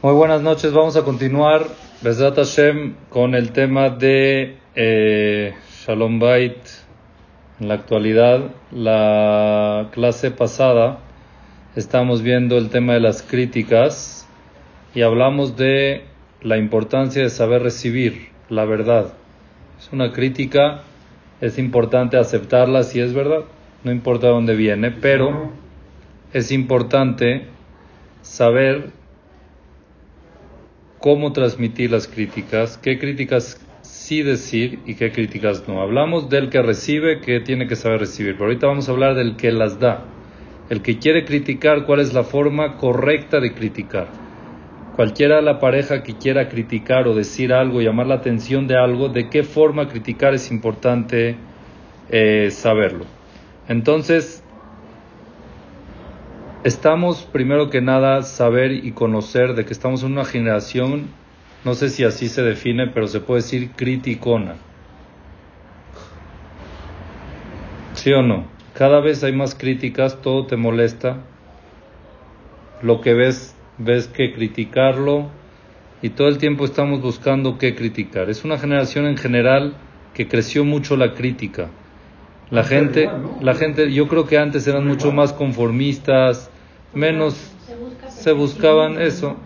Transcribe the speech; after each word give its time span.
Muy 0.00 0.14
buenas 0.14 0.42
noches, 0.42 0.72
vamos 0.72 0.94
a 0.94 1.02
continuar, 1.02 1.66
Besrat 2.02 2.36
Hashem, 2.36 2.94
con 3.08 3.34
el 3.34 3.50
tema 3.50 3.90
de 3.90 4.56
eh, 4.76 5.54
Shalom 5.80 6.20
Bait 6.20 6.56
en 7.58 7.66
la 7.66 7.74
actualidad. 7.74 8.44
La 8.70 9.88
clase 9.90 10.30
pasada 10.30 11.00
estamos 11.74 12.22
viendo 12.22 12.58
el 12.58 12.70
tema 12.70 12.92
de 12.92 13.00
las 13.00 13.24
críticas 13.24 14.28
y 14.94 15.02
hablamos 15.02 15.56
de 15.56 16.04
la 16.42 16.58
importancia 16.58 17.20
de 17.20 17.30
saber 17.30 17.64
recibir 17.64 18.28
la 18.48 18.64
verdad. 18.66 19.14
Es 19.80 19.92
una 19.92 20.12
crítica, 20.12 20.82
es 21.40 21.58
importante 21.58 22.18
aceptarla 22.18 22.84
si 22.84 23.00
es 23.00 23.14
verdad, 23.14 23.46
no 23.82 23.90
importa 23.90 24.28
dónde 24.28 24.54
viene, 24.54 24.92
pero 24.92 25.50
es 26.32 26.52
importante 26.52 27.46
saber 28.22 28.96
cómo 30.98 31.32
transmitir 31.32 31.90
las 31.90 32.06
críticas, 32.06 32.78
qué 32.78 32.98
críticas 32.98 33.60
sí 33.82 34.22
decir 34.22 34.80
y 34.86 34.94
qué 34.94 35.12
críticas 35.12 35.66
no. 35.68 35.80
Hablamos 35.80 36.28
del 36.28 36.50
que 36.50 36.62
recibe, 36.62 37.20
que 37.20 37.40
tiene 37.40 37.66
que 37.66 37.76
saber 37.76 38.00
recibir, 38.00 38.34
pero 38.34 38.46
ahorita 38.46 38.66
vamos 38.66 38.88
a 38.88 38.92
hablar 38.92 39.14
del 39.14 39.36
que 39.36 39.52
las 39.52 39.78
da. 39.78 40.04
El 40.70 40.82
que 40.82 40.98
quiere 40.98 41.24
criticar, 41.24 41.84
cuál 41.86 42.00
es 42.00 42.12
la 42.12 42.24
forma 42.24 42.76
correcta 42.76 43.40
de 43.40 43.54
criticar. 43.54 44.08
Cualquiera 44.96 45.40
la 45.40 45.60
pareja 45.60 46.02
que 46.02 46.16
quiera 46.16 46.48
criticar 46.48 47.06
o 47.06 47.14
decir 47.14 47.52
algo, 47.52 47.80
llamar 47.80 48.06
la 48.06 48.16
atención 48.16 48.66
de 48.66 48.76
algo, 48.76 49.08
de 49.08 49.28
qué 49.28 49.44
forma 49.44 49.88
criticar 49.88 50.34
es 50.34 50.50
importante 50.50 51.36
eh, 52.10 52.50
saberlo. 52.50 53.04
Entonces, 53.68 54.42
estamos 56.64 57.22
primero 57.22 57.70
que 57.70 57.80
nada 57.80 58.22
saber 58.22 58.72
y 58.72 58.92
conocer 58.92 59.54
de 59.54 59.64
que 59.64 59.72
estamos 59.72 60.02
en 60.02 60.12
una 60.12 60.24
generación, 60.24 61.08
no 61.64 61.74
sé 61.74 61.90
si 61.90 62.04
así 62.04 62.28
se 62.28 62.42
define, 62.42 62.88
pero 62.88 63.06
se 63.06 63.20
puede 63.20 63.42
decir 63.42 63.70
criticona. 63.76 64.56
¿Sí 67.94 68.12
o 68.12 68.22
no? 68.22 68.46
Cada 68.74 69.00
vez 69.00 69.24
hay 69.24 69.32
más 69.32 69.56
críticas, 69.56 70.22
todo 70.22 70.46
te 70.46 70.56
molesta. 70.56 71.24
Lo 72.80 73.00
que 73.00 73.12
ves, 73.12 73.56
ves 73.76 74.06
que 74.06 74.32
criticarlo 74.32 75.30
y 76.00 76.10
todo 76.10 76.28
el 76.28 76.38
tiempo 76.38 76.64
estamos 76.64 77.02
buscando 77.02 77.58
qué 77.58 77.74
criticar. 77.74 78.30
Es 78.30 78.44
una 78.44 78.56
generación 78.56 79.06
en 79.06 79.16
general 79.16 79.76
que 80.14 80.28
creció 80.28 80.64
mucho 80.64 80.96
la 80.96 81.14
crítica. 81.14 81.70
La 82.50 82.64
gente, 82.64 83.10
la 83.40 83.54
gente, 83.54 83.92
yo 83.92 84.08
creo 84.08 84.26
que 84.26 84.38
antes 84.38 84.66
eran 84.66 84.86
mucho 84.86 85.12
más 85.12 85.34
conformistas, 85.34 86.50
menos 86.94 87.52
se 88.08 88.32
buscaban 88.32 89.00
eso. 89.00 89.36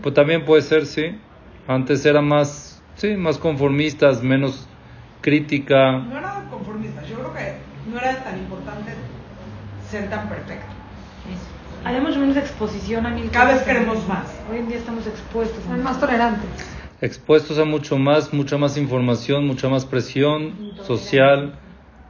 Pues 0.00 0.14
también 0.14 0.44
puede 0.44 0.62
ser, 0.62 0.86
sí. 0.86 1.18
Antes 1.66 2.06
eran 2.06 2.26
más, 2.28 2.80
sí, 2.94 3.16
más 3.16 3.38
conformistas, 3.38 4.22
menos 4.22 4.68
crítica. 5.20 5.98
No 5.98 6.18
eran 6.18 6.48
conformistas, 6.48 7.08
yo 7.08 7.16
creo 7.16 7.34
que 7.34 7.56
no 7.90 7.98
era 7.98 8.22
tan 8.22 8.38
importante 8.38 8.92
ser 9.90 10.08
tan 10.08 10.28
perfecto. 10.28 10.66
Hay 11.84 12.00
mucho 12.00 12.20
menos 12.20 12.36
exposición 12.36 13.06
a 13.06 13.10
mil 13.10 13.28
Cada 13.30 13.54
vez 13.54 13.62
queremos 13.62 14.06
más. 14.06 14.26
Hoy 14.48 14.58
en 14.58 14.68
día 14.68 14.76
estamos 14.76 15.04
expuestos. 15.08 15.66
Más 15.66 15.98
tolerantes. 15.98 16.48
Expuestos 17.00 17.58
a 17.58 17.64
mucho 17.64 17.98
más, 17.98 18.32
mucha 18.32 18.56
más 18.56 18.76
información, 18.76 19.48
mucha 19.48 19.68
más 19.68 19.84
presión 19.84 20.74
social 20.86 21.58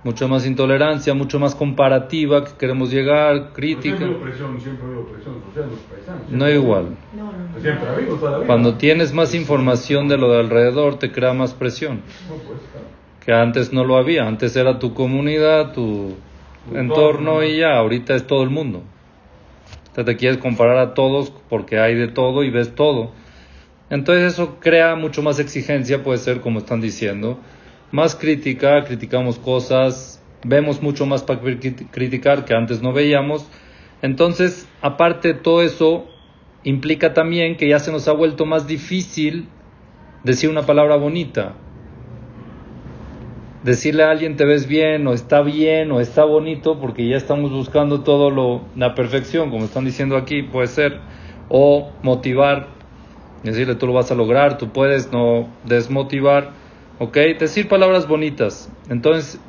mucha 0.05 0.27
más 0.27 0.47
intolerancia, 0.47 1.15
mucho 1.15 1.39
más 1.39 1.55
comparativa, 1.55 2.45
que 2.45 2.53
queremos 2.59 2.91
llegar, 2.91 3.53
crítica. 3.53 3.99
Siempre 3.99 4.17
hubo 4.17 4.25
presión, 4.25 4.61
siempre 4.61 4.89
hubo 4.89 5.07
presión 5.07 5.43
social 5.47 5.71
los 5.71 5.79
paisanos. 5.81 6.31
No 6.31 6.51
igual. 6.51 6.97
No, 7.17 7.25
no, 7.25 7.33
no. 7.33 7.61
Siempre 7.61 7.89
ha 7.89 7.93
habido, 7.93 8.17
toda 8.17 8.33
la 8.33 8.39
vida. 8.39 8.47
Cuando 8.47 8.75
tienes 8.75 9.13
más 9.13 9.35
información 9.35 10.09
de 10.09 10.17
lo 10.19 10.33
de 10.33 10.41
alrededor, 10.41 10.99
te 10.99 11.13
crea 11.13 11.33
más 11.33 11.55
presión. 11.55 12.03
No, 12.29 12.35
pues, 12.37 12.59
claro. 12.73 12.87
Que 13.25 13.33
antes 13.33 13.73
no 13.73 13.85
lo 13.85 13.97
había. 13.97 14.27
Antes 14.27 14.57
era 14.57 14.79
tu 14.79 14.95
comunidad, 14.95 15.73
tu 15.73 16.17
Tu 16.69 16.77
entorno 16.77 17.43
y 17.45 17.59
ya. 17.59 17.77
Ahorita 17.77 18.15
es 18.15 18.27
todo 18.27 18.43
el 18.43 18.51
mundo. 18.51 18.83
Te, 19.95 20.03
te 20.05 20.17
quieres 20.17 20.39
comparar 20.39 20.79
a 20.79 20.95
todos 20.95 21.33
porque 21.49 21.79
hay 21.79 21.95
de 21.95 22.09
todo 22.09 22.43
y 22.43 22.51
ves 22.51 22.75
todo. 22.75 23.13
Entonces 23.91 24.33
eso 24.33 24.57
crea 24.59 24.97
mucho 24.97 25.23
más 25.23 25.39
exigencia, 25.39 26.03
puede 26.03 26.19
ser 26.19 26.41
como 26.41 26.61
están 26.61 26.81
diciendo. 26.81 27.39
Más 27.93 28.17
crítica, 28.17 28.85
criticamos 28.85 29.39
cosas, 29.39 30.19
vemos 30.45 30.83
mucho 30.83 31.07
más 31.07 31.23
para 31.23 31.41
cri- 31.43 31.91
criticar 31.91 32.45
que 32.45 32.55
antes 32.55 32.83
no 32.83 32.93
veíamos. 32.93 33.45
Entonces, 34.01 34.67
aparte 34.81 35.29
de 35.29 35.35
todo 35.35 35.63
eso, 35.63 36.05
implica 36.65 37.13
también 37.15 37.57
que 37.57 37.69
ya 37.69 37.79
se 37.79 37.93
nos 37.93 38.09
ha 38.09 38.13
vuelto 38.13 38.47
más 38.47 38.67
difícil 38.67 39.47
decir 40.25 40.49
una 40.49 40.63
palabra 40.63 40.97
bonita. 40.97 41.53
Decirle 43.63 44.03
a 44.03 44.11
alguien 44.11 44.37
te 44.37 44.45
ves 44.45 44.67
bien 44.67 45.07
o 45.07 45.13
está 45.13 45.43
bien 45.43 45.93
o 45.93 46.01
está 46.01 46.25
bonito 46.25 46.81
porque 46.81 47.07
ya 47.07 47.17
estamos 47.17 47.53
buscando 47.53 48.01
todo 48.01 48.31
lo 48.31 48.63
la 48.75 48.95
perfección, 48.95 49.51
como 49.51 49.67
están 49.67 49.85
diciendo 49.85 50.17
aquí, 50.17 50.43
puede 50.43 50.67
ser 50.67 50.99
o 51.49 51.93
motivar, 52.03 52.67
decirle 53.45 53.75
tú 53.77 53.87
lo 53.87 53.93
vas 53.93 54.11
a 54.11 54.17
lograr, 54.17 54.59
tú 54.59 54.71
puedes 54.71 55.13
no 55.13 55.47
desmotivar, 55.63 56.62
¿ok? 56.99 57.17
Decir 57.39 57.69
palabras 57.69 58.07
bonitas. 58.07 58.71
Entonces, 58.89 59.41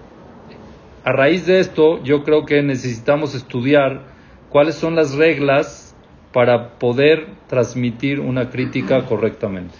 a 1.03 1.11
raíz 1.11 1.45
de 1.45 1.59
esto, 1.59 2.01
yo 2.03 2.23
creo 2.23 2.45
que 2.45 2.61
necesitamos 2.63 3.35
estudiar 3.35 4.03
cuáles 4.49 4.75
son 4.75 4.95
las 4.95 5.15
reglas 5.15 5.95
para 6.31 6.79
poder 6.79 7.27
transmitir 7.47 8.19
una 8.19 8.49
crítica 8.49 9.05
correctamente. 9.05 9.75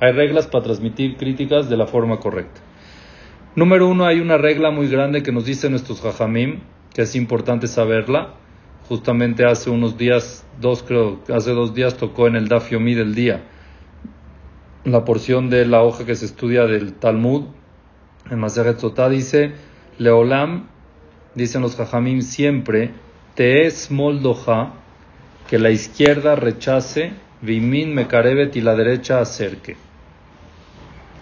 Hay 0.00 0.12
reglas 0.12 0.46
para 0.46 0.64
transmitir 0.64 1.16
críticas 1.16 1.68
de 1.68 1.76
la 1.76 1.86
forma 1.86 2.18
correcta. 2.18 2.60
Número 3.56 3.88
uno, 3.88 4.06
hay 4.06 4.20
una 4.20 4.36
regla 4.36 4.70
muy 4.70 4.88
grande 4.88 5.22
que 5.22 5.32
nos 5.32 5.44
dicen 5.44 5.72
nuestros 5.72 6.00
jajamim, 6.00 6.60
que 6.94 7.02
es 7.02 7.16
importante 7.16 7.66
saberla. 7.66 8.34
Justamente 8.88 9.44
hace 9.44 9.70
unos 9.70 9.96
días, 9.98 10.46
dos 10.60 10.82
creo, 10.82 11.20
hace 11.34 11.52
dos 11.52 11.74
días 11.74 11.96
tocó 11.96 12.26
en 12.26 12.36
el 12.36 12.48
Daf 12.48 12.70
Yomi 12.70 12.94
del 12.94 13.14
día 13.14 13.42
la 14.84 15.04
porción 15.04 15.50
de 15.50 15.66
la 15.66 15.82
hoja 15.82 16.04
que 16.04 16.14
se 16.14 16.26
estudia 16.26 16.66
del 16.66 16.94
Talmud, 16.94 17.44
en 18.30 18.38
Maseret 18.38 18.78
Sotá 18.78 19.08
dice, 19.08 19.52
Leolam, 19.98 20.68
dicen 21.34 21.62
los 21.62 21.76
jajamim 21.76 22.22
siempre, 22.22 22.92
te 23.34 23.66
es 23.66 23.90
moldoja, 23.90 24.72
que 25.48 25.58
la 25.58 25.70
izquierda 25.70 26.36
rechace, 26.36 27.12
vimin 27.40 27.94
mekarevet 27.94 28.54
y 28.56 28.60
la 28.60 28.74
derecha 28.74 29.20
acerque. 29.20 29.76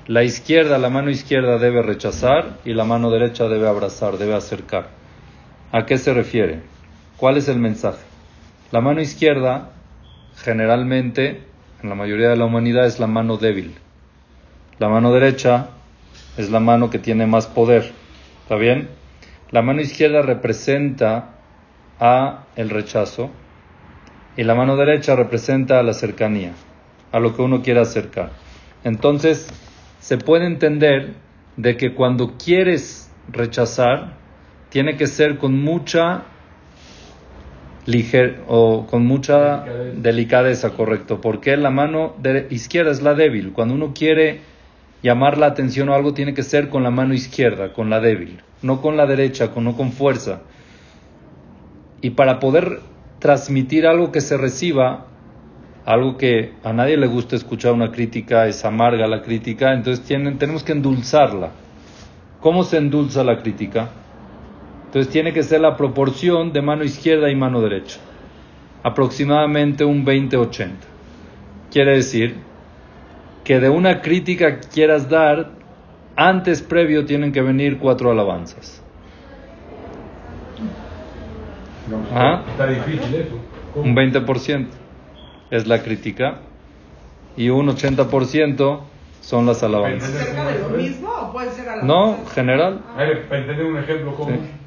La 0.08 0.22
izquierda, 0.22 0.78
la 0.78 0.88
mano 0.88 1.10
izquierda 1.10 1.58
debe 1.58 1.82
rechazar 1.82 2.58
y 2.64 2.74
la 2.74 2.84
mano 2.84 3.10
derecha 3.10 3.48
debe 3.48 3.68
abrazar, 3.68 4.18
debe 4.18 4.34
acercar. 4.34 4.90
¿A 5.72 5.84
qué 5.84 5.98
se 5.98 6.14
refiere? 6.14 6.60
¿Cuál 7.16 7.36
es 7.36 7.48
el 7.48 7.58
mensaje? 7.58 8.04
La 8.70 8.80
mano 8.80 9.00
izquierda, 9.00 9.72
generalmente, 10.36 11.42
en 11.82 11.88
la 11.88 11.94
mayoría 11.94 12.28
de 12.28 12.36
la 12.36 12.44
humanidad, 12.44 12.86
es 12.86 12.98
la 12.98 13.06
mano 13.06 13.36
débil. 13.36 13.74
La 14.78 14.88
mano 14.88 15.12
derecha 15.12 15.70
es 16.36 16.50
la 16.50 16.60
mano 16.60 16.90
que 16.90 16.98
tiene 16.98 17.26
más 17.26 17.46
poder. 17.46 17.92
¿Está 18.42 18.56
bien? 18.56 18.88
La 19.50 19.62
mano 19.62 19.80
izquierda 19.80 20.22
representa 20.22 21.36
a 21.98 22.44
el 22.56 22.70
rechazo 22.70 23.30
y 24.36 24.44
la 24.44 24.54
mano 24.54 24.76
derecha 24.76 25.16
representa 25.16 25.78
a 25.78 25.82
la 25.82 25.94
cercanía, 25.94 26.52
a 27.12 27.20
lo 27.20 27.34
que 27.34 27.42
uno 27.42 27.62
quiere 27.62 27.80
acercar. 27.80 28.32
Entonces, 28.84 29.48
se 30.00 30.18
puede 30.18 30.46
entender 30.46 31.14
de 31.56 31.76
que 31.76 31.94
cuando 31.94 32.34
quieres 32.36 33.10
rechazar, 33.28 34.14
tiene 34.68 34.96
que 34.96 35.06
ser 35.06 35.38
con 35.38 35.60
mucha 35.60 36.24
liger 37.86 38.40
o 38.48 38.86
con 38.86 39.06
mucha 39.06 39.60
Delicadeza. 39.60 40.00
delicadeza, 40.00 40.70
correcto, 40.70 41.20
porque 41.20 41.56
la 41.56 41.70
mano 41.70 42.14
de 42.18 42.48
izquierda 42.50 42.90
es 42.90 43.02
la 43.02 43.14
débil. 43.14 43.52
Cuando 43.52 43.74
uno 43.74 43.92
quiere 43.94 44.40
llamar 45.02 45.38
la 45.38 45.46
atención 45.46 45.88
o 45.88 45.94
algo, 45.94 46.12
tiene 46.12 46.34
que 46.34 46.42
ser 46.42 46.68
con 46.68 46.82
la 46.82 46.90
mano 46.90 47.14
izquierda, 47.14 47.72
con 47.72 47.88
la 47.88 48.00
débil, 48.00 48.40
no 48.62 48.82
con 48.82 48.96
la 48.96 49.06
derecha, 49.06 49.52
con, 49.52 49.64
no 49.64 49.76
con 49.76 49.92
fuerza. 49.92 50.42
Y 52.02 52.10
para 52.10 52.40
poder 52.40 52.80
transmitir 53.20 53.86
algo 53.86 54.12
que 54.12 54.20
se 54.20 54.36
reciba, 54.36 55.06
algo 55.84 56.16
que 56.16 56.52
a 56.64 56.72
nadie 56.72 56.96
le 56.96 57.06
gusta 57.06 57.36
escuchar 57.36 57.72
una 57.72 57.92
crítica, 57.92 58.46
es 58.48 58.64
amarga 58.64 59.06
la 59.06 59.22
crítica, 59.22 59.72
entonces 59.72 60.04
tienen, 60.04 60.38
tenemos 60.38 60.64
que 60.64 60.72
endulzarla. 60.72 61.50
¿Cómo 62.40 62.64
se 62.64 62.76
endulza 62.78 63.22
la 63.24 63.40
crítica? 63.40 63.90
Entonces 64.96 65.12
tiene 65.12 65.34
que 65.34 65.42
ser 65.42 65.60
la 65.60 65.76
proporción 65.76 66.54
de 66.54 66.62
mano 66.62 66.82
izquierda 66.82 67.30
y 67.30 67.36
mano 67.36 67.60
derecha. 67.60 68.00
Aproximadamente 68.82 69.84
un 69.84 70.06
20-80. 70.06 70.70
Quiere 71.70 71.96
decir 71.96 72.36
que 73.44 73.60
de 73.60 73.68
una 73.68 74.00
crítica 74.00 74.58
que 74.58 74.68
quieras 74.68 75.10
dar, 75.10 75.50
antes 76.16 76.62
previo 76.62 77.04
tienen 77.04 77.30
que 77.30 77.42
venir 77.42 77.76
cuatro 77.76 78.10
alabanzas. 78.10 78.82
No, 81.90 81.98
Ah. 82.18 82.42
Está 82.52 82.66
difícil 82.66 83.14
eso. 83.16 83.38
¿Cómo? 83.74 83.84
Un 83.84 83.94
20% 83.94 84.66
es 85.50 85.66
la 85.66 85.82
crítica. 85.82 86.40
y 87.36 87.50
un 87.50 87.68
80% 87.68 88.80
son 89.20 89.44
las 89.44 89.62
alabanzas. 89.62 90.08
¿Cerca 90.08 90.46
de 90.46 90.58
lo 90.58 90.68
mismo 90.70 91.10
o 91.10 91.32
puede 91.34 91.50
ser 91.50 91.68
a 91.68 91.76
la 91.76 91.82
No, 91.82 92.16
general. 92.34 92.80
A 92.96 93.02
ver, 93.02 93.28
para 93.28 93.42
entender 93.42 93.66
un 93.66 93.76
ejemplo 93.76 94.14
común. 94.14 94.65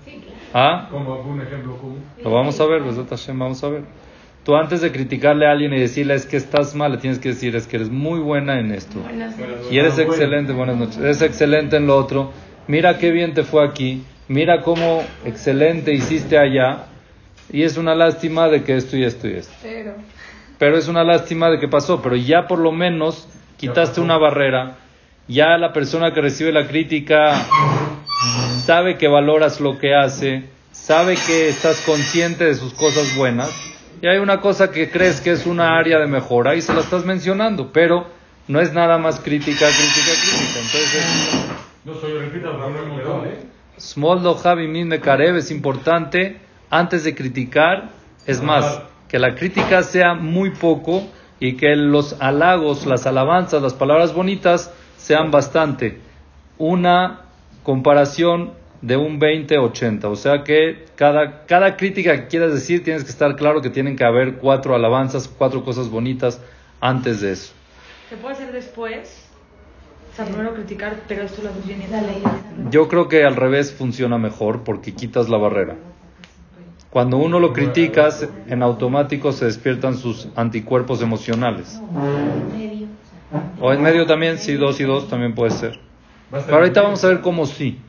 Ah, 0.53 0.87
Como 0.89 1.15
un 1.21 1.41
ejemplo 1.41 1.77
común. 1.77 2.03
lo 2.23 2.31
vamos 2.31 2.59
a 2.59 2.65
ver, 2.65 2.81
vamos 2.81 3.63
a 3.63 3.69
ver. 3.69 3.83
Tú 4.43 4.55
antes 4.55 4.81
de 4.81 4.91
criticarle 4.91 5.45
a 5.45 5.51
alguien 5.51 5.73
y 5.73 5.79
decirle 5.79 6.15
es 6.15 6.25
que 6.25 6.37
estás 6.37 6.73
mal, 6.73 6.93
le 6.93 6.97
tienes 6.97 7.19
que 7.19 7.29
decir 7.29 7.55
es 7.55 7.67
que 7.67 7.75
eres 7.75 7.89
muy 7.89 8.19
buena 8.19 8.59
en 8.59 8.71
esto. 8.71 8.99
Buenas 8.99 9.37
noches. 9.37 9.67
Y 9.71 9.77
eres 9.77 9.99
excelente, 9.99 10.53
buenas 10.53 10.77
noches. 10.77 10.97
Eres 10.97 11.21
excelente 11.21 11.77
en 11.77 11.85
lo 11.87 11.97
otro. 11.97 12.31
Mira 12.67 12.97
qué 12.97 13.11
bien 13.11 13.33
te 13.33 13.43
fue 13.43 13.63
aquí. 13.67 14.03
Mira 14.27 14.61
cómo 14.61 15.03
excelente 15.25 15.93
hiciste 15.93 16.37
allá. 16.37 16.85
Y 17.51 17.63
es 17.63 17.77
una 17.77 17.95
lástima 17.95 18.47
de 18.47 18.63
que 18.63 18.75
esto 18.75 18.95
y 18.95 19.03
esto 19.03 19.27
y 19.27 19.33
esto. 19.33 19.53
Pero. 19.61 19.93
Pero 20.57 20.77
es 20.77 20.87
una 20.87 21.03
lástima 21.03 21.49
de 21.49 21.59
que 21.59 21.67
pasó. 21.67 22.01
Pero 22.01 22.15
ya 22.15 22.47
por 22.47 22.59
lo 22.59 22.71
menos 22.71 23.27
quitaste 23.57 24.01
una 24.01 24.17
barrera. 24.17 24.77
Ya 25.27 25.57
la 25.57 25.73
persona 25.73 26.11
que 26.13 26.21
recibe 26.21 26.51
la 26.51 26.67
crítica 26.67 27.33
sabe 28.69 28.99
que 28.99 29.07
valoras 29.07 29.59
lo 29.59 29.79
que 29.79 29.95
hace. 29.95 30.43
Sabe 30.71 31.17
que 31.25 31.49
estás 31.49 31.81
consciente 31.87 32.45
de 32.45 32.53
sus 32.53 32.71
cosas 32.75 33.17
buenas. 33.17 33.49
Y 33.99 34.05
hay 34.05 34.19
una 34.19 34.41
cosa 34.41 34.69
que 34.69 34.91
crees 34.91 35.21
que 35.21 35.31
es 35.31 35.47
una 35.47 35.75
área 35.75 35.97
de 35.97 36.05
mejora 36.05 36.53
y 36.53 36.61
se 36.61 36.75
la 36.75 36.81
estás 36.81 37.03
mencionando. 37.03 37.71
Pero 37.73 38.05
no 38.47 38.61
es 38.61 38.71
nada 38.71 38.99
más 38.99 39.21
crítica, 39.21 39.65
crítica, 39.65 40.11
crítica. 40.21 40.59
Entonces, 40.59 41.51
No 41.83 41.95
soy, 41.95 42.13
repita, 42.13 42.49
no 42.51 43.25
¿eh? 43.25 43.39
Smoldo 43.79 44.35
Javi 44.35 44.67
Min 44.67 44.95
Karev 44.99 45.37
es 45.37 45.49
importante 45.49 46.37
antes 46.69 47.03
de 47.03 47.15
criticar. 47.15 47.89
Es 48.27 48.43
más, 48.43 48.83
que 49.07 49.17
la 49.17 49.33
crítica 49.33 49.81
sea 49.81 50.13
muy 50.13 50.51
poco 50.51 51.07
y 51.39 51.57
que 51.57 51.75
los 51.75 52.21
halagos, 52.21 52.85
las 52.85 53.07
alabanzas, 53.07 53.63
las 53.63 53.73
palabras 53.73 54.13
bonitas 54.13 54.71
sean 54.95 55.31
bastante. 55.31 56.01
Una 56.59 57.21
comparación 57.63 58.58
de 58.81 58.97
un 58.97 59.19
20-80. 59.19 60.05
O 60.05 60.15
sea 60.15 60.43
que 60.43 60.85
cada, 60.95 61.45
cada 61.45 61.75
crítica 61.77 62.15
que 62.15 62.27
quieras 62.27 62.53
decir 62.53 62.83
tienes 62.83 63.03
que 63.03 63.09
estar 63.09 63.35
claro 63.35 63.61
que 63.61 63.69
tienen 63.69 63.95
que 63.95 64.03
haber 64.03 64.35
cuatro 64.35 64.75
alabanzas, 64.75 65.27
cuatro 65.27 65.63
cosas 65.63 65.89
bonitas 65.89 66.41
antes 66.79 67.21
de 67.21 67.33
eso. 67.33 67.53
¿Se 68.09 68.17
puede 68.17 68.35
hacer 68.35 68.51
después? 68.51 69.25
O 70.11 70.15
sea, 70.15 70.25
primero 70.25 70.53
criticar, 70.53 70.95
pero 71.07 71.23
esto 71.23 71.41
lo 71.43 71.49
haces 71.49 71.65
bien 71.65 71.81
y 71.81 72.63
lo 72.63 72.69
Yo 72.71 72.87
creo 72.87 73.07
que 73.07 73.23
al 73.23 73.35
revés 73.35 73.73
funciona 73.73 74.17
mejor 74.17 74.63
porque 74.63 74.93
quitas 74.93 75.29
la 75.29 75.37
barrera. 75.37 75.75
Cuando 76.89 77.17
uno 77.17 77.39
lo 77.39 77.53
criticas, 77.53 78.27
en 78.47 78.63
automático 78.63 79.31
se 79.31 79.45
despiertan 79.45 79.95
sus 79.95 80.27
anticuerpos 80.35 81.03
emocionales. 81.03 81.79
O 83.61 83.71
en 83.71 83.81
medio 83.83 84.07
también, 84.07 84.39
sí, 84.39 84.55
dos 84.55 84.79
y 84.79 84.85
dos 84.85 85.07
también 85.07 85.35
puede 85.35 85.51
ser. 85.51 85.79
Pero 86.31 86.57
ahorita 86.57 86.81
vamos 86.81 87.03
a 87.03 87.09
ver 87.09 87.21
cómo 87.21 87.45
sí. 87.45 87.79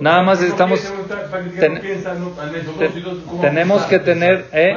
Nada 0.00 0.22
más 0.22 0.42
estamos... 0.42 0.80
piensa, 0.80 0.94
no 0.96 1.02
está- 1.02 1.30
para 1.30 1.42
criticar, 1.42 1.60
ten- 1.64 1.74
no 1.74 1.80
piensa, 1.80 2.14
no, 2.14 2.26
en 2.42 2.54
eso, 2.56 2.70
te- 2.72 2.88
dos 2.88 2.96
y 2.96 3.00
dos, 3.00 3.18
¿cómo 3.26 3.40
tenemos 3.40 3.82
que 3.84 3.98
tener. 3.98 4.46
¿eh? 4.52 4.74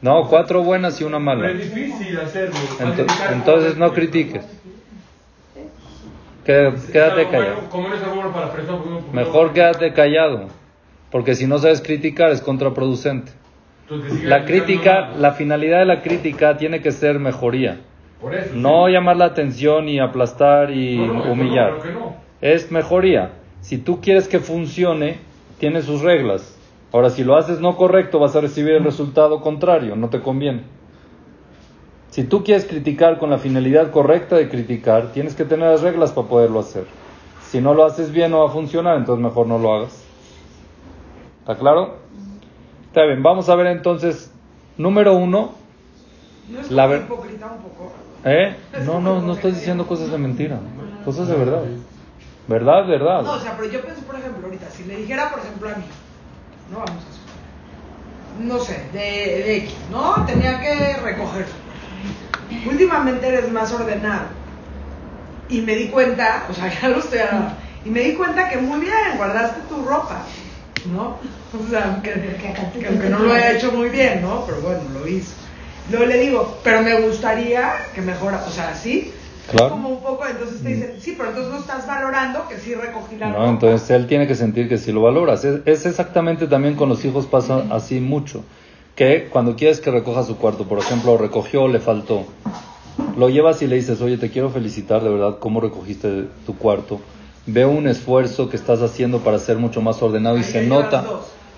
No 0.00 0.26
cuatro 0.28 0.62
buenas 0.62 1.00
y 1.00 1.04
una 1.04 1.18
mala. 1.18 1.50
es 1.50 1.74
difícil 1.74 2.18
hacerlo. 2.20 2.56
entonces 3.32 3.76
no 3.76 3.92
critiques. 3.92 4.44
Qué- 6.44 6.68
Es 6.68 6.84
Quédate 6.86 7.26
callado. 7.28 7.54
bueno, 7.54 7.70
Como 7.70 7.88
no 7.88 7.94
es 7.94 8.02
algo 8.02 8.14
bueno 8.16 8.32
para 8.32 8.46
la 8.46 8.52
persona, 8.52 8.78
porque 8.78 8.90
uno- 8.90 9.02
Mejor 9.12 9.52
quédate 9.52 9.92
callado. 9.92 10.48
Porque 11.12 11.34
si 11.36 11.46
no 11.46 11.58
sabes 11.58 11.80
criticar 11.82 12.30
es 12.32 12.40
contraproducente. 12.40 13.30
La 14.24 14.44
crítica, 14.44 15.10
la 15.18 15.32
finalidad 15.32 15.80
de 15.80 15.84
la 15.84 16.00
crítica 16.02 16.56
tiene 16.56 16.80
que 16.80 16.90
ser 16.90 17.18
mejoría. 17.20 17.80
Por 18.22 18.34
eso, 18.34 18.54
No 18.54 18.86
sí. 18.86 18.92
llamar 18.92 19.16
la 19.18 19.26
atención 19.26 19.88
y 19.88 19.98
aplastar 19.98 20.70
y 20.70 20.96
No, 20.96 21.06
no, 21.06 21.14
eso 21.20 21.26
no, 21.26 21.32
humillar. 21.32 21.78
claro. 21.80 22.14
Es 22.40 22.70
mejoría. 22.72 23.32
Si 23.60 23.76
tú 23.78 24.00
quieres 24.00 24.28
que 24.28 24.38
funcione, 24.38 25.18
tiene 25.58 25.82
sus 25.82 26.00
reglas. 26.02 26.56
Ahora, 26.92 27.10
si 27.10 27.24
lo 27.24 27.36
haces 27.36 27.60
no 27.60 27.76
correcto, 27.76 28.18
vas 28.18 28.34
a 28.36 28.40
recibir 28.40 28.74
el 28.74 28.84
resultado 28.84 29.40
contrario. 29.40 29.96
No 29.96 30.08
te 30.08 30.20
conviene. 30.20 30.62
Si 32.10 32.24
tú 32.24 32.44
quieres 32.44 32.64
criticar 32.66 33.18
con 33.18 33.30
la 33.30 33.38
finalidad 33.38 33.90
correcta 33.90 34.36
de 34.36 34.48
criticar, 34.48 35.12
tienes 35.12 35.34
que 35.34 35.44
tener 35.44 35.70
las 35.70 35.80
reglas 35.82 36.12
para 36.12 36.28
poderlo 36.28 36.60
hacer. 36.60 36.84
Si 37.48 37.60
no 37.60 37.74
lo 37.74 37.84
haces 37.84 38.12
bien, 38.12 38.30
no 38.30 38.40
va 38.40 38.46
a 38.50 38.52
funcionar, 38.52 38.98
entonces 38.98 39.22
mejor 39.24 39.46
no 39.46 39.58
lo 39.58 39.72
hagas. 39.74 40.04
¿Está 41.40 41.56
claro? 41.56 41.96
Está 42.86 43.04
bien, 43.04 43.22
vamos 43.22 43.48
a 43.48 43.54
ver 43.56 43.66
entonces, 43.68 44.30
número 44.76 45.14
uno, 45.14 45.52
¿No 46.52 46.60
es 46.60 46.70
La 46.70 46.86
ver- 46.86 47.02
hipócrita 47.02 47.46
un 47.46 47.62
poco? 47.62 47.92
¿eh? 48.24 48.56
No, 48.84 49.00
no, 49.00 49.20
no 49.20 49.32
estás 49.32 49.54
diciendo 49.54 49.86
cosas 49.86 50.10
de 50.10 50.18
mentira, 50.18 50.60
cosas 51.04 51.28
de 51.28 51.36
verdad. 51.36 51.62
¿Verdad? 52.46 52.86
¿Verdad? 52.86 53.22
No, 53.22 53.32
o 53.32 53.40
sea, 53.40 53.56
pero 53.56 53.70
yo 53.70 53.82
pienso, 53.82 54.02
por 54.02 54.16
ejemplo, 54.16 54.44
ahorita, 54.46 54.68
si 54.70 54.84
le 54.84 54.96
dijera, 54.96 55.30
por 55.30 55.38
ejemplo, 55.40 55.68
a 55.70 55.74
mí, 55.76 55.84
no 56.70 56.78
vamos 56.78 57.04
a 57.04 57.12
suponer, 57.12 58.48
no 58.48 58.58
sé, 58.58 58.88
de, 58.92 58.98
de 59.44 59.56
X, 59.58 59.74
¿no? 59.90 60.24
Tenía 60.26 60.60
que 60.60 60.96
recoger. 61.02 61.46
Últimamente 62.66 63.28
eres 63.28 63.50
más 63.50 63.72
ordenado. 63.72 64.26
Y 65.48 65.60
me 65.62 65.74
di 65.76 65.88
cuenta, 65.88 66.46
o 66.50 66.52
sea, 66.52 66.68
ya 66.82 66.88
lo 66.88 66.98
estoy 66.98 67.20
hablando, 67.20 67.56
y 67.84 67.90
me 67.90 68.00
di 68.00 68.14
cuenta 68.14 68.48
que 68.48 68.58
muy 68.58 68.80
bien, 68.80 69.16
guardaste 69.16 69.60
tu 69.68 69.82
ropa, 69.84 70.22
¿no? 70.86 71.18
O 71.54 71.68
sea, 71.70 71.84
aunque, 71.92 72.12
que 72.80 72.86
aunque 72.86 73.08
no 73.10 73.18
lo 73.18 73.32
haya 73.34 73.52
hecho 73.52 73.70
muy 73.72 73.90
bien, 73.90 74.22
¿no? 74.22 74.44
Pero 74.46 74.62
bueno, 74.62 74.80
lo 74.88 75.06
hizo. 75.06 75.36
Luego 75.90 76.06
le 76.06 76.18
digo, 76.18 76.58
pero 76.62 76.82
me 76.82 77.00
gustaría 77.00 77.72
que 77.94 78.00
mejora, 78.00 78.44
o 78.46 78.50
sea, 78.50 78.74
sí. 78.74 79.12
Claro. 79.50 79.70
Como 79.70 79.88
un 79.88 80.00
poco, 80.02 80.24
entonces 80.26 80.62
te 80.62 80.68
dicen, 80.68 80.94
sí, 81.00 81.14
pero 81.16 81.30
entonces 81.30 81.52
no 81.52 81.58
estás 81.58 81.86
valorando 81.86 82.46
que 82.48 82.58
sí 82.58 82.74
recogí 82.74 83.16
la 83.16 83.28
No, 83.28 83.34
ropa. 83.38 83.48
entonces 83.50 83.90
él 83.90 84.06
tiene 84.06 84.26
que 84.28 84.36
sentir 84.36 84.68
que 84.68 84.78
si 84.78 84.92
lo 84.92 85.02
valoras. 85.02 85.44
Es, 85.44 85.60
es 85.66 85.84
exactamente 85.84 86.46
también 86.46 86.76
con 86.76 86.88
los 86.88 87.04
hijos 87.04 87.26
pasa 87.26 87.64
así 87.70 87.98
mucho. 88.00 88.44
Que 88.94 89.28
cuando 89.30 89.56
quieres 89.56 89.80
que 89.80 89.90
recoja 89.90 90.22
su 90.22 90.36
cuarto, 90.36 90.64
por 90.68 90.78
ejemplo, 90.78 91.18
recogió 91.18 91.64
o 91.64 91.68
le 91.68 91.80
faltó, 91.80 92.24
lo 93.16 93.28
llevas 93.30 93.60
y 93.62 93.66
le 93.66 93.76
dices, 93.76 94.00
oye, 94.00 94.16
te 94.16 94.30
quiero 94.30 94.48
felicitar 94.50 95.02
de 95.02 95.10
verdad 95.10 95.38
cómo 95.40 95.60
recogiste 95.60 96.26
tu 96.46 96.56
cuarto. 96.56 97.00
Veo 97.46 97.68
un 97.70 97.88
esfuerzo 97.88 98.48
que 98.48 98.56
estás 98.56 98.80
haciendo 98.80 99.18
para 99.18 99.38
ser 99.40 99.58
mucho 99.58 99.82
más 99.82 100.00
ordenado 100.02 100.38
y 100.38 100.44
se 100.44 100.64
nota, 100.64 101.04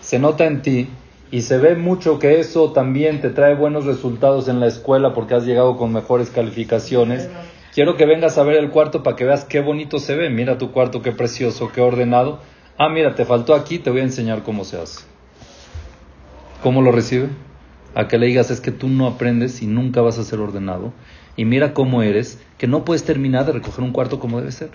se 0.01 0.19
nota 0.19 0.47
en 0.47 0.63
ti 0.63 0.89
y 1.31 1.43
se 1.43 1.59
ve 1.59 1.75
mucho 1.75 2.19
que 2.19 2.39
eso 2.41 2.73
también 2.73 3.21
te 3.21 3.31
trae 3.31 3.55
buenos 3.55 3.87
resultados 3.87 4.49
en 4.49 4.61
la 4.61 4.67
escuela 4.67 5.15
porque 5.15 5.35
has 5.35 5.45
llegado 5.45 5.77
con 5.77 5.93
mejores 5.93 6.31
calificaciones. 6.31 7.29
Quiero 7.73 7.97
que 7.97 8.07
vengas 8.07 8.39
a 8.39 8.45
ver 8.45 8.57
el 8.57 8.71
cuarto 8.71 9.03
para 9.03 9.17
que 9.17 9.25
veas 9.25 9.45
qué 9.45 9.61
bonito 9.61 9.99
se 9.99 10.15
ve. 10.15 10.31
Mira 10.31 10.59
tu 10.59 10.71
cuarto, 10.71 11.03
qué 11.03 11.11
precioso, 11.11 11.71
qué 11.75 11.81
ordenado. 11.81 12.39
Ah, 12.79 12.89
mira, 12.89 13.15
te 13.15 13.25
faltó 13.25 13.55
aquí, 13.55 13.79
te 13.79 13.91
voy 13.91 14.01
a 14.01 14.05
enseñar 14.05 14.43
cómo 14.43 14.65
se 14.65 14.79
hace. 14.79 15.05
¿Cómo 16.63 16.83
lo 16.83 16.93
recibe? 16.93 17.29
A 17.95 18.07
que 18.07 18.19
le 18.19 18.27
digas 18.27 18.51
es 18.51 18.61
que 18.61 18.71
tú 18.71 18.89
no 18.89 19.07
aprendes 19.07 19.61
y 19.61 19.67
nunca 19.67 20.03
vas 20.03 20.19
a 20.19 20.25
ser 20.25 20.41
ordenado. 20.41 20.93
Y 21.37 21.45
mira 21.45 21.75
cómo 21.75 22.03
eres, 22.03 22.41
que 22.59 22.69
no 22.69 22.85
puedes 22.85 23.05
terminar 23.05 23.45
de 23.45 23.53
recoger 23.53 23.83
un 23.83 23.93
cuarto 23.93 24.21
como 24.21 24.39
debe 24.39 24.53
ser. 24.53 24.71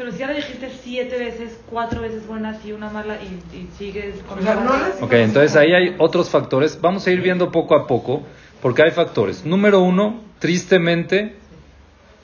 Pero 0.00 0.12
si 0.12 0.18
ya 0.18 0.28
le 0.28 0.36
dijiste 0.36 0.70
siete 0.82 1.18
veces, 1.18 1.60
cuatro 1.68 2.00
veces 2.00 2.26
buenas 2.26 2.64
y 2.64 2.72
una 2.72 2.88
mala 2.88 3.16
y, 3.16 3.54
y 3.54 3.68
sigues 3.76 4.14
con 4.26 4.38
O 4.38 4.42
sea, 4.42 4.54
no 4.54 4.72
les- 4.78 5.02
Ok, 5.02 5.12
entonces 5.12 5.54
ahí 5.56 5.74
hay 5.74 5.94
otros 5.98 6.30
factores. 6.30 6.80
Vamos 6.80 7.06
a 7.06 7.10
ir 7.10 7.20
viendo 7.20 7.52
poco 7.52 7.74
a 7.76 7.86
poco, 7.86 8.22
porque 8.62 8.82
hay 8.82 8.92
factores. 8.92 9.44
Número 9.44 9.80
uno, 9.80 10.22
tristemente, 10.38 11.36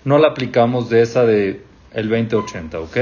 no 0.04 0.16
la 0.16 0.28
aplicamos 0.28 0.88
de 0.88 1.02
esa 1.02 1.24
de 1.26 1.64
el 1.92 2.08
2080, 2.08 2.80
¿ok? 2.80 2.96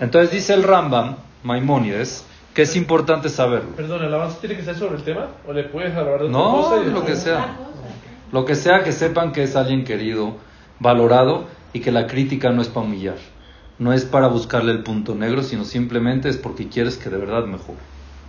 Entonces 0.00 0.30
dice 0.30 0.54
el 0.54 0.62
Rambam, 0.62 1.16
Maimónides, 1.42 2.24
que 2.54 2.62
es 2.62 2.76
importante 2.76 3.30
saberlo. 3.30 3.70
Perdón, 3.74 4.04
¿el 4.04 4.14
avance 4.14 4.38
tiene 4.38 4.54
que 4.54 4.62
ser 4.62 4.76
sobre 4.76 4.94
el 4.98 5.02
tema? 5.02 5.26
¿O 5.48 5.52
le 5.52 5.64
puedes 5.64 5.92
hablar 5.96 6.20
de 6.20 6.26
otra 6.26 6.38
No, 6.38 6.52
cosa? 6.52 6.76
de 6.84 6.90
lo 6.92 7.04
que 7.04 7.16
sea. 7.16 7.56
Lo 8.30 8.44
que 8.44 8.54
sea 8.54 8.84
que 8.84 8.92
sepan 8.92 9.32
que 9.32 9.42
es 9.42 9.56
alguien 9.56 9.82
querido, 9.82 10.36
valorado 10.78 11.46
y 11.72 11.80
que 11.80 11.90
la 11.90 12.06
crítica 12.06 12.50
no 12.52 12.62
es 12.62 12.68
para 12.68 12.86
humillar. 12.86 13.16
No 13.80 13.94
es 13.94 14.04
para 14.04 14.28
buscarle 14.28 14.72
el 14.72 14.82
punto 14.82 15.14
negro, 15.14 15.42
sino 15.42 15.64
simplemente 15.64 16.28
es 16.28 16.36
porque 16.36 16.68
quieres 16.68 16.98
que 16.98 17.08
de 17.08 17.16
verdad 17.16 17.46
mejore. 17.46 17.80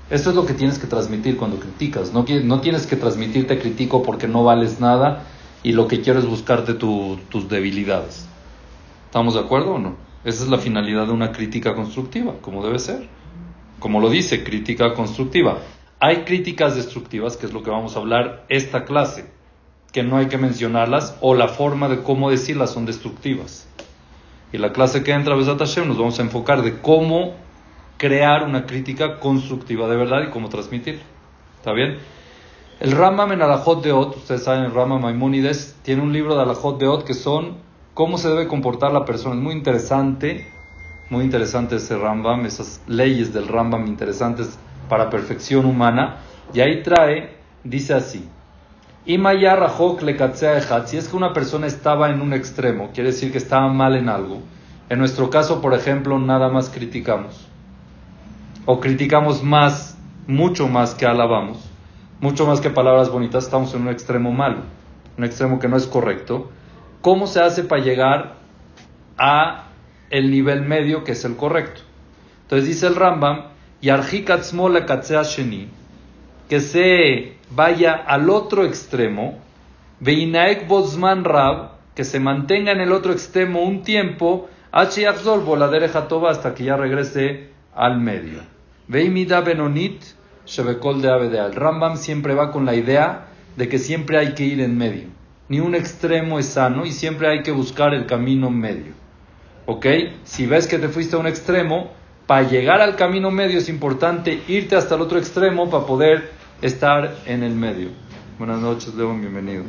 Esto 0.10 0.30
es 0.30 0.36
lo 0.36 0.46
que 0.46 0.54
tienes 0.54 0.80
que 0.80 0.88
transmitir 0.88 1.36
cuando 1.36 1.60
criticas. 1.60 2.14
No, 2.14 2.26
no 2.44 2.62
tienes 2.62 2.88
que 2.88 2.96
transmitir 2.96 3.48
te 3.48 3.60
critico 3.60 4.02
porque 4.02 4.30
no 4.30 4.46
vales 4.46 4.80
nada 4.80 5.28
y 5.62 5.74
lo 5.74 5.88
que 5.90 6.02
quiero 6.02 6.20
es 6.20 6.26
buscarte 6.26 6.74
tu- 6.74 7.20
tus 7.30 7.50
debilidades. 7.50 8.30
¿Estamos 9.06 9.34
de 9.34 9.42
acuerdo 9.42 9.74
o 9.74 9.80
no? 9.80 9.98
Esa 10.24 10.44
es 10.44 10.50
la 10.50 10.58
finalidad 10.58 11.08
de 11.08 11.12
una 11.14 11.34
crítica 11.34 11.76
constructiva, 11.76 12.36
como 12.42 12.64
debe 12.66 12.80
ser. 12.80 13.10
Como 13.80 14.00
lo 14.00 14.10
dice, 14.10 14.44
crítica 14.46 14.94
constructiva. 14.94 15.60
Hay 16.00 16.24
críticas 16.24 16.76
destructivas, 16.76 17.36
que 17.36 17.46
es 17.46 17.54
lo 17.54 17.62
que 17.62 17.72
vamos 17.72 17.96
a 17.96 18.00
hablar 18.00 18.46
esta 18.48 18.86
clase, 18.86 19.26
que 19.92 20.04
no 20.04 20.16
hay 20.18 20.28
que 20.28 20.38
mencionarlas, 20.38 21.18
o 21.20 21.36
la 21.36 21.50
forma 21.50 21.90
de 21.90 22.04
cómo 22.04 22.30
decirlas 22.32 22.72
son 22.72 22.86
destructivas. 22.86 23.71
Y 24.52 24.58
la 24.58 24.74
clase 24.74 25.04
que 25.04 25.12
entra, 25.12 25.36
Besat 25.36 25.60
Hashem, 25.60 25.88
nos 25.88 25.98
vamos 25.98 26.20
a 26.20 26.24
enfocar 26.24 26.62
de 26.62 26.80
cómo 26.80 27.36
crear 27.98 28.44
una 28.44 28.66
crítica 28.66 29.20
constructiva 29.20 29.88
de 29.88 29.96
verdad 29.96 30.24
y 30.28 30.32
cómo 30.32 30.50
transmitirla. 30.50 31.04
¿Está 31.58 31.72
bien? 31.72 32.00
El 32.80 32.94
Rambam 32.94 33.32
en 33.32 33.44
Alajot 33.44 33.84
de 33.84 33.92
Ot, 33.92 34.18
ustedes 34.18 34.44
saben, 34.44 34.64
el 34.64 34.74
Rambam 34.74 35.04
Maimónides 35.04 35.78
tiene 35.84 36.02
un 36.02 36.12
libro 36.12 36.36
de 36.36 36.42
Alajot 36.42 36.80
de 36.80 36.88
Ot 36.88 37.06
que 37.06 37.14
son 37.14 37.58
cómo 37.94 38.18
se 38.18 38.30
debe 38.30 38.48
comportar 38.48 38.92
la 38.92 39.06
persona. 39.06 39.36
Es 39.36 39.42
muy 39.42 39.54
interesante, 39.54 40.48
muy 41.12 41.24
interesante 41.24 41.76
ese 41.76 41.96
Rambam, 41.96 42.46
esas 42.46 42.82
leyes 42.88 43.34
del 43.34 43.48
Rambam 43.48 43.86
interesantes 43.86 44.58
para 44.90 45.12
perfección 45.12 45.68
humana. 45.68 46.18
Y 46.54 46.62
ahí 46.62 46.82
trae, 46.82 47.36
dice 47.64 47.94
así, 47.94 48.28
si 50.88 50.98
es 50.98 51.08
que 51.08 51.18
una 51.18 51.34
persona 51.34 51.68
estaba 51.68 52.10
en 52.12 52.22
un 52.22 52.34
extremo, 52.34 52.92
quiere 52.94 53.12
decir 53.12 53.32
que 53.32 53.40
estaba 53.40 53.68
mal 53.72 53.96
en 53.96 54.10
algo. 54.10 54.42
En 54.90 55.00
nuestro 55.00 55.30
caso, 55.30 55.62
por 55.62 55.74
ejemplo, 55.74 56.20
nada 56.20 56.50
más 56.50 56.70
criticamos. 56.70 57.48
O 58.66 58.80
criticamos 58.80 59.44
más, 59.44 59.98
mucho 60.28 60.68
más 60.68 60.94
que 60.94 61.06
alabamos. 61.06 61.72
Mucho 62.20 62.46
más 62.46 62.62
que 62.62 62.70
palabras 62.70 63.10
bonitas, 63.10 63.46
estamos 63.46 63.74
en 63.74 63.82
un 63.82 63.90
extremo 63.90 64.32
malo, 64.32 64.60
un 65.18 65.24
extremo 65.24 65.58
que 65.58 65.68
no 65.68 65.76
es 65.76 65.88
correcto. 65.88 66.52
¿Cómo 67.02 67.26
se 67.26 67.42
hace 67.42 67.64
para 67.64 67.82
llegar 67.82 68.36
a 69.18 69.64
el 70.12 70.30
nivel 70.30 70.62
medio 70.62 71.04
que 71.04 71.14
es 71.14 71.26
el 71.26 71.36
correcto? 71.36 71.82
Entonces 72.44 72.68
dice 72.68 72.86
el 72.86 72.96
Rambam, 72.96 73.46
sheni, 73.82 75.68
que 76.52 76.60
se 76.60 77.38
vaya 77.52 77.94
al 77.94 78.30
otro 78.30 78.66
extremo, 78.66 79.40
Veinaek 80.02 80.68
Bozman 80.68 81.24
Rab, 81.24 81.78
que 81.96 82.04
se 82.04 82.20
mantenga 82.20 82.74
en 82.74 82.82
el 82.82 82.92
otro 82.92 83.14
extremo 83.14 83.62
un 83.62 83.84
tiempo, 83.84 84.50
la 84.74 85.68
derecha 85.70 86.10
toba 86.10 86.30
hasta 86.30 86.54
que 86.54 86.66
ya 86.66 86.76
regrese 86.76 87.52
al 87.74 88.02
medio. 88.02 88.40
Veimida 88.90 89.40
Benonit, 89.40 90.04
Shebekol 90.46 91.02
de 91.02 91.10
Abedea. 91.10 91.46
El 91.46 91.56
Rambam 91.56 91.96
siempre 91.96 92.36
va 92.36 92.52
con 92.52 92.66
la 92.66 92.76
idea 92.76 93.28
de 93.56 93.70
que 93.70 93.80
siempre 93.80 94.18
hay 94.18 94.34
que 94.34 94.44
ir 94.44 94.60
en 94.60 94.78
medio. 94.78 95.08
Ni 95.48 95.62
un 95.62 95.74
extremo 95.74 96.38
es 96.38 96.48
sano 96.48 96.86
y 96.86 96.92
siempre 96.92 97.30
hay 97.30 97.44
que 97.44 97.52
buscar 97.52 97.94
el 97.94 98.08
camino 98.08 98.50
medio. 98.50 98.92
¿Ok? 99.68 99.86
Si 100.26 100.48
ves 100.48 100.68
que 100.68 100.80
te 100.80 100.90
fuiste 100.90 101.16
a 101.16 101.20
un 101.20 101.28
extremo, 101.28 101.92
para 102.28 102.46
llegar 102.46 102.82
al 102.82 102.98
camino 102.98 103.32
medio 103.32 103.60
es 103.60 103.70
importante 103.70 104.42
irte 104.50 104.76
hasta 104.76 104.96
el 104.96 105.02
otro 105.02 105.18
extremo 105.18 105.70
para 105.70 105.86
poder 105.86 106.41
estar 106.62 107.16
en 107.26 107.44
el 107.44 107.56
medio. 107.56 107.90
Buenas 108.38 108.60
noches, 108.60 108.94
León, 108.96 109.22
bienvenido. 109.22 109.64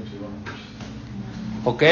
¿Ok? 1.65 1.83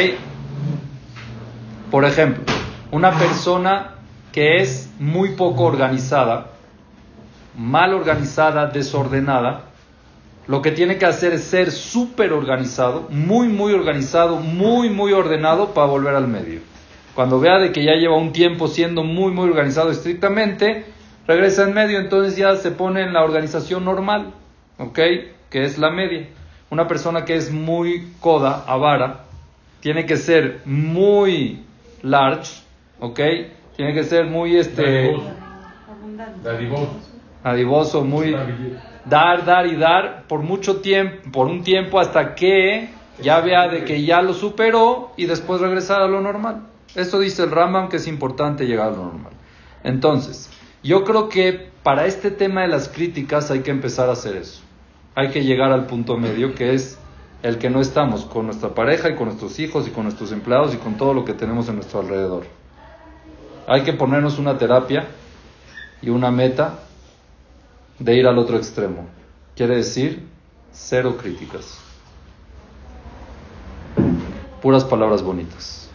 Por 1.91 2.05
ejemplo, 2.05 2.45
una 2.91 3.13
persona 3.19 3.95
que 4.33 4.57
es 4.59 4.91
muy 4.99 5.31
poco 5.31 5.65
organizada, 5.65 6.53
mal 7.57 7.95
organizada, 7.95 8.67
desordenada, 8.67 9.65
lo 10.47 10.63
que 10.63 10.73
tiene 10.73 10.99
que 10.99 11.07
hacer 11.07 11.33
es 11.33 11.45
ser 11.45 11.71
súper 11.71 12.33
organizado, 12.33 13.07
muy, 13.11 13.49
muy 13.49 13.73
organizado, 13.73 14.37
muy, 14.37 14.91
muy 14.91 15.13
ordenado 15.13 15.75
para 15.75 15.87
volver 15.87 16.15
al 16.15 16.29
medio. 16.29 16.61
Cuando 17.15 17.41
vea 17.41 17.59
de 17.59 17.73
que 17.73 17.85
ya 17.85 17.95
lleva 17.95 18.17
un 18.17 18.33
tiempo 18.33 18.69
siendo 18.69 19.03
muy, 19.03 19.33
muy 19.33 19.49
organizado 19.49 19.91
estrictamente, 19.91 20.87
regresa 21.27 21.65
en 21.65 21.75
medio, 21.75 21.99
entonces 21.99 22.37
ya 22.37 22.57
se 22.57 22.71
pone 22.71 23.03
en 23.03 23.13
la 23.13 23.23
organización 23.23 23.85
normal. 23.85 24.33
¿Ok? 24.81 24.99
Que 25.51 25.65
es 25.65 25.79
la 25.79 25.91
media. 25.91 26.27
Una 26.71 26.89
persona 26.89 27.25
que 27.25 27.35
es 27.35 27.53
muy 27.53 28.13
coda, 28.21 28.65
avara, 28.67 29.25
tiene 29.81 30.07
que 30.07 30.17
ser 30.17 30.61
muy 30.65 31.63
large, 32.03 32.63
¿ok? 32.99 33.21
Tiene 33.77 33.95
que 33.95 34.05
ser 34.05 34.27
muy 34.27 34.57
este 34.57 35.15
adivoso, 37.43 38.05
muy 38.05 38.37
dar, 39.05 39.45
dar 39.45 39.67
y 39.67 39.77
dar 39.77 40.25
por 40.29 40.41
mucho 40.41 40.81
tiempo, 40.81 41.31
por 41.33 41.47
un 41.47 41.63
tiempo 41.63 41.99
hasta 41.99 42.35
que 42.35 42.91
ya 43.23 43.41
vea 43.41 43.69
de 43.69 43.85
que 43.85 44.05
ya 44.05 44.23
lo 44.23 44.35
superó 44.35 45.13
y 45.17 45.27
después 45.27 45.61
regresar 45.61 46.03
a 46.03 46.07
lo 46.07 46.21
normal. 46.21 46.67
Esto 46.95 47.19
dice 47.19 47.43
el 47.45 47.51
Rambam 47.51 47.89
que 47.89 47.97
es 47.97 48.07
importante 48.07 48.67
llegar 48.67 48.89
a 48.89 48.91
lo 48.91 49.05
normal. 49.05 49.33
Entonces, 49.83 50.51
yo 50.83 51.05
creo 51.05 51.29
que 51.29 51.71
para 51.83 52.07
este 52.07 52.31
tema 52.31 52.63
de 52.63 52.69
las 52.69 52.89
críticas 52.89 53.51
hay 53.51 53.61
que 53.61 53.71
empezar 53.71 54.09
a 54.11 54.13
hacer 54.13 54.37
eso 54.37 54.63
hay 55.15 55.31
que 55.31 55.45
llegar 55.45 55.73
al 55.73 55.87
punto 55.87 56.17
medio, 56.17 56.55
que 56.55 56.75
es 56.75 56.99
el 57.43 57.59
que 57.59 57.71
no 57.71 57.81
estamos 57.81 58.25
con 58.25 58.47
nuestra 58.47 58.75
pareja 58.75 59.09
y 59.11 59.17
con 59.17 59.27
nuestros 59.27 59.59
hijos 59.59 59.89
y 59.89 59.91
con 59.91 60.05
nuestros 60.05 60.33
empleados 60.33 60.75
y 60.75 60.77
con 60.77 60.97
todo 60.97 61.15
lo 61.15 61.25
que 61.25 61.33
tenemos 61.33 61.69
en 61.69 61.77
nuestro 61.77 62.01
alrededor. 62.01 62.45
Hay 63.67 63.83
que 63.83 63.93
ponernos 63.93 64.39
una 64.39 64.59
terapia 64.59 65.07
y 66.03 66.11
una 66.11 66.31
meta 66.31 66.81
de 67.99 68.17
ir 68.17 68.27
al 68.27 68.39
otro 68.39 68.57
extremo. 68.57 69.07
Quiere 69.57 69.77
decir 69.77 70.27
cero 70.73 71.17
críticas. 71.21 71.79
Puras 74.63 74.85
palabras 74.85 75.23
bonitas. 75.23 75.89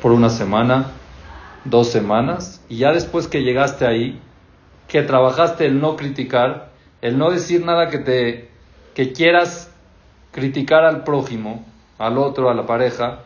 Por 0.00 0.12
una 0.12 0.30
semana, 0.30 0.92
dos 1.64 1.88
semanas, 1.88 2.62
y 2.68 2.78
ya 2.78 2.92
después 2.92 3.26
que 3.28 3.42
llegaste 3.42 3.86
ahí, 3.86 4.20
que 4.88 5.02
trabajaste 5.02 5.66
el 5.66 5.80
no 5.80 5.96
criticar, 5.96 6.69
el 7.02 7.18
no 7.18 7.30
decir 7.30 7.64
nada 7.64 7.88
que 7.88 7.98
te 7.98 8.50
que 8.94 9.12
quieras 9.12 9.72
criticar 10.32 10.84
al 10.84 11.04
prójimo, 11.04 11.64
al 11.98 12.18
otro, 12.18 12.50
a 12.50 12.54
la 12.54 12.66
pareja 12.66 13.20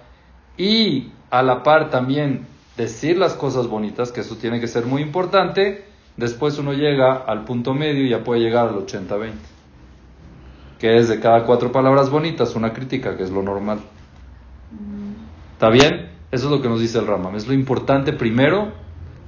y 0.56 1.10
a 1.30 1.42
la 1.42 1.62
par 1.62 1.90
también 1.90 2.46
decir 2.76 3.18
las 3.18 3.34
cosas 3.34 3.66
bonitas, 3.66 4.12
que 4.12 4.20
eso 4.20 4.36
tiene 4.36 4.60
que 4.60 4.68
ser 4.68 4.86
muy 4.86 5.02
importante, 5.02 5.84
después 6.16 6.58
uno 6.58 6.72
llega 6.72 7.14
al 7.14 7.44
punto 7.44 7.74
medio 7.74 8.04
y 8.04 8.10
ya 8.10 8.22
puede 8.22 8.40
llegar 8.40 8.68
al 8.68 8.86
80-20, 8.86 9.32
que 10.78 10.96
es 10.96 11.08
de 11.08 11.20
cada 11.20 11.44
cuatro 11.44 11.72
palabras 11.72 12.10
bonitas 12.10 12.54
una 12.54 12.72
crítica, 12.72 13.16
que 13.16 13.22
es 13.22 13.30
lo 13.30 13.42
normal. 13.42 13.80
¿Está 15.52 15.70
bien? 15.70 16.10
Eso 16.30 16.46
es 16.46 16.50
lo 16.50 16.60
que 16.60 16.68
nos 16.68 16.80
dice 16.80 16.98
el 16.98 17.06
Ramam. 17.06 17.36
Es 17.36 17.46
lo 17.46 17.54
importante 17.54 18.12
primero 18.12 18.72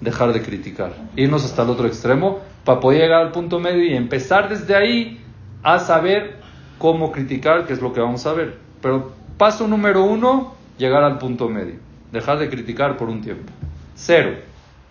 dejar 0.00 0.32
de 0.32 0.42
criticar, 0.42 0.92
irnos 1.14 1.44
hasta 1.44 1.62
el 1.62 1.70
otro 1.70 1.86
extremo 1.86 2.40
para 2.66 2.80
poder 2.80 3.02
llegar 3.02 3.23
al 3.23 3.30
punto 3.30 3.61
medio 3.61 3.85
y 3.85 3.94
empezar 3.94 4.49
desde 4.49 4.75
ahí 4.75 5.20
a 5.62 5.78
saber 5.78 6.40
cómo 6.78 7.12
criticar, 7.12 7.64
que 7.64 7.73
es 7.73 7.80
lo 7.80 7.92
que 7.92 8.00
vamos 8.00 8.26
a 8.26 8.32
ver. 8.32 8.58
Pero 8.82 9.12
paso 9.38 9.68
número 9.68 10.02
uno, 10.02 10.54
llegar 10.76 11.04
al 11.04 11.18
punto 11.18 11.49
medio, 11.49 11.76
dejar 12.11 12.38
de 12.40 12.50
criticar 12.50 12.96
por 12.96 13.08
un 13.08 13.23
tiempo. 13.23 13.52
Cero, 13.94 14.32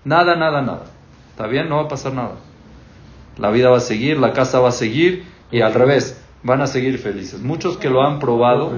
nada, 0.06 0.38
nada, 0.38 0.62
nada. 0.62 0.86
¿Está 1.32 1.48
bien? 1.48 1.68
No 1.68 1.76
va 1.76 1.84
a 1.84 1.88
pasar 1.90 2.14
nada. 2.14 2.36
La 3.38 3.52
vida 3.52 3.70
va 3.70 3.78
a 3.78 3.82
seguir, 3.82 4.18
la 4.20 4.32
casa 4.32 4.62
va 4.62 4.70
a 4.70 4.72
seguir 4.72 5.26
y 5.52 5.60
al 5.60 5.74
revés, 5.74 6.24
van 6.44 6.62
a 6.62 6.68
seguir 6.68 6.98
felices. 6.98 7.42
Muchos 7.42 7.76
que 7.76 7.90
lo 7.90 8.04
han 8.04 8.20
probado 8.20 8.72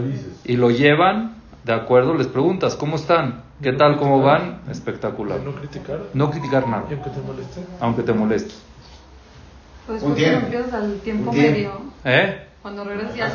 y 0.44 0.58
lo 0.58 0.72
llevan, 0.72 1.36
de 1.66 1.74
acuerdo, 1.74 2.16
les 2.16 2.28
preguntas, 2.28 2.76
¿cómo 2.76 2.96
están? 2.96 3.44
¿Qué 3.62 3.74
tal? 3.74 3.98
¿Cómo 3.98 4.22
van? 4.22 4.62
Espectacular. 4.72 5.40
No 5.42 5.52
criticar. 5.54 6.00
No 6.16 6.32
criticar 6.32 6.68
nada. 6.68 6.86
aunque 6.90 7.10
te 7.12 7.22
moleste? 7.22 7.62
Aunque 7.80 8.02
te 8.04 8.14
moleste. 8.14 8.54
Pues 9.88 10.04
un 10.04 10.16
tiempo. 10.16 10.46
empiezas 10.46 10.74
al 10.74 11.00
tiempo 11.00 11.32
medio. 11.32 11.82
¿Eh? 12.04 12.44
Cuando 12.62 12.84
regresas 12.84 13.16
ya, 13.16 13.32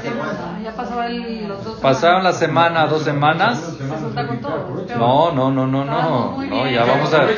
ya 0.62 0.76
pasaban 0.76 1.48
los 1.48 1.64
dos 1.64 1.80
Pasaron 1.80 2.22
la 2.22 2.34
semana, 2.34 2.86
dos 2.86 3.02
semanas. 3.02 3.78
con 4.14 4.40
todo. 4.40 4.84
No, 4.98 5.32
no, 5.32 5.50
no, 5.50 5.66
no, 5.66 5.84
no. 5.84 6.42
No, 6.42 6.70
ya 6.70 6.84
vamos 6.84 7.14
a. 7.14 7.30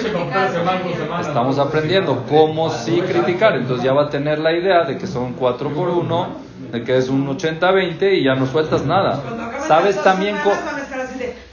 Estamos 1.21 1.59
aprendiendo 1.61 2.25
cómo 2.29 2.71
sí 2.71 3.01
criticar. 3.01 3.55
Entonces 3.57 3.85
ya 3.85 3.93
va 3.93 4.07
a 4.07 4.11
tener 4.11 4.41
la 4.41 4.53
idea 4.53 4.83
de 4.83 4.99
que 4.99 5.07
son 5.07 5.35
4 5.35 5.71
por 5.71 5.89
1, 5.89 6.29
de 6.73 6.83
que 6.83 6.97
es 6.97 7.09
un 7.09 7.29
80-20 7.29 8.13
y 8.13 8.25
ya 8.25 8.35
no 8.35 8.47
sueltas 8.47 8.85
nada. 8.85 9.23
¿Sabes 9.69 10.03
también 10.03 10.37
cómo.? 10.43 10.57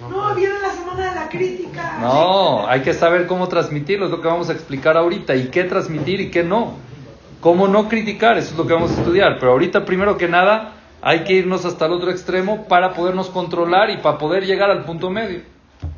No, 0.10 0.34
viene 0.34 0.56
la 0.60 0.72
semana 0.72 1.10
de 1.10 1.16
la 1.16 1.30
crítica. 1.30 1.98
No, 2.02 2.68
hay 2.68 2.82
que 2.82 2.96
saber 2.96 3.28
cómo 3.28 3.48
transmitirlo, 3.48 4.06
es 4.06 4.12
lo 4.12 4.22
que 4.22 4.28
vamos 4.28 4.50
a 4.50 4.54
explicar 4.54 4.98
ahorita, 4.98 5.36
y 5.36 5.50
qué 5.50 5.66
transmitir 5.66 6.20
y 6.20 6.32
qué 6.32 6.44
no. 6.44 6.90
Cómo 7.42 7.68
no 7.68 7.90
criticar, 7.90 8.38
eso 8.38 8.52
es 8.52 8.58
lo 8.58 8.68
que 8.68 8.74
vamos 8.74 8.92
a 8.92 9.00
estudiar. 9.00 9.38
Pero 9.40 9.52
ahorita, 9.52 9.84
primero 9.84 10.18
que 10.18 10.28
nada, 10.28 10.76
hay 11.02 11.24
que 11.24 11.34
irnos 11.34 11.66
hasta 11.66 11.88
el 11.88 11.92
otro 11.92 12.12
extremo 12.12 12.68
para 12.68 12.94
podernos 12.94 13.30
controlar 13.30 13.90
y 13.90 13.98
para 13.98 14.18
poder 14.18 14.46
llegar 14.46 14.70
al 14.70 14.86
punto 14.86 15.10
medio. 15.10 15.42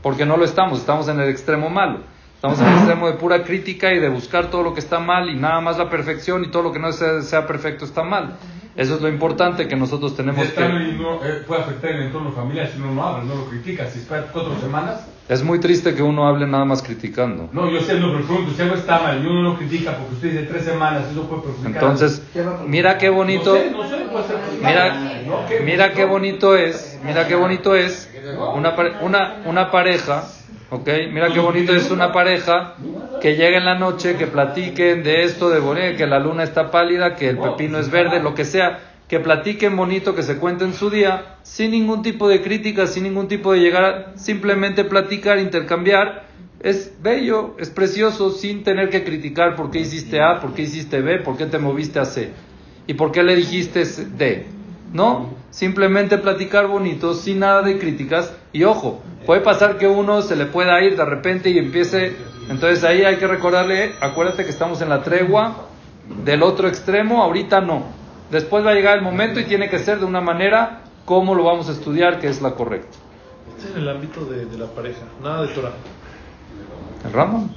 Porque 0.02 0.26
no 0.26 0.38
lo 0.38 0.46
estamos, 0.46 0.80
estamos 0.80 1.08
en 1.10 1.20
el 1.20 1.30
extremo 1.30 1.70
malo. 1.70 2.00
Estamos 2.36 2.60
en 2.60 2.68
el 2.68 2.74
extremo 2.76 3.08
de 3.08 3.14
pura 3.14 3.44
crítica 3.44 3.94
y 3.94 4.00
de 4.00 4.10
buscar 4.10 4.50
todo 4.50 4.64
lo 4.64 4.74
que 4.74 4.80
está 4.80 5.00
mal 5.00 5.30
y 5.30 5.36
nada 5.36 5.62
más 5.62 5.78
la 5.78 5.90
perfección 5.90 6.44
y 6.44 6.48
todo 6.48 6.64
lo 6.64 6.72
que 6.72 6.80
no 6.80 6.92
sea 6.92 7.46
perfecto 7.46 7.86
está 7.86 8.04
mal. 8.04 8.38
Eso 8.76 8.96
es 8.96 9.02
lo 9.02 9.08
importante 9.08 9.68
que 9.68 9.76
nosotros 9.76 10.16
tenemos 10.16 10.48
que... 10.48 10.64
Eh, 10.64 11.44
puede 11.46 11.62
afectar 11.62 11.92
el 11.92 12.04
entorno 12.04 12.32
familiar 12.32 12.68
si 12.68 12.80
uno 12.80 12.94
no 12.94 13.04
habla, 13.04 13.24
no 13.24 13.36
lo 13.36 13.46
critica. 13.46 13.86
Si 13.88 14.00
espera 14.00 14.28
cuatro 14.32 14.56
semanas... 14.60 15.08
Es 15.30 15.42
muy 15.42 15.60
triste 15.60 15.96
que 15.96 16.04
uno 16.04 16.28
hable 16.28 16.46
nada 16.46 16.66
más 16.66 16.84
criticando. 16.84 17.50
No, 17.54 17.70
yo 17.70 17.80
sé, 17.80 18.00
no, 18.00 18.12
pero 18.12 18.26
pregunto, 18.26 18.52
si 18.54 18.62
algo 18.62 18.76
está 18.76 19.00
mal 19.00 19.24
y 19.24 19.28
uno 19.28 19.42
lo 19.42 19.58
critica 19.58 19.98
porque 19.98 20.16
usted 20.16 20.32
dice 20.32 20.44
tres 20.44 20.66
semanas, 20.66 21.06
eso 21.12 21.24
puede 21.24 21.44
perjudicar. 21.44 21.72
Entonces, 21.72 22.22
mira 22.68 22.98
qué 22.98 23.10
bonito... 23.10 23.56
No 23.56 23.88
sé, 23.88 24.06
puede 24.12 24.28
ser 24.28 24.38
mira, 24.62 25.24
mira 25.64 25.94
qué 25.94 26.06
bonito 26.06 26.58
es, 26.58 27.00
mira 27.06 27.28
qué 27.28 27.36
bonito 27.36 27.74
es 27.76 28.10
una, 28.54 28.76
una, 29.02 29.42
una 29.46 29.72
pareja 29.72 30.26
¿Ok? 30.74 30.90
Mira 31.12 31.30
qué 31.30 31.40
bonito 31.40 31.72
es 31.76 31.92
una 31.92 32.12
pareja 32.12 32.74
que 33.22 33.36
llega 33.36 33.60
en 33.60 33.66
la 33.66 33.78
noche, 33.78 34.18
que 34.18 34.26
platiquen 34.26 35.04
de 35.04 35.22
esto, 35.22 35.52
de 35.52 35.96
que 35.96 36.08
la 36.08 36.18
luna 36.18 36.42
está 36.42 36.72
pálida, 36.72 37.16
que 37.16 37.30
el 37.30 37.38
pepino 37.38 37.78
es 37.78 37.92
verde, 37.92 38.20
lo 38.20 38.34
que 38.34 38.44
sea. 38.44 38.80
Que 39.08 39.20
platiquen 39.20 39.76
bonito, 39.76 40.16
que 40.16 40.24
se 40.24 40.38
cuenten 40.38 40.74
su 40.74 40.90
día, 40.90 41.38
sin 41.44 41.72
ningún 41.72 42.02
tipo 42.02 42.28
de 42.28 42.42
crítica, 42.42 42.88
sin 42.88 43.04
ningún 43.04 43.28
tipo 43.28 43.54
de 43.54 43.60
llegar, 43.60 43.84
a 43.84 44.18
simplemente 44.18 44.84
platicar, 44.84 45.40
intercambiar. 45.40 46.26
Es 46.60 46.94
bello, 47.02 47.56
es 47.60 47.70
precioso, 47.70 48.32
sin 48.32 48.64
tener 48.64 48.90
que 48.90 49.04
criticar 49.04 49.56
por 49.56 49.70
qué 49.70 49.80
hiciste 49.80 50.22
A, 50.22 50.40
por 50.40 50.54
qué 50.54 50.62
hiciste 50.62 51.02
B, 51.02 51.20
por 51.20 51.38
qué 51.38 51.46
te 51.46 51.60
moviste 51.60 52.00
a 52.00 52.06
C 52.06 52.32
y 52.88 52.94
por 52.94 53.12
qué 53.12 53.24
le 53.24 53.36
dijiste 53.36 53.84
D. 54.18 54.48
No, 54.94 55.34
simplemente 55.50 56.18
platicar 56.18 56.68
bonito, 56.68 57.16
sin 57.16 57.40
nada 57.40 57.64
de 57.64 57.80
críticas. 57.80 58.34
Y 58.54 58.64
ojo, 58.64 59.02
puede 59.26 59.42
pasar 59.42 59.78
que 59.78 59.88
uno 59.88 60.22
se 60.22 60.36
le 60.36 60.46
pueda 60.46 60.82
ir 60.84 60.96
de 60.96 61.04
repente 61.04 61.50
y 61.50 61.58
empiece. 61.58 62.16
Entonces 62.50 62.84
ahí 62.84 63.04
hay 63.04 63.18
que 63.18 63.28
recordarle, 63.28 63.94
acuérdate 64.00 64.44
que 64.44 64.52
estamos 64.52 64.82
en 64.82 64.90
la 64.90 65.02
tregua 65.02 65.68
del 66.24 66.44
otro 66.44 66.68
extremo, 66.68 67.24
ahorita 67.24 67.62
no. 67.62 68.03
Después 68.34 68.66
va 68.66 68.72
a 68.72 68.74
llegar 68.74 68.98
el 68.98 69.04
momento 69.04 69.40
y 69.40 69.44
tiene 69.44 69.70
que 69.70 69.78
ser 69.78 70.00
de 70.00 70.06
una 70.06 70.20
manera 70.20 70.82
como 71.06 71.36
lo 71.36 71.44
vamos 71.44 71.70
a 71.70 71.72
estudiar, 71.72 72.20
que 72.20 72.28
es 72.28 72.42
la 72.42 72.56
correcta. 72.56 72.98
Este 73.56 73.70
es 73.70 73.76
en 73.76 73.82
el 73.84 73.90
ámbito 73.90 74.26
de, 74.26 74.48
de 74.48 74.58
la 74.58 74.66
pareja, 74.66 75.02
nada 75.22 75.44
de 75.44 75.50
Torah. 75.50 75.72
¿El 77.06 77.14
Ramón? 77.14 77.52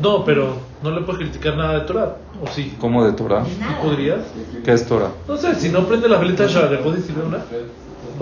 No, 0.00 0.24
pero 0.24 0.54
no 0.84 0.90
le 0.92 1.00
puedes 1.00 1.18
criticar 1.18 1.56
nada 1.56 1.80
de 1.80 1.86
Torah, 1.86 2.16
¿o 2.40 2.46
sí? 2.46 2.76
¿Cómo 2.78 3.04
de 3.04 3.12
Torah? 3.12 3.44
¿Sí 3.44 3.58
podrías? 3.82 4.20
¿Qué 4.64 4.72
es 4.72 4.86
Torah? 4.86 5.10
No 5.26 5.36
sé, 5.36 5.56
si 5.56 5.70
no 5.70 5.84
prende 5.84 6.08
las 6.08 6.20
velitas 6.20 6.54
ya, 6.54 6.66
¿le 6.66 6.78
puedes 6.78 7.04
decir 7.04 7.20
una? 7.20 7.38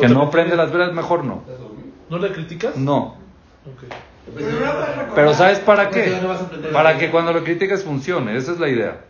Que 0.00 0.08
no 0.08 0.30
prende 0.30 0.56
las 0.56 0.72
velas, 0.72 0.94
mejor 0.94 1.24
no. 1.26 1.42
¿No 2.08 2.18
le 2.18 2.32
criticas? 2.32 2.74
No. 2.74 3.16
Ok. 3.66 3.84
Pero 4.34 4.50
no 4.50 4.60
lo 4.60 4.72
puedes 4.72 4.88
recordar. 4.88 5.14
Pero 5.14 5.34
¿sabes 5.34 5.58
para 5.58 5.90
qué? 5.90 6.18
Para 6.72 6.96
que 6.96 7.10
cuando 7.10 7.34
lo 7.34 7.44
critiques 7.44 7.84
funcione, 7.84 8.34
esa 8.34 8.52
es 8.52 8.58
la 8.58 8.68
idea. 8.70 9.00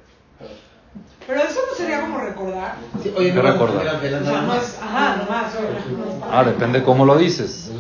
Pero 1.27 1.41
eso 1.41 1.61
no 1.71 1.77
sería 1.77 2.01
como 2.01 2.19
recordar. 2.19 2.75
Sí, 3.03 3.13
oye, 3.17 3.29
¿Qué 3.33 3.35
no 3.35 3.43
recordar? 3.43 3.97
O 3.97 4.01
velas 4.01 4.23
sea, 4.23 4.33
nada 4.33 4.43
no 4.43 4.49
más. 4.49 4.63
es. 4.63 4.79
Ajá, 4.83 5.17
nomás. 5.17 5.55
oye, 5.57 6.23
Ah, 6.31 6.45
depende 6.45 6.83
cómo 6.83 7.05
lo 7.05 7.17
dices. 7.17 7.71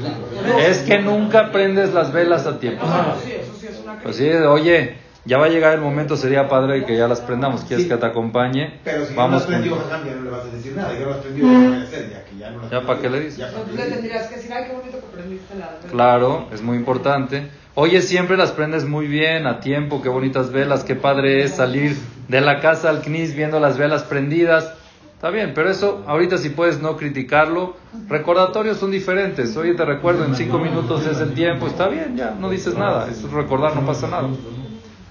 Es 0.60 0.78
que 0.78 0.98
nunca 1.00 1.50
prendes 1.52 1.92
las 1.92 2.12
velas 2.12 2.46
a 2.46 2.58
tiempo. 2.58 2.84
Ah, 2.86 3.16
sí, 3.22 3.32
eso 3.32 3.52
sí 3.60 3.66
es 3.68 3.78
una 3.82 3.98
Pues 3.98 4.16
sí, 4.16 4.28
oye, 4.30 4.96
ya 5.24 5.38
va 5.38 5.46
a 5.46 5.48
llegar 5.48 5.74
el 5.74 5.80
momento, 5.80 6.16
sería 6.16 6.48
padre 6.48 6.84
que 6.84 6.96
ya 6.96 7.08
las 7.08 7.20
prendamos. 7.20 7.62
¿Quieres 7.62 7.84
Sí. 7.84 7.90
que 7.90 7.96
te 7.96 8.06
acompañe? 8.06 8.80
Pero 8.84 9.04
si 9.04 9.12
no 9.12 9.16
Vamos 9.16 9.40
las 9.40 9.46
prendió. 9.46 9.76
Jajam, 9.76 10.06
ya 10.06 10.14
no 10.14 10.22
le 10.22 10.30
vas 10.30 10.44
a 10.44 10.48
decir 10.56 10.76
nada. 10.76 10.92
Ya 10.94 11.00
no 11.04 11.10
las 11.10 11.18
prendió, 11.18 11.44
¿qué 11.48 11.56
voy 11.68 11.76
a 11.76 11.82
hacer? 11.82 12.10
Ya 12.10 12.24
que 12.24 12.36
ya 12.38 12.50
no 12.50 12.62
las 12.62 12.70
¿Ya 12.70 12.80
para 12.82 13.00
qué 13.00 13.10
le 13.10 13.20
dices? 13.20 13.38
ya 13.38 13.50
le 13.50 13.90
tendrías 13.90 14.26
que 14.28 14.36
decir, 14.36 14.52
ay, 14.52 14.64
qué 14.68 14.72
bonito 14.76 14.98
que 15.00 15.06
prendiste 15.16 15.54
la 15.56 15.66
vela. 15.68 15.90
Claro, 15.90 16.46
es 16.52 16.62
muy 16.62 16.76
importante. 16.76 17.48
Oye, 17.74 18.02
siempre 18.02 18.36
las 18.36 18.52
prendes 18.52 18.84
muy 18.84 19.06
bien, 19.06 19.46
a 19.46 19.60
tiempo, 19.60 20.02
qué 20.02 20.10
bonitas 20.10 20.52
velas, 20.52 20.84
qué 20.84 20.94
padre 20.94 21.42
es 21.42 21.52
salir 21.52 21.96
de 22.28 22.42
la 22.42 22.60
casa 22.60 22.90
al 22.90 23.00
CNIS 23.00 23.34
viendo 23.34 23.60
las 23.60 23.78
velas 23.78 24.02
prendidas. 24.02 24.74
Está 25.14 25.30
bien, 25.30 25.52
pero 25.54 25.70
eso 25.70 26.04
ahorita 26.06 26.36
si 26.36 26.50
puedes 26.50 26.82
no 26.82 26.98
criticarlo. 26.98 27.76
Recordatorios 28.08 28.76
son 28.76 28.90
diferentes. 28.90 29.56
Oye, 29.56 29.72
te 29.72 29.86
recuerdo, 29.86 30.26
en 30.26 30.34
cinco 30.34 30.58
minutos 30.58 31.06
es 31.06 31.18
el 31.20 31.32
tiempo. 31.32 31.66
Está 31.66 31.88
bien, 31.88 32.14
ya, 32.14 32.36
no 32.38 32.50
dices 32.50 32.76
nada. 32.76 33.08
Es 33.08 33.22
recordar, 33.30 33.74
no 33.74 33.86
pasa 33.86 34.06
nada. 34.06 34.28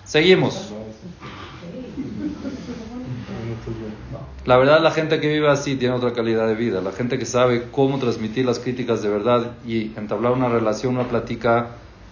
Seguimos. 0.05 0.71
La 4.45 4.57
verdad, 4.57 4.81
la 4.81 4.91
gente 4.91 5.19
que 5.19 5.29
vive 5.29 5.49
así 5.49 5.77
tiene 5.77 5.95
otra 5.95 6.13
calidad 6.13 6.45
de 6.45 6.55
vida. 6.55 6.81
La 6.81 6.91
gente 6.91 7.17
que 7.17 7.25
sabe 7.25 7.69
cómo 7.71 7.97
transmitir 7.97 8.45
las 8.45 8.59
críticas 8.59 9.01
de 9.01 9.09
verdad 9.09 9.51
y 9.65 9.93
entablar 9.97 10.33
una 10.33 10.49
relación, 10.49 10.97
una 10.97 11.07
plática 11.07 11.69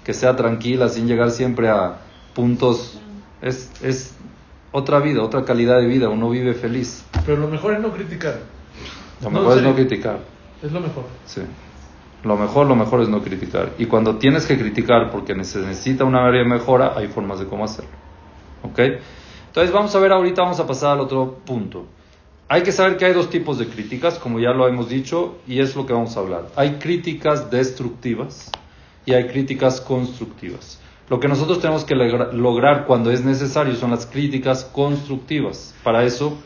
que 0.10 0.16
sea 0.16 0.36
tranquila, 0.36 0.89
sin 0.89 1.08
llegar 1.08 1.30
siempre 1.30 1.70
a 1.70 1.98
puntos. 2.34 3.00
Es, 3.44 3.70
es 3.84 4.16
otra 4.72 4.98
vida, 4.98 5.22
otra 5.22 5.46
calidad 5.46 5.78
de 5.78 5.86
vida. 5.86 6.10
Uno 6.10 6.32
vive 6.32 6.56
feliz. 6.56 7.06
Pero 7.28 7.38
lo 7.38 7.48
mejor 7.48 7.75
es 7.75 7.80
no 7.80 7.92
criticar. 7.92 8.39
Lo 9.22 9.30
No, 9.30 9.39
mejor 9.39 9.51
en 9.51 9.60
es 9.60 9.70
no 9.70 9.75
criticar. 9.75 10.20
Es 10.63 10.72
lo 10.72 10.80
mejor. 10.80 11.04
Sí. 11.28 11.42
Lo 12.24 12.38
mejor, 12.38 12.66
lo 12.66 12.75
mejor 12.75 13.01
es 13.01 13.08
no 13.08 13.22
criticar. 13.22 13.74
Y 13.78 13.86
cuando 13.86 14.15
tienes 14.17 14.48
que 14.48 14.58
criticar 14.58 15.12
porque 15.12 15.36
se 15.43 15.60
necesita 15.60 16.06
una 16.06 16.26
área 16.26 16.41
de 16.41 16.50
mejora, 16.50 16.93
hay 16.98 17.10
formas 17.10 17.38
de 17.38 17.45
cómo 17.45 17.65
hacerlo. 17.65 17.91
¿Ok? 18.63 18.80
Entonces 19.45 19.72
vamos 19.72 19.93
a 19.93 20.00
ver 20.00 20.12
ahorita, 20.12 20.41
vamos 20.41 20.60
a 20.60 20.65
pasar 20.65 20.93
al 20.93 21.02
otro 21.02 21.38
punto. 21.45 21.86
Hay 22.48 22.63
que 22.63 22.72
saber 22.72 22.98
que 22.98 23.06
hay 23.06 23.13
dos 23.13 23.30
tipos 23.30 23.60
de 23.60 23.67
críticas, 23.67 24.17
como 24.17 24.39
ya 24.39 24.54
lo 24.54 24.67
hemos 24.67 24.89
dicho, 24.89 25.36
y 25.45 25.60
es 25.60 25.76
lo 25.76 25.86
que 25.86 25.93
vamos 25.93 26.17
a 26.17 26.22
hablar. 26.22 26.48
Hay 26.56 26.80
críticas 26.80 27.52
destructivas 27.52 28.50
y 29.10 29.13
hay 29.15 29.26
críticas 29.28 29.82
constructivas. 29.82 30.80
Lo 31.10 31.19
que 31.19 31.28
nosotros 31.28 31.60
tenemos 31.60 31.84
que 31.84 31.95
logra- 31.95 32.32
lograr 32.32 32.86
cuando 32.86 33.10
es 33.10 33.26
necesario 33.26 33.74
son 33.76 33.89
las 33.89 34.06
críticas 34.06 34.65
constructivas. 34.65 35.74
Para 35.84 36.04
eso 36.04 36.38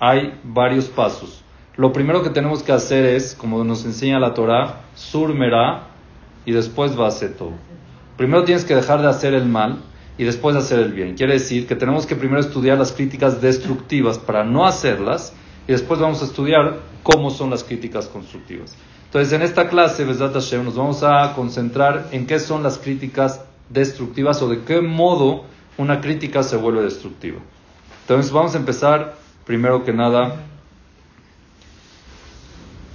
hay 0.00 0.40
varios 0.42 0.86
pasos. 0.86 1.42
Lo 1.76 1.92
primero 1.92 2.22
que 2.22 2.30
tenemos 2.30 2.62
que 2.62 2.72
hacer 2.72 3.04
es, 3.04 3.34
como 3.34 3.62
nos 3.64 3.84
enseña 3.84 4.18
la 4.18 4.32
Torah, 4.32 4.80
surmerá 4.94 5.88
y 6.46 6.52
después 6.52 6.98
va 6.98 7.04
a 7.04 7.08
hacer 7.08 7.34
todo. 7.34 7.52
Primero 8.16 8.44
tienes 8.44 8.64
que 8.64 8.74
dejar 8.74 9.02
de 9.02 9.08
hacer 9.08 9.34
el 9.34 9.44
mal 9.44 9.80
y 10.16 10.24
después 10.24 10.56
hacer 10.56 10.78
el 10.78 10.94
bien. 10.94 11.16
Quiere 11.16 11.34
decir 11.34 11.66
que 11.66 11.76
tenemos 11.76 12.06
que 12.06 12.16
primero 12.16 12.40
estudiar 12.40 12.78
las 12.78 12.92
críticas 12.92 13.42
destructivas 13.42 14.18
para 14.18 14.42
no 14.42 14.64
hacerlas 14.64 15.34
y 15.68 15.72
después 15.72 16.00
vamos 16.00 16.22
a 16.22 16.24
estudiar 16.24 16.78
cómo 17.02 17.28
son 17.30 17.50
las 17.50 17.62
críticas 17.62 18.06
constructivas. 18.06 18.74
Entonces, 19.16 19.32
en 19.32 19.40
esta 19.46 19.70
clase, 19.70 20.04
Besdat 20.04 20.34
Hashem, 20.34 20.62
nos 20.62 20.76
vamos 20.76 21.02
a 21.02 21.32
concentrar 21.34 22.08
en 22.12 22.26
qué 22.26 22.38
son 22.38 22.62
las 22.62 22.76
críticas 22.76 23.42
destructivas 23.70 24.42
o 24.42 24.48
de 24.50 24.60
qué 24.64 24.82
modo 24.82 25.44
una 25.78 26.02
crítica 26.02 26.42
se 26.42 26.58
vuelve 26.58 26.82
destructiva. 26.82 27.38
Entonces, 28.02 28.30
vamos 28.30 28.54
a 28.54 28.58
empezar, 28.58 29.16
primero 29.46 29.86
que 29.86 29.94
nada, 29.94 30.42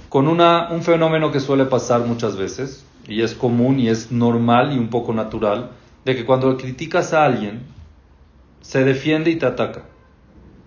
con 0.08 0.28
una, 0.28 0.70
un 0.70 0.84
fenómeno 0.84 1.32
que 1.32 1.40
suele 1.40 1.64
pasar 1.64 2.02
muchas 2.02 2.36
veces, 2.36 2.86
y 3.08 3.22
es 3.22 3.34
común 3.34 3.80
y 3.80 3.88
es 3.88 4.12
normal 4.12 4.72
y 4.72 4.78
un 4.78 4.90
poco 4.90 5.12
natural, 5.12 5.72
de 6.04 6.14
que 6.14 6.24
cuando 6.24 6.56
criticas 6.56 7.14
a 7.14 7.24
alguien, 7.24 7.62
se 8.60 8.84
defiende 8.84 9.32
y 9.32 9.40
te 9.40 9.46
ataca. 9.46 9.86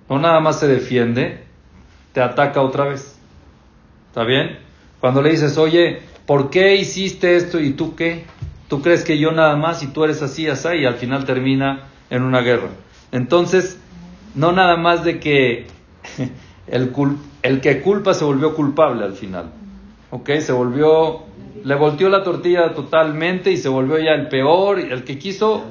No 0.09 0.19
nada 0.19 0.41
más 0.41 0.59
se 0.59 0.67
defiende, 0.67 1.45
te 2.11 2.21
ataca 2.21 2.61
otra 2.61 2.89
vez. 2.89 3.17
¿Está 4.09 4.25
bien? 4.25 4.64
Cuando 5.05 5.21
le 5.21 5.29
dices, 5.29 5.59
oye, 5.59 5.99
¿por 6.25 6.49
qué 6.49 6.77
hiciste 6.77 7.35
esto 7.35 7.59
y 7.59 7.73
tú 7.73 7.95
qué? 7.95 8.25
Tú 8.67 8.81
crees 8.81 9.03
que 9.03 9.19
yo 9.19 9.31
nada 9.31 9.55
más 9.55 9.83
y 9.83 9.87
tú 9.93 10.03
eres 10.03 10.23
así, 10.23 10.47
así, 10.47 10.69
y 10.79 10.85
al 10.85 10.95
final 10.95 11.25
termina 11.25 11.89
en 12.09 12.23
una 12.23 12.41
guerra. 12.41 12.69
Entonces, 13.11 13.79
no 14.33 14.51
nada 14.51 14.77
más 14.77 15.03
de 15.03 15.19
que 15.19 15.67
el, 16.67 17.61
que 17.61 17.81
culpa 17.81 18.15
se 18.15 18.25
volvió 18.25 18.55
culpable 18.55 19.05
al 19.05 19.13
final. 19.13 19.51
¿Ok? 20.09 20.31
Se 20.39 20.51
volvió, 20.51 21.25
le 21.63 21.75
volteó 21.75 22.09
la 22.09 22.23
tortilla 22.23 22.73
totalmente 22.73 23.51
y 23.51 23.57
se 23.57 23.69
volvió 23.69 23.99
ya 23.99 24.13
el 24.13 24.27
peor. 24.27 24.79
El 24.79 25.03
que 25.03 25.19
quiso 25.19 25.65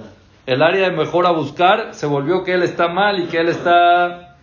el 0.46 0.62
área 0.62 0.88
de 0.88 0.96
mejor 0.96 1.26
a 1.26 1.32
buscar, 1.32 1.88
se 1.90 2.06
volvió 2.06 2.44
que 2.44 2.54
él 2.54 2.62
está 2.62 2.86
mal 2.86 3.20
y 3.20 3.26
que 3.26 3.38
él 3.38 3.48
está 3.48 4.36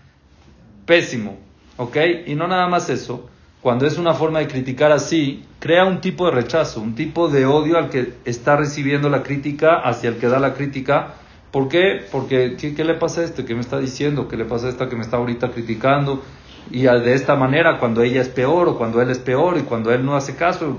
pésimo. 0.86 1.38
¿Ok? 1.78 1.96
Y 2.28 2.36
no 2.36 2.50
nada 2.50 2.68
más 2.68 2.90
eso. 2.90 3.31
Cuando 3.62 3.86
es 3.86 4.00
una 4.00 4.16
forma 4.16 4.40
de 4.40 4.48
criticar 4.48 4.92
así, 4.92 5.46
crea 5.60 5.86
un 5.86 6.02
tipo 6.02 6.26
de 6.26 6.32
rechazo, 6.32 6.82
un 6.82 6.96
tipo 6.96 7.28
de 7.28 7.46
odio 7.46 7.78
al 7.78 7.90
que 7.90 8.14
está 8.26 8.56
recibiendo 8.56 9.08
la 9.08 9.22
crítica 9.22 9.76
hacia 9.76 10.10
el 10.10 10.18
que 10.18 10.28
da 10.28 10.40
la 10.40 10.56
crítica. 10.56 11.14
¿Por 11.52 11.68
qué? 11.68 12.04
Porque 12.12 12.58
¿qué, 12.58 12.84
le 12.84 12.96
pasa 12.96 13.22
a 13.22 13.24
este 13.24 13.46
que 13.46 13.54
me 13.54 13.62
está 13.62 13.78
diciendo? 13.78 14.28
¿Qué 14.28 14.36
le 14.36 14.46
pasa 14.46 14.66
a 14.66 14.70
esta 14.72 14.90
que 14.90 14.96
me 14.96 15.04
está 15.04 15.18
ahorita 15.18 15.52
criticando? 15.52 16.24
Y 16.72 16.84
de 16.84 17.14
esta 17.14 17.36
manera, 17.36 17.78
cuando 17.78 18.02
ella 18.02 18.22
es 18.22 18.30
peor 18.30 18.68
o 18.68 18.78
cuando 18.80 19.00
él 19.00 19.12
es 19.12 19.20
peor 19.20 19.60
y 19.60 19.62
cuando 19.62 19.94
él 19.94 20.04
no 20.04 20.16
hace 20.16 20.36
caso, 20.36 20.76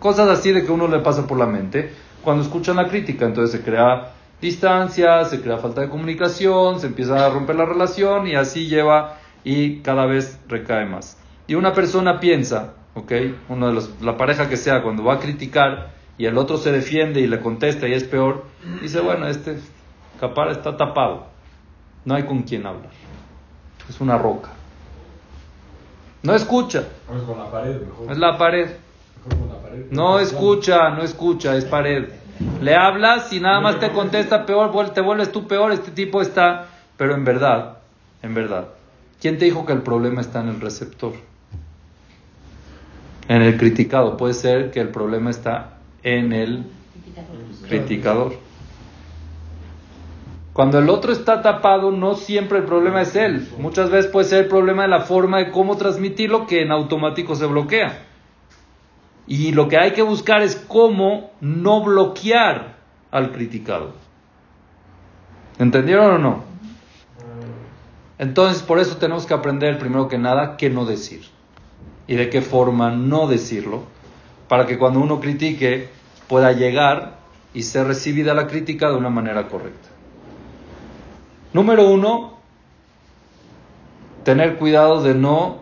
cosas 0.00 0.28
así 0.28 0.50
de 0.50 0.64
que 0.64 0.72
uno 0.72 0.88
le 0.88 0.98
pasa 0.98 1.28
por 1.28 1.38
la 1.38 1.46
mente 1.46 1.92
cuando 2.24 2.42
escuchan 2.42 2.74
la 2.74 2.88
crítica. 2.88 3.24
Entonces 3.24 3.56
se 3.56 3.64
crea 3.64 4.14
distancia, 4.40 5.24
se 5.26 5.40
crea 5.40 5.58
falta 5.58 5.82
de 5.82 5.88
comunicación, 5.88 6.80
se 6.80 6.88
empieza 6.88 7.24
a 7.24 7.30
romper 7.30 7.54
la 7.54 7.66
relación 7.66 8.26
y 8.26 8.34
así 8.34 8.66
lleva 8.66 9.18
y 9.44 9.78
cada 9.82 10.06
vez 10.06 10.40
recae 10.48 10.86
más. 10.86 11.18
Y 11.46 11.54
una 11.54 11.72
persona 11.72 12.18
piensa, 12.18 12.74
¿ok? 12.94 13.12
Uno 13.48 13.68
de 13.68 13.72
los, 13.74 13.90
la 14.00 14.16
pareja 14.16 14.48
que 14.48 14.56
sea, 14.56 14.82
cuando 14.82 15.04
va 15.04 15.14
a 15.14 15.18
criticar 15.18 15.90
y 16.18 16.26
el 16.26 16.38
otro 16.38 16.56
se 16.56 16.72
defiende 16.72 17.20
y 17.20 17.26
le 17.26 17.40
contesta 17.40 17.86
y 17.86 17.92
es 17.92 18.04
peor, 18.04 18.44
dice, 18.82 19.00
bueno, 19.00 19.28
este 19.28 19.58
capar 20.18 20.50
está 20.50 20.76
tapado, 20.76 21.26
no 22.04 22.14
hay 22.14 22.24
con 22.24 22.42
quien 22.42 22.66
hablar, 22.66 22.90
es 23.88 24.00
una 24.00 24.18
roca. 24.18 24.50
No 26.22 26.34
escucha, 26.34 26.84
con 27.06 27.38
la 27.38 27.50
pared, 27.50 27.80
mejor. 27.80 28.10
es 28.10 28.18
la 28.18 28.36
pared. 28.36 28.70
Mejor 29.26 29.38
con 29.38 29.48
la 29.48 29.62
pared. 29.62 29.86
No 29.90 30.18
escucha, 30.18 30.90
no 30.90 31.02
escucha, 31.02 31.54
es 31.54 31.64
pared. 31.64 32.08
Le 32.60 32.74
hablas 32.74 33.32
y 33.32 33.40
nada 33.40 33.60
más 33.60 33.78
te 33.78 33.90
contesta 33.92 34.44
peor, 34.44 34.90
te 34.90 35.00
vuelves 35.00 35.32
tú 35.32 35.46
peor, 35.46 35.72
este 35.72 35.90
tipo 35.90 36.20
está... 36.20 36.66
Pero 36.96 37.14
en 37.14 37.24
verdad, 37.24 37.78
en 38.22 38.34
verdad, 38.34 38.68
¿quién 39.20 39.38
te 39.38 39.44
dijo 39.44 39.66
que 39.66 39.72
el 39.72 39.82
problema 39.82 40.20
está 40.20 40.40
en 40.40 40.48
el 40.48 40.60
receptor? 40.60 41.12
En 43.28 43.42
el 43.42 43.56
criticado. 43.56 44.16
Puede 44.16 44.34
ser 44.34 44.70
que 44.70 44.80
el 44.80 44.90
problema 44.90 45.30
está 45.30 45.78
en 46.02 46.32
el 46.32 46.64
criticador. 47.68 48.34
Cuando 50.52 50.78
el 50.78 50.88
otro 50.88 51.12
está 51.12 51.42
tapado, 51.42 51.90
no 51.90 52.14
siempre 52.14 52.58
el 52.58 52.64
problema 52.64 53.02
es 53.02 53.14
él. 53.14 53.46
Muchas 53.58 53.90
veces 53.90 54.10
puede 54.10 54.28
ser 54.28 54.44
el 54.44 54.48
problema 54.48 54.82
de 54.82 54.88
la 54.88 55.00
forma 55.00 55.38
de 55.38 55.50
cómo 55.50 55.76
transmitirlo 55.76 56.46
que 56.46 56.62
en 56.62 56.70
automático 56.70 57.34
se 57.34 57.46
bloquea. 57.46 58.04
Y 59.26 59.52
lo 59.52 59.68
que 59.68 59.76
hay 59.76 59.90
que 59.90 60.02
buscar 60.02 60.42
es 60.42 60.56
cómo 60.56 61.32
no 61.40 61.82
bloquear 61.82 62.76
al 63.10 63.32
criticado. 63.32 63.92
¿Entendieron 65.58 66.14
o 66.14 66.18
no? 66.18 66.44
Entonces, 68.18 68.62
por 68.62 68.78
eso 68.78 68.96
tenemos 68.96 69.26
que 69.26 69.34
aprender 69.34 69.78
primero 69.78 70.08
que 70.08 70.16
nada 70.16 70.56
qué 70.56 70.70
no 70.70 70.86
decir 70.86 71.35
y 72.06 72.14
de 72.14 72.30
qué 72.30 72.42
forma 72.42 72.90
no 72.90 73.26
decirlo, 73.26 73.82
para 74.48 74.66
que 74.66 74.78
cuando 74.78 75.00
uno 75.00 75.20
critique 75.20 75.88
pueda 76.28 76.52
llegar 76.52 77.18
y 77.52 77.62
ser 77.62 77.86
recibida 77.86 78.34
la 78.34 78.46
crítica 78.46 78.88
de 78.88 78.96
una 78.96 79.10
manera 79.10 79.48
correcta. 79.48 79.88
Número 81.52 81.88
uno, 81.88 82.34
tener 84.24 84.56
cuidado 84.56 85.02
de 85.02 85.14
no 85.14 85.58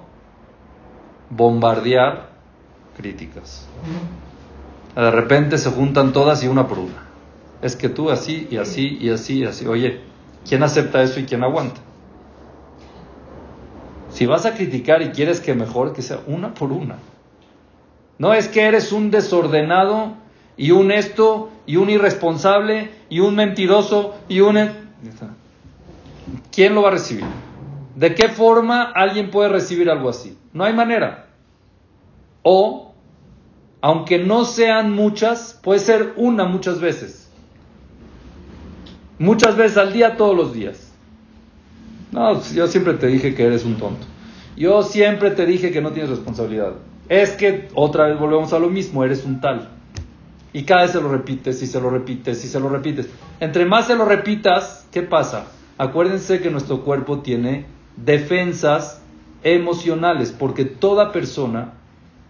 bombardear 1.31 2.31
críticas. 2.97 3.67
De 4.95 5.11
repente 5.11 5.59
se 5.59 5.71
juntan 5.71 6.13
todas 6.13 6.43
y 6.45 6.49
una 6.49 6.67
por 6.67 6.79
una. 6.79 7.05
Es 7.63 7.77
que 7.77 7.89
tú 7.89 8.11
así 8.11 8.49
y 8.51 8.57
así 8.57 8.99
y 9.01 9.11
así 9.11 9.39
y 9.39 9.45
así. 9.45 9.67
Oye, 9.67 10.01
¿quién 10.49 10.63
acepta 10.63 11.03
eso 11.03 11.21
y 11.21 11.25
quién 11.25 11.43
aguanta? 11.43 11.81
Si 14.15 14.27
vas 14.27 14.47
a 14.47 14.55
criticar 14.55 15.03
y 15.03 15.09
quieres 15.09 15.41
que 15.41 15.55
mejore, 15.55 15.93
que 15.93 16.01
sea 16.01 16.21
una 16.29 16.55
por 16.55 16.71
una. 16.71 16.99
No 18.17 18.33
es 18.33 18.47
que 18.47 18.63
eres 18.63 18.93
un 18.93 19.11
desordenado 19.11 20.15
y 20.57 20.71
un 20.71 20.93
esto 20.93 21.51
y 21.67 21.77
un 21.77 21.91
irresponsable 21.91 22.93
y 23.09 23.19
un 23.19 23.35
mentiroso 23.35 24.15
y 24.29 24.39
un... 24.39 24.71
¿Quién 26.53 26.77
lo 26.77 26.83
va 26.83 26.91
a 26.91 26.93
recibir? 26.93 27.25
¿De 27.97 28.15
qué 28.15 28.29
forma 28.29 28.85
alguien 28.85 29.33
puede 29.33 29.49
recibir 29.49 29.91
algo 29.91 30.09
así? 30.09 30.39
No 30.53 30.63
hay 30.63 30.75
manera. 30.75 31.27
O, 32.45 32.95
aunque 33.81 34.21
no 34.21 34.45
sean 34.45 34.93
muchas, 34.93 35.59
puede 35.61 35.81
ser 35.81 36.13
una 36.17 36.45
muchas 36.45 36.81
veces. 36.81 37.29
Muchas 39.19 39.57
veces 39.57 39.77
al 39.77 39.93
día, 39.93 40.17
todos 40.17 40.37
los 40.37 40.53
días. 40.53 40.94
No, 42.15 42.41
yo 42.53 42.69
siempre 42.69 42.95
te 42.95 43.09
dije 43.09 43.35
que 43.35 43.45
eres 43.45 43.65
un 43.65 43.75
tonto. 43.75 44.07
Yo 44.57 44.85
siempre 44.85 45.33
te 45.33 45.47
dije 45.47 45.73
que 45.73 45.81
no 45.81 45.91
tienes 45.91 46.11
responsabilidad. 46.11 46.75
Es 47.09 47.31
que 47.31 47.69
otra 47.75 48.07
vez 48.07 48.21
volvemos 48.21 48.53
a 48.53 48.61
lo 48.61 48.71
mismo, 48.71 49.03
eres 49.03 49.25
un 49.25 49.41
tal. 49.41 49.69
Y 50.53 50.63
cada 50.63 50.83
vez 50.83 50.93
se 50.93 51.01
lo 51.01 51.09
repites 51.09 51.61
y 51.61 51.67
se 51.67 51.81
lo 51.81 51.91
repites 51.91 52.45
y 52.45 52.47
se 52.47 52.61
lo 52.61 52.69
repites. 52.69 53.09
Entre 53.41 53.65
más 53.65 53.89
se 53.89 53.97
lo 53.97 54.05
repitas, 54.05 54.87
¿qué 54.93 55.03
pasa? 55.03 55.47
Acuérdense 55.77 56.39
que 56.39 56.53
nuestro 56.53 56.85
cuerpo 56.85 57.19
tiene 57.19 57.67
defensas 57.97 59.03
emocionales, 59.43 60.31
porque 60.31 60.65
toda 60.65 61.11
persona 61.11 61.73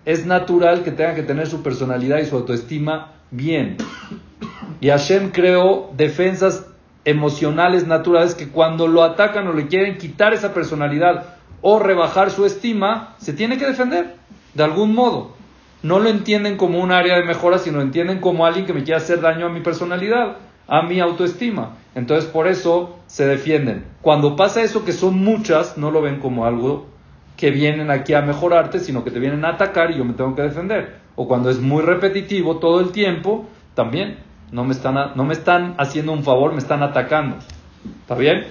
es 0.06 0.24
natural 0.24 0.82
que 0.82 0.92
tenga 0.92 1.14
que 1.14 1.24
tener 1.24 1.46
su 1.46 1.62
personalidad 1.62 2.20
y 2.20 2.24
su 2.24 2.36
autoestima 2.36 3.16
bien. 3.30 3.76
Y 4.80 4.88
Hashem 4.88 5.30
creó 5.30 5.90
defensas 5.94 6.64
emocionales 7.04 7.86
naturales 7.86 8.34
que 8.34 8.48
cuando 8.48 8.86
lo 8.88 9.02
atacan 9.02 9.46
o 9.48 9.52
le 9.52 9.66
quieren 9.66 9.98
quitar 9.98 10.32
esa 10.32 10.54
personalidad 10.54 11.36
o 11.60 11.78
rebajar 11.78 12.30
su 12.30 12.44
estima, 12.44 13.14
se 13.18 13.32
tiene 13.32 13.58
que 13.58 13.66
defender 13.66 14.16
de 14.54 14.64
algún 14.64 14.94
modo. 14.94 15.32
No 15.82 15.98
lo 15.98 16.08
entienden 16.08 16.56
como 16.56 16.80
un 16.80 16.92
área 16.92 17.16
de 17.16 17.24
mejora, 17.24 17.58
sino 17.58 17.76
lo 17.78 17.82
entienden 17.82 18.20
como 18.20 18.46
alguien 18.46 18.66
que 18.66 18.72
me 18.72 18.84
quiere 18.84 18.96
hacer 18.96 19.20
daño 19.20 19.46
a 19.46 19.50
mi 19.50 19.60
personalidad, 19.60 20.38
a 20.66 20.82
mi 20.82 21.00
autoestima. 21.00 21.76
Entonces 21.94 22.30
por 22.30 22.48
eso 22.48 22.98
se 23.06 23.26
defienden. 23.26 23.84
Cuando 24.00 24.36
pasa 24.36 24.62
eso, 24.62 24.84
que 24.84 24.92
son 24.92 25.22
muchas, 25.22 25.76
no 25.76 25.90
lo 25.90 26.00
ven 26.00 26.20
como 26.20 26.46
algo 26.46 26.86
que 27.36 27.50
vienen 27.50 27.90
aquí 27.90 28.14
a 28.14 28.22
mejorarte, 28.22 28.78
sino 28.78 29.04
que 29.04 29.10
te 29.10 29.18
vienen 29.18 29.44
a 29.44 29.50
atacar 29.50 29.90
y 29.90 29.98
yo 29.98 30.04
me 30.04 30.14
tengo 30.14 30.34
que 30.34 30.42
defender. 30.42 30.96
O 31.16 31.28
cuando 31.28 31.50
es 31.50 31.60
muy 31.60 31.82
repetitivo 31.82 32.58
todo 32.58 32.80
el 32.80 32.90
tiempo, 32.90 33.46
también 33.74 34.18
no 34.54 34.64
me 34.64 34.72
están, 34.72 34.94
no 35.16 35.24
me 35.24 35.34
están 35.34 35.74
haciendo 35.78 36.12
un 36.12 36.22
favor, 36.22 36.52
me 36.52 36.58
están 36.58 36.84
atacando. 36.84 37.38
¿Está 38.02 38.14
bien? 38.14 38.44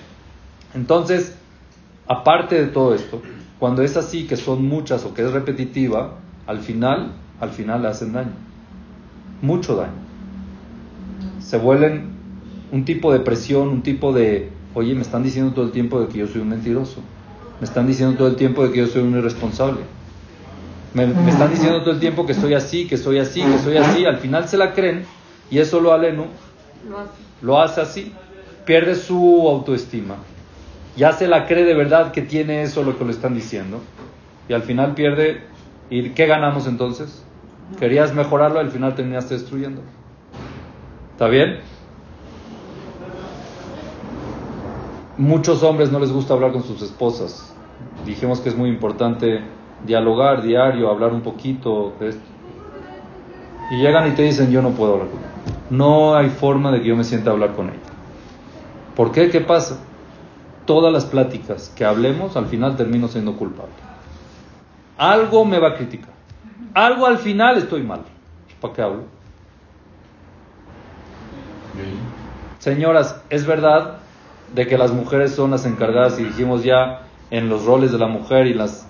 Entonces, 0.75 1.37
aparte 2.07 2.61
de 2.61 2.67
todo 2.67 2.93
esto, 2.93 3.21
cuando 3.57 3.83
es 3.83 3.95
así, 3.95 4.27
que 4.27 4.35
son 4.35 4.67
muchas 4.67 5.05
o 5.05 5.13
que 5.13 5.21
es 5.21 5.31
repetitiva, 5.31 6.15
al 6.45 6.59
final, 6.59 7.13
al 7.39 7.51
final 7.51 7.83
le 7.83 7.87
hacen 7.87 8.11
daño. 8.11 8.33
Mucho 9.41 9.77
daño. 9.77 9.93
Se 11.39 11.57
vuelven 11.57 12.09
un 12.73 12.83
tipo 12.83 13.13
de 13.13 13.21
presión, 13.21 13.69
un 13.69 13.81
tipo 13.81 14.11
de, 14.11 14.51
oye, 14.73 14.95
me 14.95 15.03
están 15.03 15.23
diciendo 15.23 15.53
todo 15.53 15.63
el 15.63 15.71
tiempo 15.71 16.01
de 16.01 16.09
que 16.09 16.17
yo 16.17 16.27
soy 16.27 16.41
un 16.41 16.49
mentiroso. 16.49 16.99
Me 17.61 17.65
están 17.65 17.87
diciendo 17.87 18.17
todo 18.17 18.27
el 18.27 18.35
tiempo 18.35 18.65
de 18.65 18.73
que 18.73 18.79
yo 18.79 18.87
soy 18.87 19.03
un 19.03 19.17
irresponsable. 19.17 19.79
Me, 20.93 21.07
me 21.07 21.29
están 21.29 21.49
diciendo 21.49 21.79
todo 21.79 21.91
el 21.91 22.01
tiempo 22.01 22.25
que 22.25 22.33
soy 22.33 22.55
así, 22.55 22.87
que 22.87 22.97
soy 22.97 23.19
así, 23.19 23.41
que 23.41 23.57
soy 23.59 23.77
así. 23.77 24.03
Al 24.03 24.17
final 24.17 24.49
se 24.49 24.57
la 24.57 24.73
creen 24.73 25.05
y 25.49 25.59
eso 25.59 25.79
lo 25.79 25.93
aleno 25.93 26.27
lo 27.41 27.61
hace 27.61 27.81
así. 27.81 28.13
Pierde 28.65 28.95
su 28.95 29.47
autoestima. 29.47 30.15
Ya 30.95 31.11
se 31.11 31.27
la 31.27 31.45
cree 31.47 31.65
de 31.65 31.73
verdad 31.73 32.11
que 32.11 32.21
tiene 32.21 32.63
eso 32.63 32.83
lo 32.83 32.97
que 32.97 33.05
le 33.05 33.11
están 33.11 33.35
diciendo. 33.35 33.81
Y 34.47 34.53
al 34.53 34.63
final 34.63 34.93
pierde. 34.93 35.41
¿Y 35.89 36.09
qué 36.11 36.25
ganamos 36.25 36.67
entonces? 36.67 37.23
Querías 37.79 38.13
mejorarlo, 38.13 38.59
al 38.59 38.71
final 38.71 38.95
terminaste 38.95 39.35
destruyendo. 39.35 39.81
¿Está 41.11 41.27
bien? 41.27 41.59
Muchos 45.17 45.61
hombres 45.61 45.91
no 45.91 45.99
les 45.99 46.11
gusta 46.11 46.33
hablar 46.33 46.51
con 46.51 46.63
sus 46.63 46.81
esposas. 46.81 47.53
Dijimos 48.05 48.39
que 48.39 48.49
es 48.49 48.55
muy 48.55 48.69
importante 48.69 49.41
dialogar 49.85 50.41
diario, 50.41 50.89
hablar 50.89 51.11
un 51.11 51.21
poquito 51.21 51.93
de 51.99 52.09
esto. 52.09 52.23
Y 53.71 53.77
llegan 53.77 54.07
y 54.07 54.11
te 54.11 54.23
dicen, 54.23 54.51
yo 54.51 54.61
no 54.61 54.71
puedo 54.71 54.93
hablar 54.93 55.09
con. 55.09 55.32
No 55.69 56.15
hay 56.15 56.29
forma 56.29 56.71
de 56.71 56.81
que 56.81 56.89
yo 56.89 56.95
me 56.95 57.03
sienta 57.03 57.29
a 57.29 57.33
hablar 57.33 57.53
con 57.53 57.67
ella. 57.69 57.79
¿Por 58.95 59.11
qué? 59.11 59.29
¿Qué 59.29 59.41
pasa? 59.41 59.79
Todas 60.65 60.93
las 60.93 61.05
pláticas 61.05 61.71
que 61.75 61.83
hablemos, 61.83 62.37
al 62.37 62.45
final 62.45 62.77
termino 62.77 63.07
siendo 63.07 63.35
culpable. 63.35 63.73
Algo 64.97 65.45
me 65.45 65.59
va 65.59 65.69
a 65.69 65.75
criticar. 65.75 66.13
Algo 66.73 67.05
al 67.05 67.17
final 67.17 67.57
estoy 67.57 67.83
mal. 67.83 68.01
¿Para 68.61 68.73
qué 68.73 68.81
hablo? 68.81 69.03
Señoras, 72.59 73.19
es 73.29 73.45
verdad 73.45 73.97
de 74.53 74.67
que 74.67 74.77
las 74.77 74.91
mujeres 74.91 75.33
son 75.33 75.51
las 75.51 75.65
encargadas, 75.65 76.19
y 76.19 76.23
dijimos 76.23 76.63
ya 76.63 77.01
en 77.31 77.49
los 77.49 77.65
roles 77.65 77.91
de 77.91 77.97
la 77.97 78.07
mujer 78.07 78.45
y 78.45 78.53
las 78.53 78.87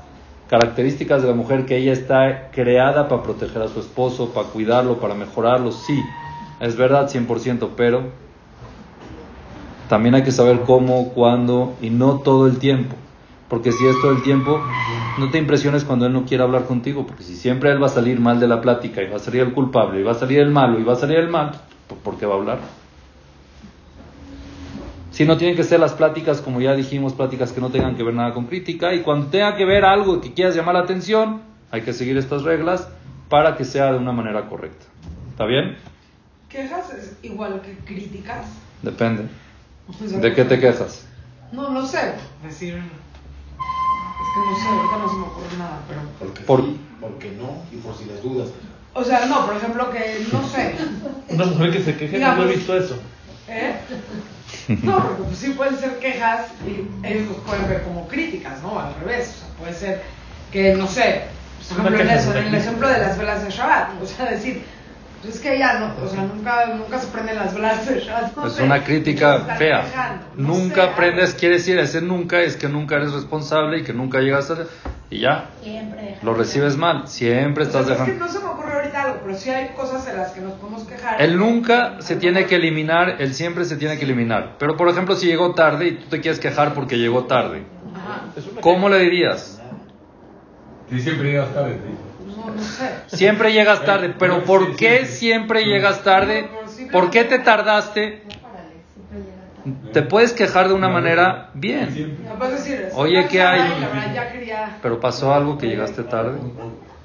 características 0.49 1.21
de 1.21 1.29
la 1.29 1.33
mujer, 1.33 1.65
que 1.65 1.77
ella 1.77 1.93
está 1.93 2.51
creada 2.51 3.07
para 3.07 3.23
proteger 3.23 3.61
a 3.61 3.67
su 3.69 3.79
esposo, 3.79 4.33
para 4.33 4.49
cuidarlo, 4.49 4.99
para 4.99 5.15
mejorarlo, 5.15 5.71
sí, 5.71 6.03
es 6.59 6.75
verdad 6.75 7.09
100%, 7.09 7.69
pero 7.75 8.03
también 9.89 10.15
hay 10.15 10.23
que 10.23 10.31
saber 10.31 10.61
cómo, 10.61 11.09
cuándo 11.09 11.75
y 11.81 11.89
no 11.89 12.19
todo 12.19 12.47
el 12.47 12.59
tiempo. 12.59 12.95
Porque 13.49 13.71
si 13.71 13.85
es 13.85 13.95
todo 14.01 14.11
el 14.11 14.23
tiempo, 14.23 14.59
no 15.19 15.29
te 15.29 15.37
impresiones 15.37 15.83
cuando 15.83 16.07
él 16.07 16.13
no 16.13 16.25
quiere 16.25 16.43
hablar 16.43 16.65
contigo, 16.65 17.05
porque 17.05 17.23
si 17.23 17.35
siempre 17.35 17.71
él 17.71 17.81
va 17.81 17.87
a 17.87 17.89
salir 17.89 18.19
mal 18.19 18.39
de 18.39 18.47
la 18.47 18.61
plática 18.61 19.03
y 19.03 19.09
va 19.09 19.17
a 19.17 19.19
salir 19.19 19.41
el 19.41 19.53
culpable 19.53 19.99
y 19.99 20.03
va 20.03 20.13
a 20.13 20.15
salir 20.15 20.39
el 20.39 20.49
malo 20.49 20.79
y 20.79 20.83
va 20.83 20.93
a 20.93 20.95
salir 20.95 21.17
el 21.17 21.29
mal, 21.29 21.51
¿por 22.03 22.17
qué 22.17 22.25
va 22.25 22.33
a 22.33 22.37
hablar? 22.37 22.59
Si 25.11 25.25
no 25.25 25.37
tienen 25.37 25.55
que 25.55 25.63
ser 25.63 25.79
las 25.79 25.93
pláticas, 25.93 26.41
como 26.41 26.59
ya 26.59 26.73
dijimos, 26.73 27.13
pláticas 27.13 27.51
que 27.51 27.61
no 27.61 27.69
tengan 27.69 27.95
que 27.95 28.01
ver 28.01 28.15
nada 28.15 28.33
con 28.33 28.47
crítica. 28.47 28.95
Y 28.95 29.01
cuando 29.01 29.27
tenga 29.27 29.55
que 29.55 29.63
ver 29.63 29.85
algo 29.85 30.19
que 30.19 30.33
quieras 30.33 30.55
llamar 30.55 30.73
la 30.73 30.81
atención, 30.81 31.43
hay 31.69 31.81
que 31.81 31.93
seguir 31.93 32.17
estas 32.17 32.41
reglas 32.41 32.89
para 33.29 33.55
que 33.55 33.63
sea 33.63 33.91
de 33.91 33.99
una 33.99 34.11
manera 34.11 34.49
correcta. 34.49 34.85
¿Está 35.29 35.45
bien? 35.45 35.77
¿Quejas 36.53 36.85
es 36.93 37.13
igual 37.23 37.61
que 37.61 37.73
críticas? 37.83 38.45
Depende. 38.83 39.23
O 39.89 40.07
sea, 40.07 40.19
¿De 40.19 40.33
qué 40.35 40.45
te 40.45 40.59
quejas? 40.59 41.01
No, 41.51 41.69
no 41.71 41.85
sé. 41.85 42.13
Decir. 42.43 42.75
Es 42.75 44.29
que 44.33 44.39
no 44.49 44.55
sé, 44.55 44.67
ahorita 44.67 44.97
no 44.99 45.09
se 45.09 45.15
me 45.15 45.23
ocurre 45.23 45.57
nada, 45.57 45.79
pero. 45.87 46.01
Porque 46.19 46.41
Por- 46.43 46.61
sí, 46.61 46.79
porque 47.01 47.31
no, 47.31 47.63
y 47.71 47.77
por 47.81 47.97
si 47.97 48.05
las 48.05 48.21
dudas. 48.21 48.49
O 48.93 49.03
sea, 49.03 49.25
no, 49.25 49.47
por 49.47 49.55
ejemplo, 49.57 49.89
que 49.89 50.25
no 50.31 50.47
sé. 50.47 50.75
Una 51.33 51.45
mujer 51.45 51.71
que 51.71 51.83
se 51.83 51.95
queje, 51.97 52.13
no 52.13 52.17
Digamos- 52.19 52.45
he 52.45 52.55
visto 52.55 52.77
eso. 52.77 52.97
¿Eh? 53.49 53.73
No, 54.83 54.99
porque 55.07 55.23
pues 55.23 55.37
sí 55.39 55.49
pueden 55.57 55.77
ser 55.77 55.97
quejas 55.99 56.45
y 56.65 57.05
ellos 57.05 57.27
los 57.29 57.37
pueden 57.37 57.67
ver 57.67 57.81
como 57.83 58.07
críticas, 58.07 58.61
¿no? 58.61 58.79
Al 58.79 58.93
revés. 58.99 59.29
O 59.35 59.39
sea, 59.39 59.47
puede 59.57 59.73
ser 59.73 60.01
que, 60.51 60.75
no 60.75 60.87
sé, 60.87 61.23
por 61.67 61.79
ejemplo, 61.79 61.99
en, 62.03 62.09
eso, 62.11 62.35
en 62.35 62.45
el 62.45 62.55
ejemplo 62.55 62.87
de 62.87 62.99
las 62.99 63.17
velas 63.17 63.43
de 63.43 63.49
Shabbat. 63.49 64.01
O 64.01 64.05
sea, 64.05 64.29
decir, 64.31 64.63
pues 65.23 65.35
es 65.35 65.41
que 65.41 65.57
ya 65.57 65.79
no, 65.79 65.93
o 66.03 66.07
sea, 66.07 66.23
nunca, 66.23 66.65
nunca 66.75 66.99
se 66.99 67.07
prenden 67.07 67.37
las 67.37 67.53
no 68.35 68.45
Es 68.45 68.53
sé. 68.53 68.63
una 68.63 68.83
crítica 68.83 69.39
fea. 69.57 70.21
no 70.35 70.49
nunca 70.49 70.83
aprendes, 70.83 71.33
quiere 71.33 71.55
decir, 71.55 71.79
ese 71.79 72.01
nunca 72.01 72.41
es 72.41 72.57
que 72.57 72.67
nunca 72.67 72.97
eres 72.97 73.13
responsable 73.13 73.79
y 73.79 73.83
que 73.83 73.93
nunca 73.93 74.19
llegas 74.19 74.51
a... 74.51 74.57
Y 75.09 75.19
ya, 75.21 75.49
Siempre 75.61 76.17
lo 76.23 76.33
recibes 76.33 76.75
mal. 76.75 77.07
Siempre 77.07 77.63
O 77.63 77.69
sea, 77.71 77.81
estás 77.81 77.91
es 77.99 78.03
que 78.03 78.11
dejando... 78.11 78.25
no 78.25 78.31
se 78.31 78.39
me 78.39 78.45
ocurre 78.51 78.73
ahorita 78.73 79.01
algo. 79.03 79.19
pero 79.23 79.37
sí 79.37 79.49
hay 79.49 79.69
cosas 79.69 80.05
en 80.09 80.17
las 80.17 80.31
que 80.31 80.41
nos 80.41 80.53
podemos 80.53 80.83
quejar. 80.83 81.21
El 81.21 81.37
nunca 81.37 82.01
se 82.01 82.15
tiene 82.17 82.45
que 82.45 82.55
eliminar, 82.55 83.21
el 83.21 83.33
siempre 83.33 83.63
se 83.63 83.77
tiene 83.77 83.97
que 83.97 84.03
eliminar. 84.03 84.55
Pero 84.59 84.75
por 84.75 84.89
ejemplo, 84.89 85.15
si 85.15 85.27
llegó 85.27 85.53
tarde 85.53 85.87
y 85.87 85.91
tú 85.99 86.05
te 86.09 86.19
quieres 86.19 86.39
quejar 86.41 86.73
porque 86.73 86.97
llegó 86.97 87.25
tarde, 87.25 87.63
Ajá. 87.95 88.23
¿cómo 88.59 88.89
le 88.89 88.99
dirías? 88.99 89.61
Si 90.89 90.99
siempre 90.99 91.31
llegas 91.31 91.53
tarde, 91.53 91.75
te 91.75 92.12
Siempre 93.07 93.53
llegas 93.53 93.85
tarde, 93.85 94.13
pero 94.17 94.43
¿por 94.43 94.75
qué 94.75 95.05
siempre 95.05 95.65
llegas 95.65 96.03
tarde? 96.03 96.49
¿Por 96.91 97.09
qué 97.09 97.23
te 97.23 97.39
tardaste? 97.39 98.23
Te 99.93 100.01
puedes 100.01 100.33
quejar 100.33 100.67
de 100.67 100.73
una 100.73 100.89
manera 100.89 101.49
bien, 101.53 102.17
eso. 102.87 102.97
Oye, 102.97 103.27
¿qué 103.29 103.41
hay? 103.41 103.61
Pero 104.81 104.99
pasó 104.99 105.33
algo 105.33 105.57
que 105.57 105.67
llegaste 105.67 106.03
tarde. 106.03 106.37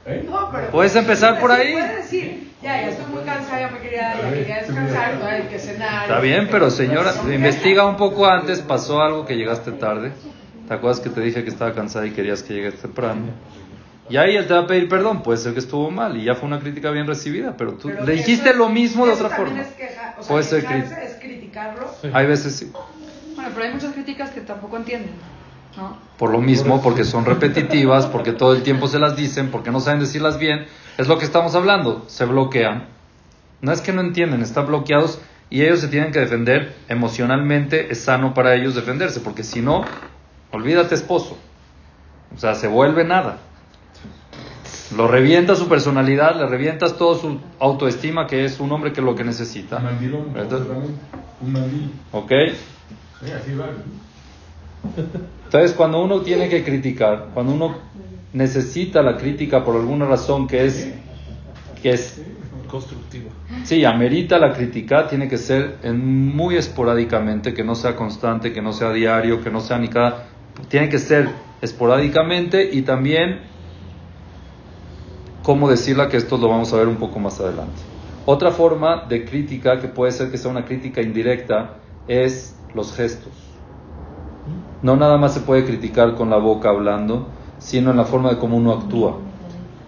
¿Eh? 0.06 0.26
No, 0.28 0.50
pero 0.50 0.70
Puedes 0.70 0.96
empezar 0.96 1.38
por 1.38 1.52
ahí. 1.52 1.72
Puedes 1.72 1.96
decir, 1.96 2.52
ya, 2.62 2.80
ya 2.80 2.88
estoy 2.88 3.06
muy 3.14 3.22
cansada, 3.24 3.60
ya 3.60 3.68
me 3.68 3.78
quería, 3.78 4.20
ya 4.20 4.30
quería 4.30 4.56
descansar, 4.56 5.14
no 5.20 5.26
hay 5.26 5.42
que 5.42 5.58
cenar. 5.58 6.02
Está 6.02 6.20
bien, 6.20 6.48
pero 6.50 6.70
señora, 6.70 7.12
investiga 7.32 7.86
un 7.86 7.96
poco 7.96 8.26
antes, 8.26 8.60
pasó 8.60 9.02
algo 9.02 9.24
que 9.24 9.36
llegaste 9.36 9.70
tarde. 9.72 10.12
¿Te 10.66 10.74
acuerdas 10.74 11.00
que 11.00 11.10
te 11.10 11.20
dije 11.20 11.44
que 11.44 11.50
estaba 11.50 11.72
cansada 11.74 12.06
y 12.06 12.10
querías 12.10 12.42
que 12.42 12.54
llegues 12.54 12.80
temprano? 12.80 13.26
Y 14.10 14.16
ahí 14.16 14.36
él 14.36 14.46
te 14.46 14.54
va 14.54 14.60
a 14.60 14.66
pedir 14.66 14.88
perdón, 14.88 15.22
puede 15.22 15.38
ser 15.38 15.52
que 15.52 15.58
estuvo 15.58 15.90
mal 15.90 16.16
y 16.16 16.24
ya 16.24 16.34
fue 16.34 16.46
una 16.46 16.60
crítica 16.60 16.90
bien 16.90 17.06
recibida, 17.06 17.56
pero 17.56 17.74
tú 17.74 17.88
Pero 17.88 18.04
le 18.04 18.12
dijiste 18.12 18.54
lo 18.54 18.68
mismo 18.68 19.06
de 19.06 19.12
otra 19.12 19.30
forma. 19.30 19.60
Es 19.60 19.68
queja, 19.68 20.14
o 20.18 20.22
sea, 20.22 20.28
Puede 20.30 20.44
ser 20.44 20.64
es 20.64 21.16
criticarlo. 21.20 21.86
Hay 22.12 22.26
veces 22.26 22.54
sí. 22.54 22.72
Bueno, 23.34 23.50
pero 23.54 23.66
hay 23.66 23.72
muchas 23.72 23.92
críticas 23.92 24.30
que 24.30 24.40
tampoco 24.40 24.76
entienden, 24.76 25.12
¿no? 25.76 25.96
Por 26.18 26.30
lo 26.30 26.40
mismo, 26.40 26.82
porque 26.82 27.04
son 27.04 27.24
repetitivas, 27.24 28.06
porque 28.06 28.32
todo 28.32 28.54
el 28.54 28.62
tiempo 28.62 28.88
se 28.88 28.98
las 28.98 29.16
dicen, 29.16 29.50
porque 29.50 29.70
no 29.70 29.80
saben 29.80 30.00
decirlas 30.00 30.38
bien. 30.38 30.66
Es 30.96 31.06
lo 31.06 31.18
que 31.18 31.24
estamos 31.24 31.54
hablando, 31.54 32.04
se 32.08 32.24
bloquean. 32.24 32.88
No 33.60 33.72
es 33.72 33.80
que 33.80 33.92
no 33.92 34.00
entienden, 34.00 34.42
están 34.42 34.66
bloqueados 34.66 35.20
y 35.50 35.62
ellos 35.62 35.80
se 35.80 35.88
tienen 35.88 36.12
que 36.12 36.18
defender 36.18 36.74
emocionalmente. 36.88 37.92
Es 37.92 38.00
sano 38.00 38.34
para 38.34 38.54
ellos 38.54 38.74
defenderse, 38.74 39.20
porque 39.20 39.44
si 39.44 39.60
no, 39.60 39.84
olvídate 40.50 40.94
esposo. 40.94 41.38
O 42.34 42.38
sea, 42.38 42.54
se 42.54 42.66
vuelve 42.68 43.04
nada. 43.04 43.38
Lo 44.96 45.06
revienta 45.06 45.54
su 45.54 45.68
personalidad, 45.68 46.36
le 46.36 46.46
revientas 46.46 46.96
todo 46.96 47.14
su 47.14 47.38
autoestima, 47.58 48.26
que 48.26 48.44
es 48.44 48.58
un 48.58 48.72
hombre 48.72 48.92
que 48.92 49.00
es 49.00 49.04
lo 49.04 49.14
que 49.14 49.24
necesita. 49.24 49.76
Un 49.78 49.84
mandilón. 49.84 50.26
Un 51.40 51.52
mandil. 51.52 51.90
¿Ok? 52.12 52.32
Sí, 53.20 53.30
así 53.30 53.54
va. 53.54 53.66
Entonces, 55.44 55.72
cuando 55.72 56.02
uno 56.02 56.20
tiene 56.20 56.48
que 56.48 56.64
criticar, 56.64 57.28
cuando 57.34 57.52
uno 57.52 57.76
necesita 58.32 59.02
la 59.02 59.16
crítica 59.16 59.64
por 59.64 59.76
alguna 59.76 60.06
razón 60.06 60.46
que 60.46 60.66
es, 60.66 60.92
que 61.82 61.90
es, 61.90 62.22
constructiva. 62.68 63.30
sí, 63.64 63.84
amerita 63.84 64.38
la 64.38 64.52
crítica, 64.52 65.08
tiene 65.08 65.28
que 65.28 65.38
ser 65.38 65.78
en 65.82 66.36
muy 66.36 66.56
esporádicamente, 66.56 67.54
que 67.54 67.64
no 67.64 67.74
sea 67.74 67.96
constante, 67.96 68.52
que 68.52 68.60
no 68.60 68.72
sea 68.72 68.92
diario, 68.92 69.42
que 69.42 69.50
no 69.50 69.60
sea 69.60 69.78
ni 69.78 69.88
cada, 69.88 70.26
tiene 70.68 70.88
que 70.88 70.98
ser 70.98 71.28
esporádicamente 71.60 72.68
y 72.72 72.82
también 72.82 73.40
cómo 75.48 75.70
decirla, 75.70 76.10
que 76.10 76.18
esto 76.18 76.36
lo 76.36 76.46
vamos 76.50 76.74
a 76.74 76.76
ver 76.76 76.88
un 76.88 76.96
poco 76.96 77.18
más 77.20 77.40
adelante. 77.40 77.80
Otra 78.26 78.50
forma 78.50 79.06
de 79.08 79.24
crítica, 79.24 79.80
que 79.80 79.88
puede 79.88 80.12
ser 80.12 80.30
que 80.30 80.36
sea 80.36 80.50
una 80.50 80.66
crítica 80.66 81.00
indirecta, 81.00 81.76
es 82.06 82.54
los 82.74 82.94
gestos. 82.94 83.32
No 84.82 84.96
nada 84.96 85.16
más 85.16 85.32
se 85.32 85.40
puede 85.40 85.64
criticar 85.64 86.16
con 86.16 86.28
la 86.28 86.36
boca 86.36 86.68
hablando, 86.68 87.28
sino 87.58 87.92
en 87.92 87.96
la 87.96 88.04
forma 88.04 88.28
de 88.28 88.36
cómo 88.36 88.58
uno 88.58 88.74
actúa, 88.74 89.16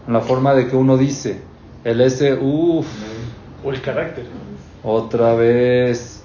en 0.07 0.15
la 0.15 0.21
forma 0.21 0.55
de 0.55 0.67
que 0.67 0.77
uno 0.77 0.97
dice, 0.97 1.43
el 1.85 2.01
ese, 2.01 2.39
uff, 2.41 2.87
O 3.63 3.71
el 3.71 3.83
carácter. 3.83 4.25
otra 4.83 5.35
vez. 5.35 6.25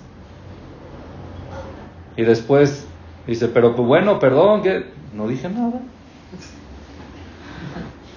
Y 2.15 2.23
después 2.23 2.87
dice, 3.27 3.49
pero 3.49 3.75
pues 3.75 3.85
bueno, 3.85 4.17
perdón, 4.17 4.61
que 4.61 4.85
no 5.13 5.27
dije 5.27 5.49
nada. 5.49 5.81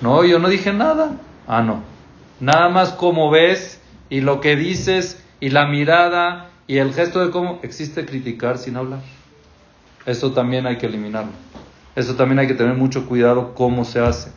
No, 0.00 0.24
yo 0.24 0.38
no 0.38 0.48
dije 0.48 0.72
nada. 0.72 1.16
Ah, 1.46 1.62
no. 1.62 1.82
Nada 2.40 2.68
más 2.68 2.90
como 2.92 3.30
ves 3.30 3.80
y 4.10 4.20
lo 4.20 4.40
que 4.40 4.56
dices 4.56 5.22
y 5.40 5.50
la 5.50 5.66
mirada 5.66 6.50
y 6.66 6.78
el 6.78 6.92
gesto 6.94 7.24
de 7.24 7.30
cómo 7.30 7.58
existe 7.62 8.04
criticar 8.04 8.58
sin 8.58 8.76
hablar. 8.76 9.00
Eso 10.06 10.32
también 10.32 10.66
hay 10.66 10.78
que 10.78 10.86
eliminarlo. 10.86 11.32
Eso 11.96 12.14
también 12.14 12.38
hay 12.38 12.46
que 12.46 12.54
tener 12.54 12.74
mucho 12.74 13.06
cuidado 13.06 13.54
cómo 13.54 13.84
se 13.84 14.00
hace. 14.00 14.30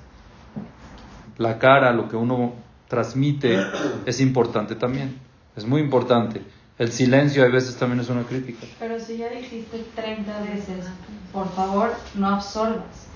La 1.37 1.59
cara, 1.59 1.91
lo 1.91 2.09
que 2.09 2.15
uno 2.15 2.53
transmite, 2.87 3.59
es 4.05 4.19
importante 4.19 4.75
también. 4.75 5.19
Es 5.55 5.65
muy 5.65 5.81
importante. 5.81 6.41
El 6.79 6.91
silencio 6.91 7.43
a 7.43 7.47
veces 7.47 7.75
también 7.75 7.99
es 7.99 8.09
una 8.09 8.23
crítica. 8.23 8.65
Pero 8.79 8.99
si 8.99 9.17
ya 9.17 9.29
dijiste 9.29 9.85
30 9.95 10.39
veces, 10.41 10.87
por 11.31 11.47
favor, 11.53 11.93
no 12.15 12.29
absorbas. 12.29 13.07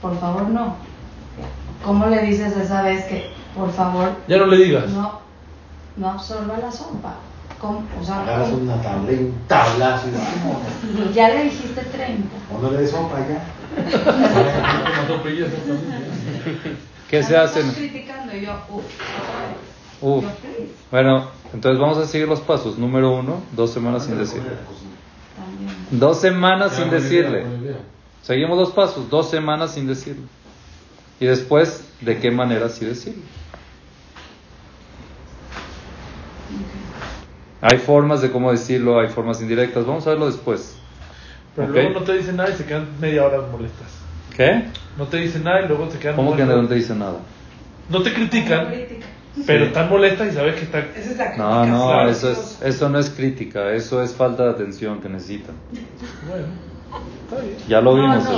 Por 0.00 0.18
favor, 0.18 0.48
no. 0.48 0.76
¿Cómo 1.84 2.06
le 2.06 2.22
dices 2.22 2.56
esa 2.56 2.82
vez 2.82 3.04
que, 3.06 3.30
por 3.56 3.70
favor, 3.72 4.10
Ya 4.28 4.36
no 4.38 4.46
le 4.46 4.56
digas. 4.58 4.90
no, 4.90 5.20
no 5.96 6.08
absorba 6.10 6.58
la 6.58 6.70
sopa? 6.70 7.14
¿Cómo? 7.60 7.82
O 8.00 8.04
sea, 8.04 8.22
Agarras 8.22 8.50
¿cómo? 8.50 8.62
una 8.62 8.80
tabla 8.82 9.12
y 9.12 9.16
un 9.16 9.34
tablazo 9.46 10.06
y 10.08 11.12
ya 11.12 11.28
le 11.28 11.44
dijiste 11.44 11.80
30. 11.82 12.28
O 12.54 12.58
no 12.62 12.70
le 12.70 12.78
des 12.78 12.90
sopa 12.90 13.18
ya. 13.20 13.44
¿Qué 17.08 17.22
se 17.22 17.36
hacen? 17.36 17.70
criticando 17.72 18.36
y 18.36 18.42
yo, 18.46 18.52
Uf. 20.02 20.24
Bueno, 20.90 21.26
entonces 21.52 21.78
vamos 21.80 21.98
a 21.98 22.06
seguir 22.06 22.26
los 22.28 22.40
pasos. 22.40 22.78
Número 22.78 23.12
uno, 23.14 23.40
dos 23.52 23.70
semanas 23.72 24.04
sin 24.06 24.16
decirle. 24.16 24.50
Dos 25.90 26.20
semanas 26.20 26.72
sin 26.72 26.88
decirle. 26.88 27.44
Seguimos 28.22 28.56
los 28.58 28.70
pasos, 28.70 29.10
dos 29.10 29.28
semanas 29.28 29.72
sin 29.74 29.86
decirle. 29.86 30.22
Y 31.20 31.26
después, 31.26 31.84
¿de 32.00 32.18
qué 32.18 32.30
manera 32.30 32.68
sí 32.70 32.86
decirle? 32.86 33.22
Hay 37.60 37.76
formas 37.78 38.22
de 38.22 38.30
cómo 38.30 38.50
decirlo, 38.50 38.98
hay 38.98 39.08
formas 39.08 39.40
indirectas. 39.42 39.84
Vamos 39.84 40.06
a 40.06 40.10
verlo 40.10 40.26
después. 40.26 40.76
Pero 41.54 41.68
luego 41.68 41.90
no 41.90 42.02
te 42.04 42.14
dicen 42.14 42.36
nada 42.36 42.50
y 42.50 42.54
se 42.54 42.64
quedan 42.64 42.88
media 43.00 43.24
hora 43.24 43.42
molestas. 43.52 43.88
¿Qué? 44.34 44.64
No 44.96 45.06
te 45.06 45.18
dicen 45.18 45.44
nada 45.44 45.62
y 45.62 45.68
luego 45.68 45.90
se 45.90 45.98
quedan 45.98 46.16
¿Cómo 46.16 46.34
que 46.34 46.42
molestas. 46.42 46.62
no 46.62 46.68
te 46.68 46.74
dice 46.74 46.94
nada? 46.94 47.18
No 47.90 48.02
te 48.02 48.14
critican, 48.14 48.72
pero 49.46 49.66
están 49.66 49.90
molestas 49.90 50.28
y 50.28 50.34
sabes 50.34 50.54
que 50.54 50.62
están. 50.62 50.88
Esa 50.96 51.10
es 51.10 51.16
la 51.18 51.26
crítica. 51.26 51.44
No, 51.44 51.66
no, 51.66 52.08
eso, 52.08 52.30
es, 52.30 52.58
eso 52.62 52.88
no 52.88 52.98
es 52.98 53.10
crítica, 53.10 53.72
eso 53.72 54.02
es 54.02 54.14
falta 54.14 54.44
de 54.44 54.50
atención 54.50 55.00
que 55.00 55.08
necesitan. 55.08 55.56
Bueno. 56.28 56.69
Ya 57.68 57.80
lo 57.80 57.94
vimos. 57.94 58.24
no. 58.24 58.30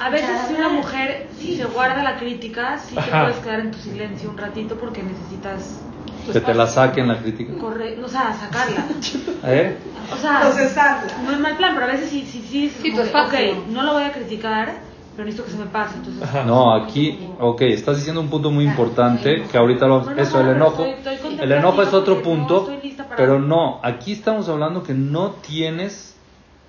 A 0.00 0.10
veces 0.10 0.30
si 0.48 0.54
una 0.54 0.68
mujer 0.70 1.28
si 1.38 1.56
se 1.56 1.64
guarda 1.66 2.02
la 2.02 2.16
crítica, 2.16 2.78
sí 2.78 2.94
te 2.94 3.00
Ajá. 3.00 3.24
puedes 3.26 3.38
quedar 3.44 3.60
en 3.60 3.70
tu 3.72 3.78
silencio 3.78 4.30
un 4.30 4.38
ratito 4.38 4.76
porque 4.76 5.02
necesitas 5.02 5.80
tu 6.26 6.32
Que 6.32 6.40
te 6.40 6.54
la 6.54 6.66
saquen 6.66 7.08
la 7.08 7.18
crítica. 7.18 7.52
Corre, 7.58 8.02
o 8.02 8.08
sea, 8.08 8.32
sacarla. 8.34 8.86
¿Eh? 9.44 9.76
O 10.12 10.16
sea, 10.16 10.40
Procesarla. 10.40 11.12
no 11.24 11.32
es 11.32 11.38
mal 11.40 11.56
plan, 11.56 11.72
pero 11.74 11.86
a 11.86 11.90
veces 11.90 12.08
sí, 12.08 12.26
sí, 12.30 12.42
sí, 12.48 12.72
Sí, 12.80 12.88
espacio. 12.98 13.52
ok, 13.52 13.68
no 13.68 13.82
lo 13.82 13.92
voy 13.94 14.04
a 14.04 14.12
criticar, 14.12 14.76
pero 15.14 15.26
necesito 15.26 15.44
que 15.44 15.50
se 15.52 15.58
me 15.58 15.66
pase. 15.66 15.96
Entonces, 15.96 16.22
Ajá. 16.22 16.44
No, 16.44 16.74
aquí, 16.74 17.28
ok, 17.38 17.60
estás 17.62 17.96
diciendo 17.98 18.22
un 18.22 18.30
punto 18.30 18.50
muy 18.50 18.64
importante 18.64 19.42
que 19.50 19.58
ahorita 19.58 19.86
lo 19.86 20.00
No, 20.04 20.10
no, 20.14 20.22
eso, 20.22 20.42
no, 20.42 20.50
el 20.50 20.56
enojo, 20.56 20.84
estoy- 20.86 21.14
estoy 21.14 21.38
el 21.38 21.52
enojo 21.52 21.82
es 21.82 21.92
otro 21.92 22.22
punto, 22.22 22.64
porque 22.64 22.70
no 22.70 22.74
estoy 22.76 22.88
lista 22.88 23.04
para- 23.04 23.16
pero 23.16 23.38
no, 23.38 23.80
aquí 23.82 24.12
estamos 24.12 24.48
hablando 24.48 24.82
que 24.82 24.94
no 24.94 25.32
tienes 25.46 26.14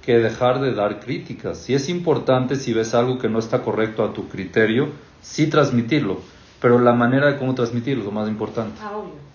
que 0.02 0.18
dejar 0.18 0.60
de 0.62 0.74
dar 0.74 1.00
críticas. 1.00 1.58
Si 1.58 1.74
es 1.74 1.90
importante, 1.90 2.56
si 2.56 2.74
ves 2.74 2.94
algo 2.94 3.18
que 3.20 3.30
no 3.30 3.40
está 3.40 3.62
correcto 3.62 4.04
a 4.04 4.14
tu 4.14 4.28
criterio, 4.28 4.90
sí 5.22 5.48
transmitirlo, 5.48 6.22
pero 6.62 6.80
la 6.80 6.94
manera 6.94 7.28
de 7.28 7.38
cómo 7.38 7.54
transmitirlo 7.56 8.02
es 8.02 8.06
lo 8.06 8.12
más 8.12 8.28
importante. 8.28 8.80
ah, 8.84 8.98
obvio. 8.98 9.30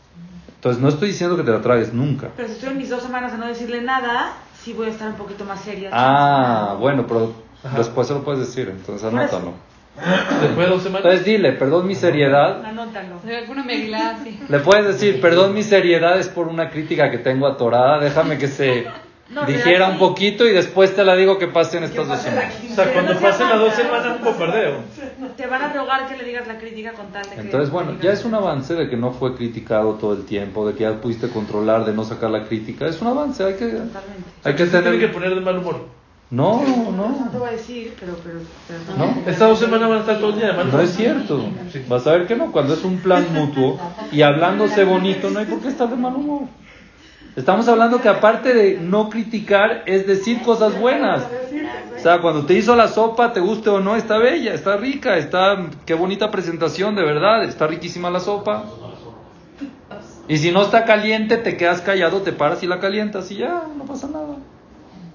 Entonces 0.57 0.81
no 0.81 0.88
estoy 0.88 1.09
diciendo 1.09 1.37
que 1.37 1.42
te 1.42 1.50
la 1.50 1.61
tragues 1.61 1.92
nunca. 1.92 2.29
Pero 2.37 2.48
si 2.48 2.55
estoy 2.55 2.70
en 2.70 2.79
mis 2.79 2.88
dos 2.88 3.03
semanas 3.03 3.35
a 3.35 3.37
no 3.37 3.46
decirle 3.46 3.83
nada, 3.83 4.33
sí 4.62 4.72
voy 4.72 4.87
a 4.87 4.90
estar 4.90 5.09
un 5.09 5.16
poquito 5.16 5.44
más 5.44 5.61
seria. 5.61 5.90
Ah, 5.92 6.74
bueno, 6.81 7.07
pero 7.07 7.35
Ajá. 7.62 7.77
después 7.77 8.09
se 8.09 8.14
lo 8.14 8.24
puedes 8.24 8.40
decir, 8.40 8.70
entonces 8.70 9.07
anótalo. 9.07 9.53
Después 10.40 10.66
de 10.66 10.72
dos 10.72 10.83
semanas. 10.83 11.05
Entonces 11.05 11.24
dile, 11.24 11.53
perdón 11.53 11.87
mi 11.87 11.94
seriedad, 11.94 12.64
Anótalo. 12.64 13.20
Le 14.48 14.59
puedes 14.61 14.87
decir, 14.87 15.20
perdón 15.20 15.55
mi 15.55 15.62
seriedad 15.62 16.18
es 16.18 16.29
por 16.29 16.48
una 16.48 16.70
crítica 16.70 17.11
que 17.11 17.18
tengo 17.18 17.46
atorada, 17.46 18.00
déjame 18.00 18.38
que 18.38 18.48
se 18.48 18.87
No, 19.30 19.42
pero 19.46 19.88
un 19.88 19.98
poquito 19.98 20.46
y 20.46 20.52
después 20.52 20.94
te 20.94 21.02
la 21.02 21.16
digo 21.16 21.38
que 21.38 21.46
pase 21.48 21.78
en 21.78 21.84
estas 21.84 22.06
dos 22.06 22.18
semanas. 22.18 22.54
O 22.70 22.74
sea, 22.74 22.92
cuando 22.92 23.14
no 23.14 23.18
se 23.18 23.24
pasen 23.24 23.48
las 23.48 23.58
dos 23.58 23.74
semanas, 23.74 24.16
un 24.18 24.24
bombardeo. 24.24 24.74
Te 25.37 25.46
van 25.46 25.62
a 25.62 25.72
rogar 25.72 26.06
que 26.06 26.16
le 26.16 26.24
digas 26.24 26.46
la 26.46 26.58
crítica 26.58 26.92
con 26.92 27.06
tal 27.06 27.22
de 27.30 27.30
que. 27.37 27.40
Entonces, 27.40 27.70
bueno, 27.70 27.96
ya 28.02 28.12
es 28.12 28.24
un 28.26 28.34
avance 28.34 28.74
de 28.74 28.88
que 28.90 28.96
no 28.96 29.12
fue 29.12 29.34
criticado 29.34 29.94
todo 29.94 30.12
el 30.12 30.24
tiempo, 30.26 30.68
de 30.68 30.74
que 30.74 30.82
ya 30.84 31.00
pudiste 31.00 31.30
controlar, 31.30 31.87
de 31.87 31.94
no 31.94 32.04
sacar 32.04 32.30
la 32.30 32.44
crítica. 32.44 32.87
Es 32.87 33.00
un 33.00 33.08
avance, 33.08 33.42
hay 33.42 33.54
que, 33.54 33.64
Totalmente. 33.66 34.30
hay 34.44 34.54
que 34.54 34.66
tiene 34.66 34.82
que 34.84 34.90
tener... 34.90 35.12
poner 35.12 35.34
de 35.34 35.40
mal 35.40 35.58
humor. 35.58 35.87
No, 36.30 36.62
No 36.92 37.28
te 37.30 37.34
no. 37.34 37.38
voy 37.38 37.48
a 37.48 37.52
decir, 37.52 37.94
pero. 37.98 38.16
pero, 38.24 38.40
pero 38.66 38.98
No. 38.98 39.20
Estas 39.20 39.48
dos 39.48 39.58
semanas 39.58 39.88
van 39.88 39.98
a 39.98 40.00
estar 40.00 40.18
todo 40.18 40.30
el 40.30 40.37
día, 40.37 40.48
hermano. 40.48 40.70
No 40.72 40.80
es 40.80 40.90
cierto. 40.90 41.44
Vas 41.88 42.06
a 42.06 42.12
ver 42.12 42.26
que 42.26 42.37
no. 42.37 42.52
Cuando 42.52 42.74
es 42.74 42.84
un 42.84 42.98
plan 42.98 43.26
mutuo 43.32 43.78
y 44.12 44.22
hablándose 44.22 44.84
bonito, 44.84 45.30
no 45.30 45.38
hay 45.38 45.46
por 45.46 45.60
qué 45.60 45.68
estar 45.68 45.88
de 45.88 45.96
mal 45.96 46.14
humor. 46.14 46.42
Estamos 47.36 47.66
hablando 47.66 48.00
que 48.00 48.08
aparte 48.08 48.54
de 48.54 48.78
no 48.78 49.08
criticar, 49.10 49.82
es 49.86 50.06
decir 50.06 50.42
cosas 50.42 50.78
buenas. 50.78 51.26
O 51.96 51.98
sea, 51.98 52.20
cuando 52.20 52.46
te 52.46 52.54
hizo 52.54 52.76
la 52.76 52.86
sopa, 52.86 53.32
te 53.32 53.40
guste 53.40 53.70
o 53.70 53.80
no, 53.80 53.96
está 53.96 54.18
bella, 54.18 54.54
está 54.54 54.76
rica, 54.76 55.16
está, 55.16 55.66
qué 55.84 55.94
bonita 55.94 56.30
presentación, 56.30 56.94
de 56.94 57.02
verdad, 57.02 57.42
está 57.44 57.66
riquísima 57.66 58.10
la 58.10 58.20
sopa. 58.20 58.64
Y 60.28 60.38
si 60.38 60.52
no 60.52 60.62
está 60.62 60.84
caliente, 60.84 61.36
te 61.36 61.56
quedas 61.56 61.80
callado, 61.80 62.22
te 62.22 62.32
paras 62.32 62.62
y 62.62 62.66
la 62.66 62.78
calientas 62.78 63.30
y 63.30 63.36
ya, 63.36 63.64
no 63.76 63.84
pasa 63.84 64.06
nada. 64.06 64.36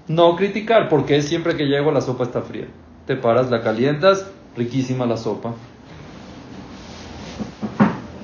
No 0.06 0.36
criticar, 0.36 0.88
porque 0.88 1.16
es 1.16 1.26
siempre 1.26 1.56
que 1.56 1.66
llego 1.66 1.90
la 1.90 2.00
sopa 2.00 2.24
está 2.24 2.42
fría. 2.42 2.66
Te 3.06 3.16
paras, 3.16 3.50
la 3.50 3.62
calientas, 3.62 4.26
riquísima 4.56 5.06
la 5.06 5.16
sopa. 5.16 5.54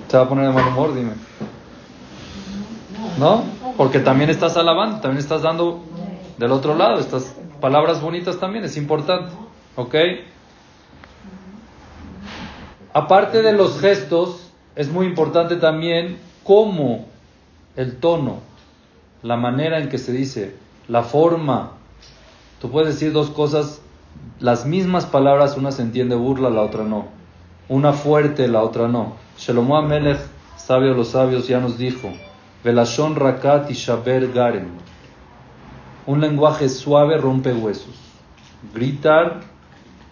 ¿Se 0.08 0.16
va 0.16 0.24
a 0.24 0.28
poner 0.28 0.46
de 0.48 0.52
mal 0.52 0.68
humor? 0.68 0.94
Dime. 0.94 1.12
¿No? 3.18 3.44
Porque 3.76 4.00
también 4.00 4.30
estás 4.30 4.56
alabando, 4.56 5.00
también 5.00 5.18
estás 5.18 5.42
dando 5.42 5.82
del 6.38 6.52
otro 6.52 6.74
lado, 6.74 6.98
estas 6.98 7.34
palabras 7.60 8.00
bonitas 8.00 8.38
también, 8.38 8.64
es 8.64 8.76
importante. 8.76 9.32
¿Ok? 9.76 9.94
Aparte 12.92 13.42
de 13.42 13.52
los 13.52 13.80
gestos, 13.80 14.50
es 14.74 14.90
muy 14.90 15.06
importante 15.06 15.56
también 15.56 16.18
cómo 16.44 17.06
el 17.76 17.96
tono, 17.96 18.38
la 19.22 19.36
manera 19.36 19.78
en 19.78 19.88
que 19.88 19.98
se 19.98 20.12
dice, 20.12 20.56
la 20.88 21.02
forma. 21.02 21.72
Tú 22.60 22.70
puedes 22.70 22.94
decir 22.94 23.12
dos 23.12 23.30
cosas, 23.30 23.82
las 24.40 24.64
mismas 24.64 25.04
palabras, 25.06 25.56
una 25.56 25.72
se 25.72 25.82
entiende 25.82 26.14
burla, 26.14 26.48
la 26.48 26.62
otra 26.62 26.84
no. 26.84 27.06
Una 27.68 27.92
fuerte, 27.92 28.48
la 28.48 28.62
otra 28.62 28.88
no. 28.88 29.14
Shelomo 29.36 29.76
Amelech, 29.76 30.20
sabio 30.56 30.90
de 30.90 30.94
los 30.94 31.08
sabios, 31.08 31.48
ya 31.48 31.60
nos 31.60 31.76
dijo, 31.76 32.10
Velashon 32.66 33.14
Rakat 33.14 33.70
y 33.70 33.74
Shaber 33.74 34.32
Garem. 34.32 34.66
Un 36.04 36.20
lenguaje 36.20 36.68
suave 36.68 37.16
rompe 37.16 37.52
huesos. 37.52 37.94
Gritar 38.74 39.42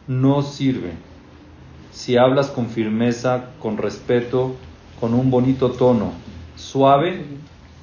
no 0.07 0.41
sirve. 0.43 0.93
Si 1.91 2.17
hablas 2.17 2.51
con 2.51 2.69
firmeza, 2.69 3.47
con 3.59 3.77
respeto, 3.77 4.55
con 5.01 5.15
un 5.15 5.33
bonito 5.33 5.73
tono, 5.73 6.13
suave, 6.55 7.25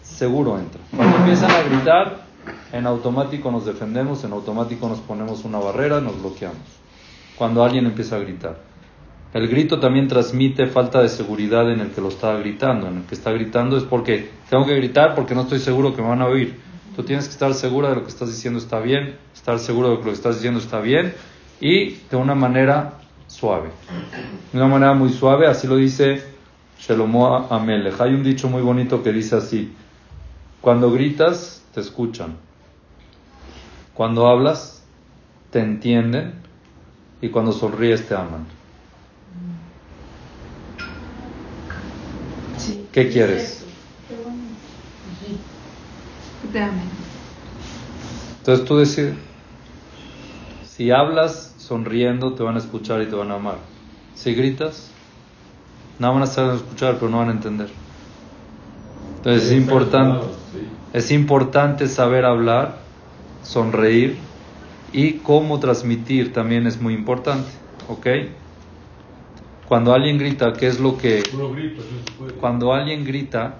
seguro 0.04 0.58
entra. 0.58 0.80
Cuando 0.96 1.18
empiezan 1.18 1.52
a 1.52 1.64
gritar, 1.64 2.22
en 2.72 2.88
automático 2.88 3.52
nos 3.52 3.66
defendemos, 3.66 4.24
en 4.24 4.32
automático 4.32 4.88
nos 4.88 5.00
ponemos 5.00 5.44
una 5.44 5.60
barrera, 5.60 6.00
nos 6.00 6.18
bloqueamos. 6.18 6.80
Cuando 7.38 7.62
alguien 7.62 7.88
empieza 7.88 8.16
a 8.16 8.20
gritar. 8.20 8.71
El 9.34 9.48
grito 9.48 9.80
también 9.80 10.08
transmite 10.08 10.68
falta 10.68 11.02
de 11.02 11.10
seguridad 11.10 11.72
en 11.72 11.80
el 11.80 11.92
que 11.92 12.02
lo 12.02 12.10
está 12.10 12.34
gritando. 12.38 12.88
En 12.88 12.98
el 12.98 13.04
que 13.04 13.16
está 13.16 13.32
gritando 13.32 13.78
es 13.78 13.84
porque 13.84 14.30
tengo 14.50 14.66
que 14.66 14.76
gritar 14.76 15.16
porque 15.16 15.36
no 15.36 15.42
estoy 15.42 15.60
seguro 15.60 15.96
que 15.96 16.02
me 16.02 16.10
van 16.10 16.22
a 16.22 16.28
oír. 16.28 16.60
Tú 16.96 17.04
tienes 17.04 17.26
que 17.26 17.32
estar 17.32 17.54
segura 17.54 17.90
de 17.90 17.96
lo 17.96 18.04
que 18.04 18.10
estás 18.10 18.28
diciendo 18.30 18.60
está 18.60 18.80
bien, 18.80 19.16
estar 19.34 19.58
seguro 19.60 19.92
de 19.92 19.98
que 19.98 20.04
lo 20.04 20.10
que 20.10 20.16
estás 20.16 20.36
diciendo 20.36 20.60
está 20.60 20.82
bien 20.82 21.14
y 21.62 21.92
de 22.10 22.18
una 22.18 22.36
manera 22.36 22.96
suave. 23.28 23.70
De 24.52 24.58
una 24.58 24.68
manera 24.68 24.94
muy 24.94 25.10
suave, 25.10 25.48
así 25.48 25.68
lo 25.68 25.78
dice 25.78 26.22
Shelomo 26.80 27.48
Amelech. 27.50 28.02
Hay 28.02 28.14
un 28.14 28.24
dicho 28.24 28.50
muy 28.50 28.62
bonito 28.62 29.02
que 29.02 29.14
dice 29.14 29.38
así: 29.38 29.74
Cuando 30.60 30.92
gritas, 30.92 31.64
te 31.74 31.80
escuchan. 31.80 32.36
Cuando 33.94 34.28
hablas, 34.28 34.84
te 35.52 35.60
entienden. 35.60 36.34
Y 37.22 37.30
cuando 37.30 37.52
sonríes, 37.52 38.08
te 38.08 38.16
aman. 38.16 38.48
Sí. 42.58 42.81
¿Qué 42.92 43.10
quieres? 43.10 43.66
Te 46.52 46.60
amen. 46.60 46.90
Entonces 48.40 48.66
tú 48.66 48.78
decides. 48.78 49.16
Si 50.66 50.92
hablas 50.92 51.54
sonriendo, 51.58 52.34
te 52.34 52.44
van 52.44 52.56
a 52.56 52.60
escuchar 52.60 53.02
y 53.02 53.06
te 53.06 53.16
van 53.16 53.32
a 53.32 53.36
amar. 53.36 53.60
Si 54.16 54.34
gritas, 54.34 54.90
no 56.00 56.14
van 56.14 56.24
a 56.24 56.28
saber 56.28 56.56
escuchar, 56.56 56.96
pero 56.96 57.10
no 57.10 57.20
van 57.20 57.30
a 57.30 57.34
entender. 57.34 57.70
Entonces 59.18 59.52
es 59.52 59.58
importante, 59.58 60.26
es 60.94 61.12
importante 61.12 61.88
saber 61.88 62.26
hablar, 62.26 62.80
sonreír 63.44 64.18
y 64.92 65.20
cómo 65.20 65.60
transmitir 65.60 66.34
también 66.34 66.66
es 66.66 66.82
muy 66.82 66.96
importante, 66.96 67.52
¿ok? 67.88 68.08
Cuando 69.72 69.94
alguien 69.94 70.18
grita, 70.18 70.52
¿qué 70.52 70.68
es 70.68 70.82
lo 70.82 70.98
que 70.98 71.24
cuando 72.42 72.74
alguien 72.74 73.06
grita, 73.06 73.60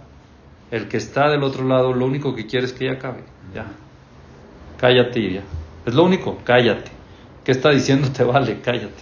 el 0.70 0.90
que 0.90 0.98
está 0.98 1.30
del 1.30 1.42
otro 1.42 1.66
lado 1.66 1.94
lo 1.94 2.06
único 2.06 2.36
que 2.36 2.48
quiere 2.48 2.66
es 2.66 2.74
que 2.74 2.84
ya 2.84 2.92
acabe. 2.92 3.24
Ya. 3.56 3.68
Cállate 4.78 5.32
ya. 5.32 5.44
Es 5.86 5.94
lo 5.94 6.04
único, 6.04 6.40
cállate. 6.44 6.92
¿Qué 7.46 7.54
está 7.54 7.70
diciendo? 7.70 8.10
Te 8.14 8.26
vale, 8.26 8.60
cállate. 8.60 9.02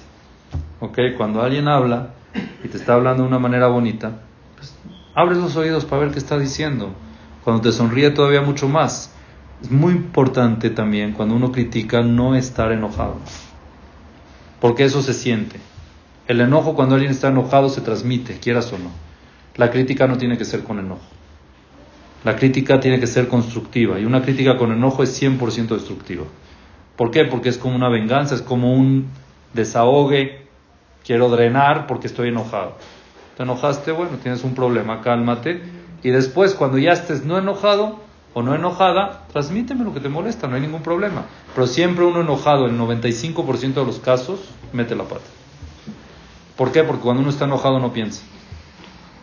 ¿Ok? 0.81 0.99
Cuando 1.17 1.41
alguien 1.41 1.67
habla 1.67 2.11
y 2.63 2.67
te 2.67 2.77
está 2.77 2.93
hablando 2.93 3.23
de 3.23 3.29
una 3.29 3.39
manera 3.39 3.69
bonita, 3.69 4.21
pues 4.55 4.75
abres 5.15 5.39
los 5.39 5.55
oídos 5.55 5.85
para 5.85 6.03
ver 6.03 6.11
qué 6.11 6.19
está 6.19 6.37
diciendo. 6.37 6.91
Cuando 7.43 7.63
te 7.63 7.71
sonríe 7.71 8.11
todavía 8.11 8.41
mucho 8.41 8.69
más. 8.69 9.11
Es 9.63 9.71
muy 9.71 9.93
importante 9.93 10.69
también 10.69 11.13
cuando 11.13 11.33
uno 11.33 11.51
critica 11.51 12.03
no 12.03 12.35
estar 12.35 12.71
enojado. 12.71 13.15
Porque 14.61 14.83
eso 14.83 15.01
se 15.01 15.15
siente. 15.15 15.59
El 16.29 16.41
enojo 16.41 16.75
cuando 16.75 16.93
alguien 16.93 17.09
está 17.09 17.29
enojado 17.29 17.69
se 17.69 17.81
transmite, 17.81 18.37
quieras 18.37 18.71
o 18.71 18.77
no. 18.77 18.91
La 19.55 19.71
crítica 19.71 20.05
no 20.05 20.15
tiene 20.15 20.37
que 20.37 20.45
ser 20.45 20.63
con 20.63 20.77
enojo. 20.77 21.01
La 22.23 22.35
crítica 22.35 22.79
tiene 22.79 22.99
que 22.99 23.07
ser 23.07 23.27
constructiva 23.27 23.99
y 23.99 24.05
una 24.05 24.21
crítica 24.21 24.55
con 24.55 24.71
enojo 24.71 25.01
es 25.01 25.19
100% 25.19 25.69
destructiva. 25.69 26.25
¿Por 26.95 27.09
qué? 27.09 27.25
Porque 27.25 27.49
es 27.49 27.57
como 27.57 27.75
una 27.75 27.89
venganza, 27.89 28.35
es 28.35 28.43
como 28.43 28.75
un 28.75 29.07
desahogue. 29.55 30.45
Quiero 31.03 31.29
drenar 31.29 31.87
porque 31.87 32.05
estoy 32.05 32.29
enojado. 32.29 32.75
¿Te 33.35 33.41
enojaste? 33.41 33.91
Bueno, 33.91 34.17
tienes 34.21 34.43
un 34.43 34.53
problema, 34.53 35.01
cálmate. 35.01 35.63
Y 36.03 36.11
después, 36.11 36.53
cuando 36.53 36.77
ya 36.77 36.91
estés 36.91 37.25
no 37.25 37.39
enojado 37.39 38.01
o 38.35 38.43
no 38.43 38.53
enojada, 38.53 39.25
transmíteme 39.31 39.83
lo 39.83 39.95
que 39.95 39.99
te 39.99 40.09
molesta, 40.09 40.47
no 40.47 40.57
hay 40.57 40.61
ningún 40.61 40.83
problema. 40.83 41.25
Pero 41.55 41.65
siempre 41.65 42.05
uno 42.05 42.21
enojado, 42.21 42.67
en 42.67 42.77
95% 42.77 43.73
de 43.73 43.85
los 43.85 43.99
casos, 43.99 44.41
mete 44.73 44.93
la 44.93 45.05
pata. 45.05 45.38
¿Por 46.59 46.73
qué? 46.73 46.83
Porque 46.83 47.03
cuando 47.03 47.21
uno 47.21 47.31
está 47.31 47.45
enojado 47.45 47.79
no 47.79 47.93
piensa. 47.93 48.21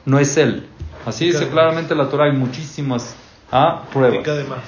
No 0.07 0.19
es 0.19 0.39
él. 0.39 0.69
Así 1.05 1.27
dice 1.27 1.49
claramente 1.49 1.95
la 1.95 2.09
Torah, 2.09 2.25
hay 2.25 2.33
muchísimas 2.33 3.15
ah, 3.53 3.83
pruebas. 3.93 4.21
Critica 4.21 4.35
de 4.37 4.45
más. 4.45 4.63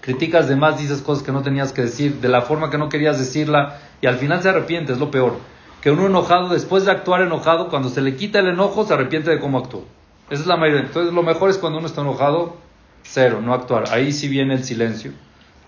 Criticas 0.00 0.48
de 0.48 0.54
más, 0.54 0.78
dices 0.78 1.02
cosas 1.02 1.24
que 1.24 1.32
no 1.32 1.42
tenías 1.42 1.72
que 1.72 1.82
decir, 1.82 2.20
de 2.20 2.28
la 2.28 2.42
forma 2.42 2.70
que 2.70 2.78
no 2.78 2.88
querías 2.88 3.18
decirla, 3.18 3.80
y 4.00 4.06
al 4.06 4.14
final 4.14 4.40
se 4.40 4.48
arrepiente, 4.48 4.92
es 4.92 5.00
lo 5.00 5.10
peor. 5.10 5.40
Que 5.82 5.90
uno 5.90 6.06
enojado, 6.06 6.50
después 6.50 6.84
de 6.84 6.92
actuar 6.92 7.22
enojado, 7.22 7.68
cuando 7.68 7.88
se 7.88 8.00
le 8.00 8.14
quita 8.14 8.38
el 8.38 8.46
enojo, 8.46 8.86
se 8.86 8.94
arrepiente 8.94 9.30
de 9.30 9.40
cómo 9.40 9.58
actuó. 9.58 9.84
Esa 10.30 10.42
es 10.42 10.46
la 10.46 10.56
mayoría. 10.56 10.82
Entonces, 10.82 11.12
lo 11.12 11.24
mejor 11.24 11.50
es 11.50 11.58
cuando 11.58 11.80
uno 11.80 11.88
está 11.88 12.02
enojado, 12.02 12.58
cero, 13.02 13.40
no 13.42 13.54
actuar. 13.54 13.86
Ahí 13.90 14.12
sí 14.12 14.28
viene 14.28 14.54
el 14.54 14.62
silencio. 14.62 15.10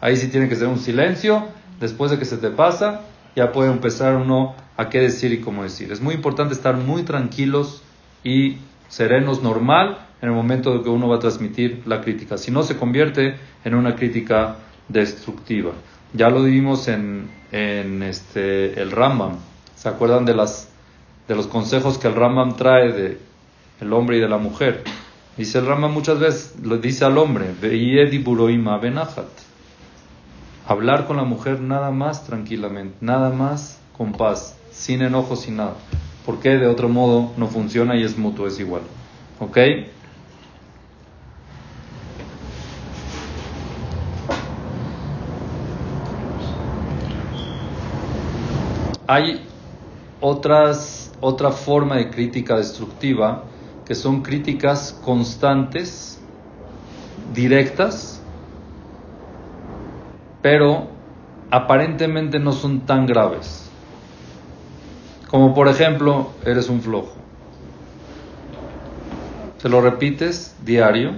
Ahí 0.00 0.16
sí 0.16 0.28
tiene 0.28 0.48
que 0.48 0.54
ser 0.54 0.68
un 0.68 0.78
silencio. 0.78 1.42
Después 1.80 2.12
de 2.12 2.20
que 2.20 2.24
se 2.24 2.36
te 2.36 2.50
pasa, 2.50 3.00
ya 3.36 3.52
puede 3.52 3.70
empezar 3.70 4.16
uno 4.16 4.54
a 4.76 4.88
qué 4.88 5.00
decir 5.00 5.32
y 5.32 5.40
cómo 5.40 5.62
decir. 5.62 5.92
Es 5.92 6.00
muy 6.00 6.14
importante 6.14 6.54
estar 6.54 6.76
muy 6.76 7.02
tranquilos 7.02 7.82
y 8.24 8.56
serenos, 8.88 9.42
normal, 9.42 10.06
en 10.22 10.28
el 10.28 10.34
momento 10.34 10.76
de 10.76 10.82
que 10.82 10.88
uno 10.88 11.08
va 11.08 11.16
a 11.16 11.18
transmitir 11.18 11.82
la 11.86 12.00
crítica. 12.00 12.36
Si 12.36 12.50
no, 12.50 12.62
se 12.62 12.76
convierte 12.76 13.36
en 13.64 13.74
una 13.74 13.94
crítica 13.94 14.56
destructiva. 14.88 15.72
Ya 16.12 16.28
lo 16.28 16.42
vimos 16.42 16.88
en, 16.88 17.30
en 17.52 18.02
este, 18.02 18.80
el 18.80 18.90
Rambam. 18.90 19.36
¿Se 19.76 19.88
acuerdan 19.88 20.24
de, 20.24 20.34
las, 20.34 20.68
de 21.28 21.36
los 21.36 21.46
consejos 21.46 21.98
que 21.98 22.08
el 22.08 22.14
Rambam 22.14 22.56
trae 22.56 22.92
de 22.92 23.18
el 23.80 23.92
hombre 23.92 24.18
y 24.18 24.20
de 24.20 24.28
la 24.28 24.38
mujer? 24.38 24.82
Dice 25.36 25.58
el 25.58 25.66
Rambam 25.66 25.92
muchas 25.92 26.18
veces, 26.18 26.56
lo 26.62 26.76
dice 26.76 27.04
al 27.04 27.16
hombre, 27.16 27.54
"Ve'yedi 27.60 28.18
buroima 28.18 28.76
benachat". 28.78 29.28
Hablar 30.70 31.08
con 31.08 31.16
la 31.16 31.24
mujer 31.24 31.60
nada 31.60 31.90
más 31.90 32.24
tranquilamente, 32.24 32.96
nada 33.00 33.30
más 33.30 33.80
con 33.98 34.12
paz, 34.12 34.56
sin 34.70 35.02
enojo, 35.02 35.34
sin 35.34 35.56
nada. 35.56 35.74
Porque 36.24 36.50
de 36.50 36.68
otro 36.68 36.88
modo 36.88 37.32
no 37.36 37.48
funciona 37.48 37.96
y 37.96 38.04
es 38.04 38.16
mutuo, 38.16 38.46
es 38.46 38.60
igual. 38.60 38.82
¿Ok? 39.40 39.58
Hay 49.08 49.44
otras, 50.20 51.12
otra 51.20 51.50
forma 51.50 51.96
de 51.96 52.10
crítica 52.10 52.56
destructiva 52.56 53.42
que 53.84 53.96
son 53.96 54.22
críticas 54.22 54.96
constantes, 55.04 56.20
directas, 57.34 58.19
pero 60.42 60.88
aparentemente 61.50 62.38
no 62.38 62.52
son 62.52 62.80
tan 62.86 63.06
graves. 63.06 63.70
Como 65.28 65.54
por 65.54 65.68
ejemplo, 65.68 66.32
eres 66.44 66.68
un 66.68 66.80
flojo. 66.80 67.14
Te 69.62 69.68
lo 69.68 69.80
repites 69.80 70.56
diario. 70.64 71.12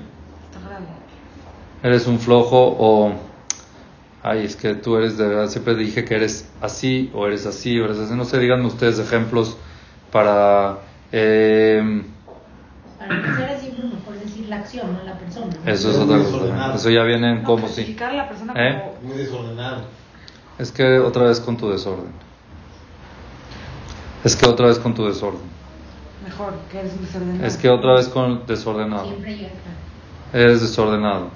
Eres 1.83 2.07
un 2.07 2.19
flojo 2.19 2.77
o... 2.79 3.13
Ay, 4.25 4.45
es 4.45 4.55
que 4.55 4.75
tú 4.75 4.97
eres 4.97 5.19
de 5.19 5.27
verdad, 5.27 5.49
siempre 5.49 5.75
dije 5.75 6.05
que 6.05 6.15
eres 6.15 6.49
así 6.61 7.11
o 7.13 7.27
eres 7.27 7.45
así 7.47 7.81
o 7.81 7.87
eres 7.87 7.99
así. 7.99 8.15
No 8.15 8.25
sé, 8.25 8.39
díganme 8.39 8.67
ustedes 8.67 8.99
ejemplos 9.01 9.57
para... 10.13 10.79
eh, 11.11 12.03
Para 12.99 13.17
no 13.19 13.37
ser 13.37 13.49
así, 13.51 13.73
pero 13.75 13.89
mejor 13.89 14.15
decir 14.21 14.47
la 14.49 14.52
acción, 14.63 14.93
no 14.95 15.03
la 15.05 15.15
persona. 15.19 15.47
¿no? 15.65 15.71
eso 15.71 15.91
es 15.91 15.97
otra 15.97 16.19
cosa. 16.19 16.75
Eso 16.75 16.91
ya 16.91 17.03
viene 17.05 17.31
en 17.33 17.39
No, 17.43 17.45
cómo 17.45 17.69
sí. 17.69 17.75
clasificar 17.75 18.11
a 18.11 18.15
la 18.15 18.29
persona 18.29 18.53
¿Eh? 18.57 18.83
como 19.01 19.09
Muy 19.09 19.19
desordenado. 19.19 19.83
Es 20.59 20.73
que 20.73 20.99
otra 20.99 21.25
vez 21.25 21.41
con 21.41 21.57
tu 21.57 21.71
desorden. 21.71 22.13
Es 24.25 24.37
que 24.37 24.47
otra 24.47 24.67
vez 24.69 24.79
con 24.79 24.95
tu 24.95 25.07
desorden. 25.07 25.41
mejor, 26.25 26.55
que 26.71 26.79
eres 26.81 26.93
un 26.95 27.05
desordenado. 27.05 27.47
Es 27.47 27.57
que 27.57 27.69
otra 27.69 27.95
vez 27.95 28.09
con 28.09 28.47
desordenado. 28.47 29.07
Siempre. 29.09 29.51
Eres 30.33 30.61
desordenado. 30.63 31.31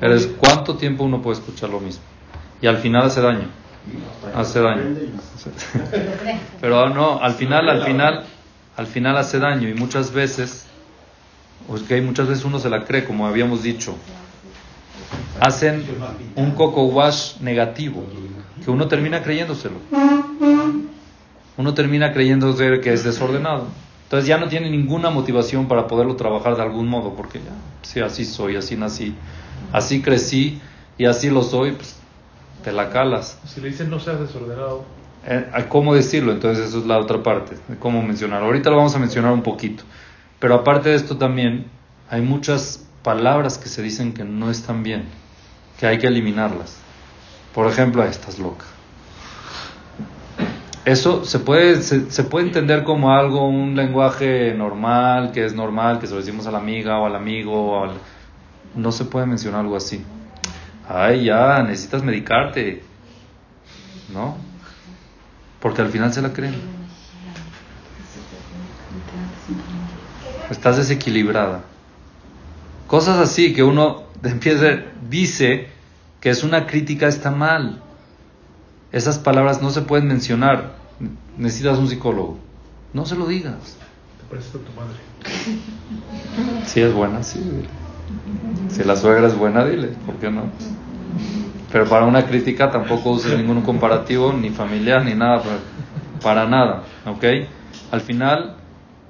Eres 0.00 0.26
cuánto 0.38 0.76
tiempo 0.76 1.04
uno 1.04 1.22
puede 1.22 1.38
escuchar 1.38 1.70
lo 1.70 1.80
mismo. 1.80 2.02
Y 2.60 2.66
al 2.66 2.78
final 2.78 3.04
hace 3.04 3.20
daño. 3.20 3.48
Hace 4.34 4.60
daño. 4.60 4.82
Pero 6.60 6.88
no, 6.88 7.20
al 7.20 7.34
final, 7.34 7.68
al 7.68 7.82
final, 7.84 8.24
al 8.76 8.86
final 8.86 9.16
hace 9.16 9.38
daño 9.38 9.68
y 9.68 9.74
muchas 9.74 10.12
veces, 10.12 10.66
ok, 11.68 12.02
muchas 12.02 12.28
veces 12.28 12.44
uno 12.44 12.58
se 12.58 12.68
la 12.70 12.84
cree, 12.84 13.04
como 13.04 13.26
habíamos 13.26 13.62
dicho. 13.62 13.94
Hacen 15.40 15.84
un 16.36 16.52
coco 16.52 16.84
wash 16.86 17.36
negativo, 17.40 18.04
que 18.64 18.70
uno 18.70 18.88
termina 18.88 19.22
creyéndoselo. 19.22 19.76
Uno 21.56 21.74
termina 21.74 22.12
creyéndose 22.12 22.80
que 22.80 22.92
es 22.92 23.04
desordenado. 23.04 23.66
Entonces 24.04 24.28
ya 24.28 24.38
no 24.38 24.48
tiene 24.48 24.70
ninguna 24.70 25.10
motivación 25.10 25.66
para 25.66 25.86
poderlo 25.86 26.16
trabajar 26.16 26.56
de 26.56 26.62
algún 26.62 26.88
modo, 26.88 27.14
porque 27.14 27.38
ya, 27.38 27.52
si 27.82 28.00
así 28.00 28.24
soy, 28.24 28.56
así 28.56 28.76
nací, 28.76 29.14
así 29.72 30.02
crecí 30.02 30.60
y 30.98 31.06
así 31.06 31.30
lo 31.30 31.42
soy, 31.42 31.72
pues 31.72 31.96
te 32.62 32.72
la 32.72 32.90
calas. 32.90 33.38
Si 33.46 33.60
le 33.60 33.68
dicen 33.70 33.90
no 33.90 33.98
seas 33.98 34.20
desordenado, 34.20 34.84
Eh, 35.26 35.48
¿a 35.52 35.68
¿Cómo 35.70 35.94
decirlo? 35.94 36.32
Entonces, 36.32 36.68
eso 36.68 36.80
es 36.80 36.86
la 36.86 36.98
otra 36.98 37.22
parte, 37.22 37.56
cómo 37.78 38.02
mencionarlo. 38.02 38.46
Ahorita 38.46 38.68
lo 38.68 38.76
vamos 38.76 38.94
a 38.94 38.98
mencionar 38.98 39.32
un 39.32 39.42
poquito. 39.42 39.82
Pero 40.38 40.54
aparte 40.54 40.90
de 40.90 40.96
esto 40.96 41.16
también, 41.16 41.66
hay 42.10 42.20
muchas 42.22 42.86
palabras 43.02 43.58
que 43.58 43.68
se 43.68 43.82
dicen 43.82 44.12
que 44.12 44.24
no 44.24 44.50
están 44.50 44.82
bien, 44.82 45.04
que 45.78 45.86
hay 45.86 45.98
que 45.98 46.06
eliminarlas. 46.06 46.76
Por 47.54 47.66
ejemplo, 47.70 48.02
"Ah, 48.02 48.06
estás 48.06 48.38
loca. 48.38 48.64
Eso 50.84 51.24
se 51.24 51.38
puede, 51.38 51.80
se, 51.80 52.10
se 52.10 52.24
puede 52.24 52.46
entender 52.46 52.84
como 52.84 53.12
algo, 53.12 53.48
un 53.48 53.74
lenguaje 53.74 54.52
normal, 54.54 55.32
que 55.32 55.44
es 55.46 55.54
normal, 55.54 55.98
que 55.98 56.06
se 56.06 56.12
lo 56.12 56.20
decimos 56.20 56.46
a 56.46 56.50
la 56.50 56.58
amiga 56.58 56.98
o 56.98 57.06
al 57.06 57.16
amigo. 57.16 57.72
O 57.72 57.84
al... 57.84 57.92
No 58.74 58.92
se 58.92 59.04
puede 59.06 59.24
mencionar 59.24 59.60
algo 59.60 59.76
así. 59.76 60.04
Ay, 60.86 61.24
ya, 61.24 61.62
necesitas 61.62 62.02
medicarte. 62.02 62.82
¿No? 64.12 64.36
Porque 65.60 65.80
al 65.80 65.88
final 65.88 66.12
se 66.12 66.20
la 66.20 66.34
creen. 66.34 66.54
Estás 70.50 70.76
desequilibrada. 70.76 71.62
Cosas 72.86 73.18
así 73.18 73.54
que 73.54 73.62
uno 73.62 74.04
empieza, 74.22 74.82
dice 75.08 75.68
que 76.20 76.30
es 76.30 76.42
una 76.42 76.66
crítica, 76.66 77.06
está 77.06 77.30
mal. 77.30 77.82
Esas 78.92 79.18
palabras 79.18 79.60
no 79.60 79.70
se 79.70 79.82
pueden 79.82 80.06
mencionar. 80.06 80.76
Necesitas 81.36 81.78
un 81.78 81.88
psicólogo. 81.88 82.38
No 82.92 83.04
se 83.04 83.16
lo 83.16 83.26
digas. 83.26 83.76
te 84.18 84.24
pareces 84.30 84.54
a 84.54 84.58
tu 84.58 84.72
madre. 84.72 84.98
Si 86.66 86.80
es 86.80 86.92
buena, 86.92 87.22
sí. 87.22 87.38
dile. 87.38 87.68
Si 88.68 88.82
la 88.84 88.96
suegra 88.96 89.26
es 89.26 89.36
buena, 89.36 89.64
dile. 89.64 89.88
¿Por 90.06 90.16
qué 90.16 90.30
no? 90.30 90.44
Pero 91.70 91.88
para 91.88 92.06
una 92.06 92.26
crítica 92.26 92.70
tampoco 92.70 93.10
uses 93.10 93.36
ningún 93.38 93.62
comparativo, 93.62 94.32
ni 94.32 94.50
familiar, 94.50 95.04
ni 95.04 95.14
nada. 95.14 95.42
Para, 95.42 95.58
para 96.22 96.48
nada. 96.48 96.84
¿Ok? 97.06 97.24
Al 97.90 98.00
final, 98.00 98.56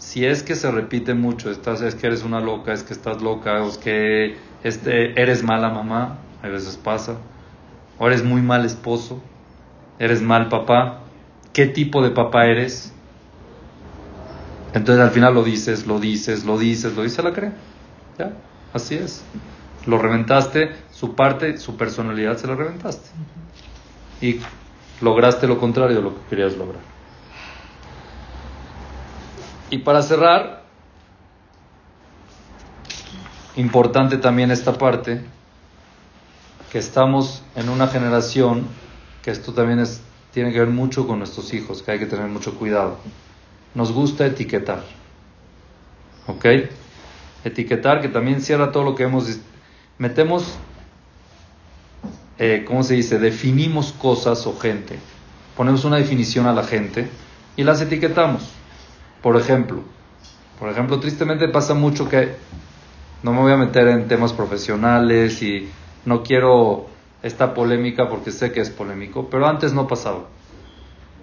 si 0.05 0.26
es 0.26 0.42
que 0.42 0.55
se 0.55 0.70
repite 0.70 1.14
mucho, 1.14 1.50
estás, 1.50 1.80
es 1.80 1.94
que 1.94 2.07
eres 2.07 2.24
una 2.24 2.38
loca, 2.38 2.74
es 2.74 2.82
que 2.82 2.92
estás 2.92 3.22
loca, 3.22 3.64
o 3.64 3.68
es 3.70 3.78
que 3.78 4.36
este, 4.62 5.18
eres 5.20 5.42
mala 5.42 5.70
mamá, 5.70 6.18
a 6.42 6.48
veces 6.48 6.76
pasa. 6.76 7.16
O 7.98 8.07
eres 8.07 8.22
muy 8.22 8.42
mal 8.42 8.66
esposo, 8.66 9.22
eres 9.98 10.20
mal 10.20 10.50
papá. 10.50 11.00
¿Qué 11.55 11.66
tipo 11.66 12.02
de 12.02 12.11
papá 12.11 12.44
eres? 12.44 12.92
Entonces 14.74 15.02
al 15.02 15.11
final 15.11 15.32
lo 15.32 15.42
dices, 15.42 15.86
lo 15.86 15.98
dices, 15.98 16.44
lo 16.44 16.59
dices, 16.59 16.94
lo 16.94 17.02
dices, 17.02 17.24
la 17.24 17.32
cree. 17.32 17.52
Ya, 18.18 18.34
así 18.74 18.96
es. 18.96 19.24
Lo 19.86 19.96
reventaste, 19.96 20.72
su 20.90 21.14
parte, 21.14 21.57
su 21.57 21.78
personalidad 21.78 22.36
se 22.36 22.46
la 22.46 22.57
reventaste. 22.57 23.09
Y 24.20 24.38
lograste 25.00 25.46
lo 25.46 25.59
contrario 25.59 25.96
de 25.96 26.02
lo 26.02 26.14
que 26.14 26.20
querías 26.28 26.59
lograr. 26.59 26.93
Y 29.75 29.79
para 29.79 30.03
cerrar, 30.03 30.62
importante 33.57 34.18
también 34.18 34.53
esta 34.53 34.79
parte, 34.79 35.20
que 36.70 36.79
estamos 36.79 37.43
en 37.57 37.68
una 37.68 37.89
generación, 37.89 38.68
que 39.20 39.33
esto 39.33 39.53
también 39.53 39.81
es, 39.81 40.01
tiene 40.33 40.53
que 40.53 40.61
ver 40.61 40.68
mucho 40.68 41.09
con 41.09 41.18
nuestros 41.18 41.53
hijos, 41.55 41.83
que 41.83 41.91
hay 41.91 41.99
que 41.99 42.07
tener 42.07 42.29
mucho 42.29 42.55
cuidado. 42.55 42.99
Nos 43.75 43.91
gusta 43.91 44.25
etiquetar. 44.25 44.85
¿Ok? 46.29 46.47
Etiquetar 47.43 48.01
que 48.01 48.09
también 48.09 48.43
cierra 48.43 48.70
todo 48.70 48.85
lo 48.85 48.95
que 48.95 49.03
hemos... 49.03 49.41
Metemos, 49.99 50.55
eh, 52.39 52.64
¿cómo 52.64 52.85
se 52.85 52.95
dice? 52.95 53.18
Definimos 53.18 53.91
cosas 53.91 54.47
o 54.47 54.57
gente. 54.57 55.01
Ponemos 55.57 55.85
una 55.85 55.97
definición 55.97 56.47
a 56.47 56.53
la 56.53 56.62
gente 56.62 57.09
y 57.57 57.64
las 57.64 57.81
etiquetamos. 57.81 58.55
Por 59.25 59.39
ejemplo, 59.39 59.81
por 60.61 60.68
ejemplo, 60.68 61.01
tristemente 61.01 61.49
pasa 61.49 61.72
mucho 61.72 62.11
que 62.11 62.37
no 63.22 63.33
me 63.33 63.41
voy 63.41 63.53
a 63.53 63.57
meter 63.57 63.89
en 63.89 64.07
temas 64.07 64.35
profesionales 64.35 65.41
y 65.41 65.70
no 66.05 66.22
quiero 66.22 66.89
esta 67.22 67.55
polémica 67.55 68.11
porque 68.11 68.31
sé 68.31 68.53
que 68.53 68.61
es 68.61 68.68
polémico, 68.68 69.31
pero 69.31 69.47
antes 69.47 69.72
no 69.72 69.89
pasaba. 69.89 70.25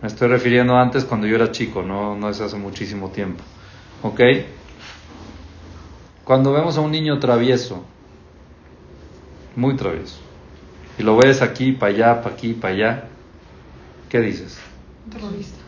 Me 0.01 0.07
estoy 0.07 0.29
refiriendo 0.29 0.75
a 0.75 0.81
antes 0.81 1.05
cuando 1.05 1.27
yo 1.27 1.35
era 1.35 1.51
chico, 1.51 1.83
no, 1.83 2.15
no 2.15 2.27
es 2.29 2.41
hace 2.41 2.57
muchísimo 2.57 3.09
tiempo. 3.09 3.43
¿Ok? 4.01 4.19
Cuando 6.23 6.53
vemos 6.53 6.79
a 6.79 6.81
un 6.81 6.89
niño 6.89 7.19
travieso, 7.19 7.83
muy 9.55 9.75
travieso, 9.75 10.17
y 10.97 11.03
lo 11.03 11.17
ves 11.17 11.43
aquí, 11.43 11.73
para 11.73 11.93
allá, 11.93 12.21
para 12.23 12.33
aquí, 12.33 12.53
para 12.53 12.73
allá, 12.73 13.03
¿qué 14.09 14.21
dices? 14.21 14.57
Terrorista. 15.11 15.60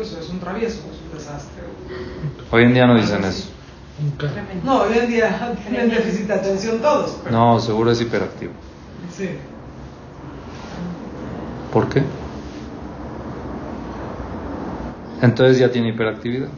Eso 0.00 0.18
es 0.20 0.28
un 0.30 0.40
travieso, 0.40 0.78
es 0.90 1.00
un 1.10 1.18
desastre. 1.18 1.62
Hoy 2.50 2.62
en 2.64 2.74
día 2.74 2.86
no 2.86 2.96
dicen 2.96 3.24
eso. 3.24 3.48
No, 4.64 4.82
hoy 4.82 4.98
en 4.98 5.08
día 5.08 5.54
tienen 5.68 5.90
déficit 5.90 6.26
de 6.26 6.34
atención 6.34 6.80
todos. 6.80 7.18
pero- 7.22 7.36
No, 7.36 7.60
seguro 7.60 7.90
es 7.90 8.00
hiperactivo. 8.00 8.52
Sí. 9.14 9.28
¿Por 11.72 11.88
qué? 11.88 12.02
Entonces 15.20 15.58
ya 15.58 15.70
tiene 15.70 15.90
hiperactividad. 15.90 16.48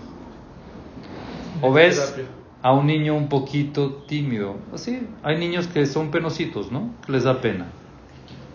O 1.61 1.73
ves 1.73 2.15
a 2.63 2.73
un 2.73 2.87
niño 2.87 3.15
un 3.15 3.29
poquito 3.29 3.93
tímido. 4.09 4.57
Así, 4.73 5.07
hay 5.23 5.39
niños 5.39 5.67
que 5.67 5.87
son 5.87 6.11
penositos, 6.11 6.73
¿no? 6.73 6.91
Que 7.05 7.13
les 7.13 7.25
da 7.25 7.41
pena. 7.41 7.67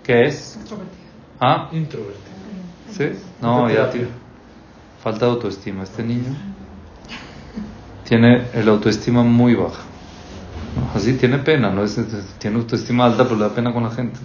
¿Qué 0.04 0.26
es? 0.26 0.56
Extrovertido. 0.56 1.00
¿Ah? 1.40 1.70
Introvertido. 1.72 2.30
¿Sí? 2.92 3.10
No, 3.42 3.70
ya 3.70 3.90
Terapia. 3.92 4.08
Falta 5.04 5.26
de 5.26 5.32
autoestima. 5.32 5.84
Este 5.84 6.04
niño 6.04 6.36
tiene 8.08 8.48
el 8.54 8.68
autoestima 8.68 9.24
muy 9.24 9.56
baja. 9.56 9.82
Así 10.94 11.14
tiene 11.14 11.40
pena, 11.40 11.72
¿no? 11.72 11.84
Es, 11.84 12.00
tiene 12.40 12.58
autoestima 12.58 13.06
alta, 13.06 13.24
pero 13.24 13.36
le 13.38 13.44
da 13.44 13.56
pena 13.56 13.74
con 13.74 13.84
la 13.84 13.92
gente. 13.92 14.20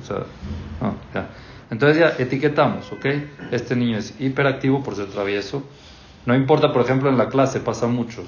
O 0.81 0.95
ya. 1.15 1.31
Entonces 1.71 1.99
ya 1.99 2.15
etiquetamos, 2.19 2.93
¿ok? 2.93 3.07
Este 3.51 3.77
niño 3.77 3.99
es 3.99 4.15
hiperactivo 4.21 4.83
por 4.83 4.97
ser 4.97 5.07
travieso. 5.07 5.63
No 6.27 6.35
importa, 6.35 6.73
por 6.73 6.83
ejemplo, 6.83 7.09
en 7.09 7.19
la 7.19 7.29
clase 7.29 7.61
pasa 7.61 7.87
mucho. 7.87 8.25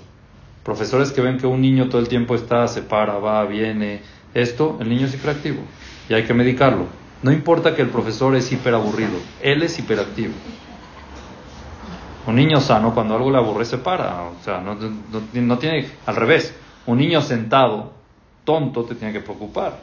Profesores 0.63 1.13
que 1.13 1.21
ven 1.21 1.39
que 1.39 1.47
un 1.47 1.61
niño 1.61 1.89
todo 1.89 2.01
el 2.01 2.09
tiempo 2.09 2.35
está, 2.35 2.67
se 2.69 2.83
para, 2.83 3.19
va, 3.19 3.45
viene. 3.45 4.01
Esto, 4.35 4.77
el 4.81 4.89
niño 4.89 5.07
es 5.07 5.15
hiperactivo 5.15 5.61
y 6.09 6.15
hay 6.15 6.25
que 6.25 6.35
medicarlo. 6.35 6.87
No 7.23 7.33
importa 7.33 7.75
que 7.75 7.83
el 7.83 7.89
profesor 7.89 8.37
es 8.37 8.53
hiperaburrido, 8.53 9.19
él 9.43 9.63
es 9.63 9.79
hiperactivo. 9.79 10.35
Un 12.27 12.35
niño 12.37 12.61
sano, 12.61 12.93
cuando 12.93 13.15
algo 13.17 13.31
le 13.31 13.39
aburre, 13.39 13.65
se 13.65 13.79
para. 13.79 14.23
O 14.25 14.43
sea, 14.43 14.61
no, 14.61 14.75
no- 14.75 14.91
no 15.33 15.59
tiene. 15.59 15.89
Al 16.07 16.17
revés, 16.17 16.55
un 16.87 16.99
niño 16.99 17.21
sentado, 17.21 17.93
tonto, 18.45 18.85
te 18.85 18.95
tiene 18.97 19.13
que 19.13 19.21
preocupar. 19.21 19.79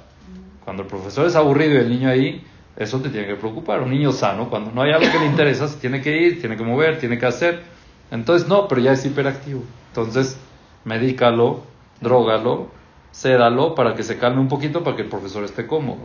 Cuando 0.64 0.84
el 0.84 0.88
profesor 0.90 1.26
es 1.28 1.36
aburrido 1.36 1.76
y 1.76 1.78
el 1.78 1.90
niño 1.90 2.10
ahí, 2.10 2.46
Eso 2.76 3.00
te 3.02 3.10
tiene 3.10 3.28
que 3.28 3.36
preocupar. 3.36 3.82
Un 3.82 3.92
niño 3.92 4.12
sano, 4.12 4.50
cuando 4.50 4.72
no 4.72 4.82
hay 4.82 4.92
algo 4.92 5.12
que 5.12 5.20
le 5.20 5.28
interesa, 5.28 5.68
tiene 5.80 6.02
que 6.02 6.18
ir, 6.20 6.40
tiene 6.40 6.58
que 6.58 6.64
mover, 6.64 6.98
tiene 6.98 7.20
que 7.20 7.26
hacer. 7.28 7.62
Entonces, 8.10 8.48
no, 8.50 8.68
pero 8.68 8.82
ya 8.82 8.94
es 8.94 9.06
hiperactivo. 9.06 9.62
Entonces, 9.90 10.38
medícalo, 10.84 11.62
drógalo, 12.02 12.70
cédalo 13.14 13.76
para 13.76 13.94
que 13.94 14.02
se 14.02 14.18
calme 14.18 14.42
un 14.42 14.48
poquito 14.48 14.84
para 14.84 14.96
que 14.96 15.04
el 15.04 15.08
profesor 15.08 15.44
esté 15.44 15.68
cómodo. 15.68 16.00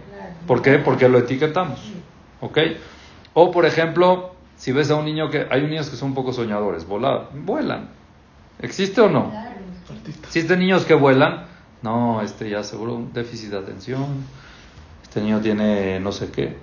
¿Por 0.46 0.60
qué? 0.60 0.78
Porque 0.78 1.08
lo 1.08 1.16
etiquetamos. 1.18 1.80
¿Ok? 2.42 2.58
O, 3.32 3.50
por 3.50 3.64
ejemplo, 3.64 4.34
si 4.58 4.72
ves 4.72 4.90
a 4.90 4.96
un 4.96 5.04
niño 5.06 5.30
que. 5.30 5.46
Hay 5.50 5.62
niños 5.62 5.88
que 5.88 5.96
son 5.96 6.10
un 6.10 6.14
poco 6.14 6.32
soñadores, 6.32 6.86
vola- 6.86 7.28
vuelan. 7.32 7.88
¿Existe 8.60 9.00
o 9.00 9.08
no? 9.08 9.32
Existen 10.24 10.58
niños 10.58 10.84
que 10.84 10.94
vuelan. 10.94 11.46
No, 11.82 12.20
este 12.22 12.50
ya 12.50 12.62
seguro 12.64 12.94
un 12.96 13.12
déficit 13.12 13.50
de 13.50 13.58
atención. 13.58 14.04
Este 15.02 15.20
niño 15.22 15.40
tiene 15.40 16.00
no 16.00 16.12
sé 16.12 16.30
qué. 16.30 16.56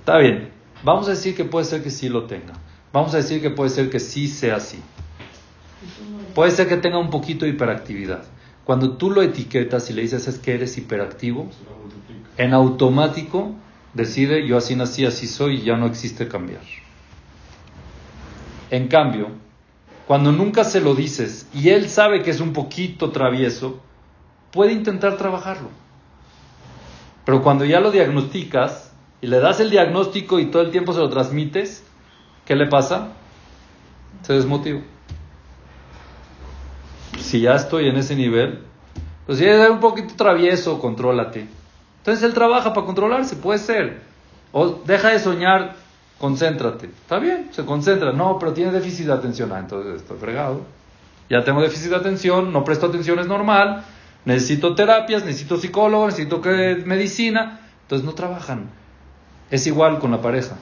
Está 0.00 0.18
bien. 0.18 0.50
Vamos 0.82 1.06
a 1.08 1.10
decir 1.10 1.34
que 1.36 1.44
puede 1.44 1.64
ser 1.64 1.82
que 1.82 1.90
sí 1.90 2.08
lo 2.08 2.24
tenga. 2.24 2.54
Vamos 2.92 3.14
a 3.14 3.18
decir 3.18 3.40
que 3.40 3.50
puede 3.50 3.70
ser 3.70 3.88
que 3.88 4.00
sí 4.00 4.26
sea 4.28 4.56
así. 4.56 4.80
Puede 6.34 6.50
ser 6.50 6.68
que 6.68 6.76
tenga 6.76 6.98
un 6.98 7.10
poquito 7.10 7.44
de 7.44 7.52
hiperactividad. 7.52 8.24
Cuando 8.64 8.96
tú 8.96 9.10
lo 9.10 9.22
etiquetas 9.22 9.88
y 9.90 9.94
le 9.94 10.02
dices 10.02 10.26
es 10.28 10.38
que 10.38 10.54
eres 10.54 10.76
hiperactivo, 10.76 11.48
en 12.36 12.52
automático 12.54 13.52
decide 13.94 14.46
yo 14.46 14.56
así 14.56 14.76
nací, 14.76 15.04
así 15.04 15.26
soy 15.26 15.56
y 15.56 15.62
ya 15.62 15.76
no 15.76 15.86
existe 15.86 16.28
cambiar. 16.28 16.62
En 18.70 18.88
cambio, 18.88 19.28
cuando 20.06 20.32
nunca 20.32 20.64
se 20.64 20.80
lo 20.80 20.94
dices 20.94 21.48
y 21.52 21.70
él 21.70 21.88
sabe 21.88 22.22
que 22.22 22.30
es 22.30 22.40
un 22.40 22.52
poquito 22.52 23.10
travieso, 23.10 23.80
puede 24.52 24.72
intentar 24.72 25.16
trabajarlo. 25.16 25.68
Pero 27.24 27.42
cuando 27.42 27.64
ya 27.64 27.80
lo 27.80 27.90
diagnosticas 27.90 28.92
y 29.20 29.26
le 29.26 29.38
das 29.38 29.60
el 29.60 29.70
diagnóstico 29.70 30.38
y 30.38 30.46
todo 30.46 30.62
el 30.62 30.70
tiempo 30.70 30.92
se 30.92 31.00
lo 31.00 31.10
transmites, 31.10 31.84
¿qué 32.44 32.56
le 32.56 32.66
pasa? 32.66 33.12
Se 34.22 34.32
desmotiva. 34.32 34.80
Si 37.18 37.40
ya 37.40 37.54
estoy 37.54 37.88
en 37.88 37.96
ese 37.96 38.16
nivel, 38.16 38.60
pues 39.26 39.38
si 39.38 39.44
es 39.44 39.70
un 39.70 39.80
poquito 39.80 40.14
travieso, 40.16 40.80
contrólate. 40.80 41.59
Entonces 42.10 42.28
él 42.28 42.34
trabaja 42.34 42.72
para 42.72 42.86
controlarse, 42.86 43.36
puede 43.36 43.60
ser. 43.60 44.00
O 44.50 44.80
deja 44.84 45.10
de 45.10 45.20
soñar, 45.20 45.76
concéntrate. 46.18 46.86
Está 46.86 47.20
bien, 47.20 47.50
se 47.52 47.64
concentra. 47.64 48.12
No, 48.12 48.36
pero 48.36 48.52
tiene 48.52 48.72
déficit 48.72 49.06
de 49.06 49.12
atención. 49.12 49.52
Ah, 49.52 49.60
entonces 49.60 50.02
estoy 50.02 50.18
fregado. 50.18 50.62
Ya 51.28 51.44
tengo 51.44 51.62
déficit 51.62 51.90
de 51.90 51.96
atención, 51.96 52.52
no 52.52 52.64
presto 52.64 52.86
atención, 52.86 53.20
es 53.20 53.28
normal. 53.28 53.84
Necesito 54.24 54.74
terapias, 54.74 55.24
necesito 55.24 55.56
psicólogo, 55.56 56.06
necesito 56.06 56.40
que, 56.40 56.82
medicina. 56.84 57.60
Entonces 57.82 58.04
no 58.04 58.14
trabajan. 58.14 58.70
Es 59.52 59.68
igual 59.68 60.00
con 60.00 60.10
la 60.10 60.20
pareja. 60.20 60.56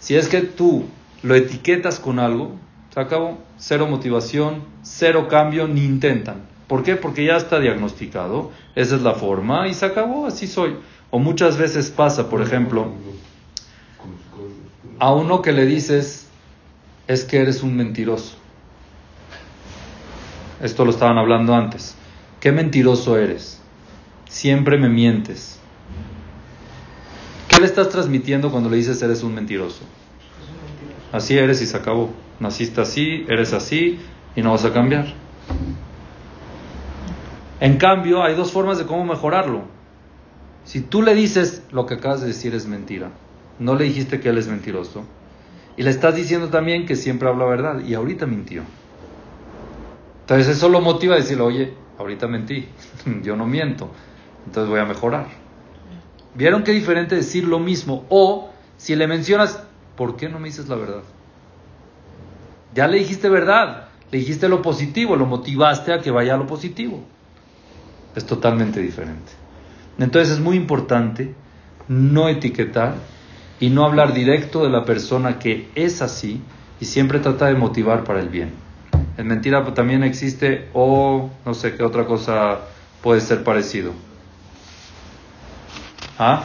Si 0.00 0.16
es 0.16 0.26
que 0.26 0.40
tú 0.40 0.86
lo 1.22 1.36
etiquetas 1.36 2.00
con 2.00 2.18
algo, 2.18 2.56
se 2.92 2.98
acabó. 2.98 3.38
Cero 3.56 3.86
motivación, 3.86 4.64
cero 4.82 5.28
cambio, 5.28 5.68
ni 5.68 5.84
intentan. 5.84 6.42
¿Por 6.68 6.82
qué? 6.82 6.96
Porque 6.96 7.24
ya 7.24 7.36
está 7.36 7.58
diagnosticado. 7.58 8.52
Esa 8.74 8.96
es 8.96 9.02
la 9.02 9.14
forma 9.14 9.66
y 9.68 9.74
se 9.74 9.86
acabó, 9.86 10.26
así 10.26 10.46
soy. 10.46 10.76
O 11.10 11.18
muchas 11.18 11.56
veces 11.56 11.90
pasa, 11.90 12.28
por 12.28 12.42
ejemplo, 12.42 12.92
a 14.98 15.12
uno 15.12 15.40
que 15.40 15.52
le 15.52 15.64
dices, 15.64 16.28
es 17.06 17.24
que 17.24 17.38
eres 17.38 17.62
un 17.62 17.74
mentiroso. 17.74 18.36
Esto 20.60 20.84
lo 20.84 20.90
estaban 20.90 21.16
hablando 21.16 21.54
antes. 21.54 21.94
¿Qué 22.40 22.52
mentiroso 22.52 23.16
eres? 23.16 23.60
Siempre 24.28 24.76
me 24.76 24.88
mientes. 24.88 25.58
¿Qué 27.48 27.58
le 27.58 27.66
estás 27.66 27.88
transmitiendo 27.88 28.50
cuando 28.50 28.68
le 28.68 28.76
dices 28.76 29.00
eres 29.00 29.22
un 29.22 29.34
mentiroso? 29.34 29.80
Así 31.12 31.38
eres 31.38 31.62
y 31.62 31.66
se 31.66 31.76
acabó. 31.76 32.10
Naciste 32.40 32.80
así, 32.82 33.24
eres 33.28 33.54
así 33.54 33.98
y 34.36 34.42
no 34.42 34.52
vas 34.52 34.64
a 34.66 34.72
cambiar. 34.72 35.14
En 37.60 37.76
cambio, 37.78 38.22
hay 38.22 38.34
dos 38.34 38.52
formas 38.52 38.78
de 38.78 38.86
cómo 38.86 39.04
mejorarlo. 39.04 39.62
Si 40.64 40.80
tú 40.80 41.02
le 41.02 41.14
dices 41.14 41.62
lo 41.72 41.86
que 41.86 41.94
acabas 41.94 42.20
de 42.20 42.28
decir 42.28 42.54
es 42.54 42.66
mentira, 42.66 43.10
no 43.58 43.74
le 43.74 43.84
dijiste 43.84 44.20
que 44.20 44.28
él 44.28 44.38
es 44.38 44.46
mentiroso, 44.46 45.04
y 45.76 45.82
le 45.82 45.90
estás 45.90 46.14
diciendo 46.14 46.48
también 46.48 46.86
que 46.86 46.94
siempre 46.94 47.28
habla 47.28 47.46
verdad, 47.46 47.80
y 47.80 47.94
ahorita 47.94 48.26
mintió. 48.26 48.62
Entonces 50.20 50.56
eso 50.56 50.68
lo 50.68 50.80
motiva 50.80 51.14
a 51.14 51.18
decirle, 51.18 51.42
oye, 51.42 51.74
ahorita 51.98 52.28
mentí, 52.28 52.68
yo 53.22 53.34
no 53.34 53.46
miento, 53.46 53.90
entonces 54.46 54.70
voy 54.70 54.80
a 54.80 54.84
mejorar. 54.84 55.26
¿Vieron 56.34 56.62
qué 56.62 56.72
diferente 56.72 57.16
decir 57.16 57.44
lo 57.44 57.58
mismo? 57.58 58.04
O 58.08 58.50
si 58.76 58.94
le 58.94 59.08
mencionas, 59.08 59.64
¿por 59.96 60.16
qué 60.16 60.28
no 60.28 60.38
me 60.38 60.48
dices 60.48 60.68
la 60.68 60.76
verdad? 60.76 61.02
Ya 62.74 62.86
le 62.86 62.98
dijiste 62.98 63.28
verdad, 63.28 63.88
le 64.12 64.18
dijiste 64.18 64.48
lo 64.48 64.62
positivo, 64.62 65.16
lo 65.16 65.26
motivaste 65.26 65.92
a 65.92 66.00
que 66.00 66.10
vaya 66.10 66.34
a 66.34 66.36
lo 66.36 66.46
positivo. 66.46 67.02
Es 68.14 68.26
totalmente 68.26 68.80
diferente. 68.80 69.32
Entonces 69.98 70.34
es 70.34 70.40
muy 70.40 70.56
importante 70.56 71.34
no 71.88 72.28
etiquetar 72.28 72.94
y 73.60 73.70
no 73.70 73.84
hablar 73.84 74.12
directo 74.12 74.62
de 74.62 74.70
la 74.70 74.84
persona 74.84 75.38
que 75.38 75.68
es 75.74 76.02
así 76.02 76.40
y 76.80 76.84
siempre 76.84 77.18
trata 77.18 77.46
de 77.46 77.54
motivar 77.54 78.04
para 78.04 78.20
el 78.20 78.28
bien. 78.28 78.52
En 79.16 79.26
mentira 79.26 79.64
también 79.74 80.04
existe 80.04 80.68
o 80.72 81.30
no 81.44 81.54
sé 81.54 81.74
qué 81.74 81.82
otra 81.82 82.06
cosa 82.06 82.60
puede 83.02 83.20
ser 83.20 83.42
parecido. 83.42 83.92
¿Ah? 86.18 86.44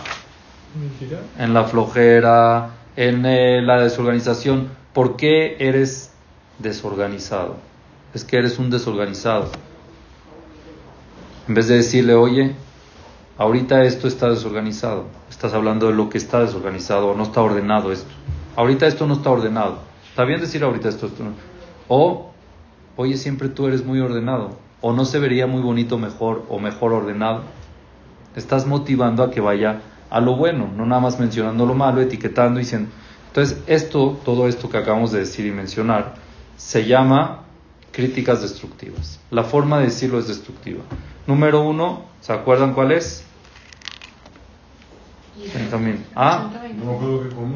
Mentira. 0.75 1.19
En 1.37 1.53
la 1.53 1.65
flojera, 1.65 2.71
en 2.95 3.25
eh, 3.25 3.61
la 3.61 3.79
desorganización. 3.79 4.69
¿Por 4.93 5.17
qué 5.17 5.57
eres 5.59 6.11
desorganizado? 6.59 7.57
Es 8.13 8.23
que 8.23 8.37
eres 8.37 8.57
un 8.59 8.69
desorganizado. 8.69 9.51
En 11.47 11.55
vez 11.55 11.67
de 11.67 11.75
decirle, 11.75 12.13
oye, 12.13 12.55
ahorita 13.37 13.83
esto 13.83 14.07
está 14.07 14.29
desorganizado, 14.29 15.05
estás 15.29 15.53
hablando 15.53 15.87
de 15.87 15.93
lo 15.93 16.07
que 16.09 16.17
está 16.17 16.39
desorganizado 16.39 17.09
o 17.09 17.15
no 17.15 17.23
está 17.23 17.41
ordenado 17.41 17.91
esto. 17.91 18.11
Ahorita 18.55 18.87
esto 18.87 19.07
no 19.07 19.15
está 19.15 19.29
ordenado. 19.29 19.79
Está 20.09 20.23
bien 20.23 20.39
decir 20.39 20.63
ahorita 20.63 20.87
esto, 20.87 21.07
esto 21.07 21.23
no. 21.23 21.31
O, 21.89 22.31
oye, 22.95 23.17
siempre 23.17 23.49
tú 23.49 23.67
eres 23.67 23.83
muy 23.83 23.99
ordenado. 23.99 24.51
O 24.79 24.93
no 24.93 25.03
se 25.03 25.19
vería 25.19 25.45
muy 25.45 25.61
bonito 25.61 25.97
mejor 25.97 26.45
o 26.49 26.59
mejor 26.59 26.93
ordenado. 26.93 27.43
Estás 28.35 28.65
motivando 28.65 29.23
a 29.23 29.31
que 29.31 29.41
vaya 29.41 29.81
a 30.09 30.21
lo 30.21 30.35
bueno, 30.37 30.69
no 30.73 30.85
nada 30.85 31.01
más 31.01 31.19
mencionando 31.19 31.65
lo 31.65 31.73
malo, 31.73 31.99
etiquetando 31.99 32.59
y 32.59 32.63
diciendo. 32.63 32.89
Entonces, 33.27 33.57
esto, 33.67 34.19
todo 34.23 34.47
esto 34.47 34.69
que 34.69 34.77
acabamos 34.77 35.11
de 35.11 35.19
decir 35.19 35.45
y 35.45 35.51
mencionar, 35.51 36.15
se 36.55 36.85
llama 36.85 37.41
críticas 37.91 38.41
destructivas. 38.41 39.19
La 39.31 39.43
forma 39.43 39.79
de 39.79 39.85
decirlo 39.85 40.19
es 40.19 40.27
destructiva. 40.27 40.83
Número 41.27 41.61
uno, 41.61 42.05
¿se 42.21 42.33
acuerdan 42.33 42.73
cuál 42.73 42.91
es? 42.91 43.25
Benjamín. 45.53 46.05
Ah, 46.15 46.49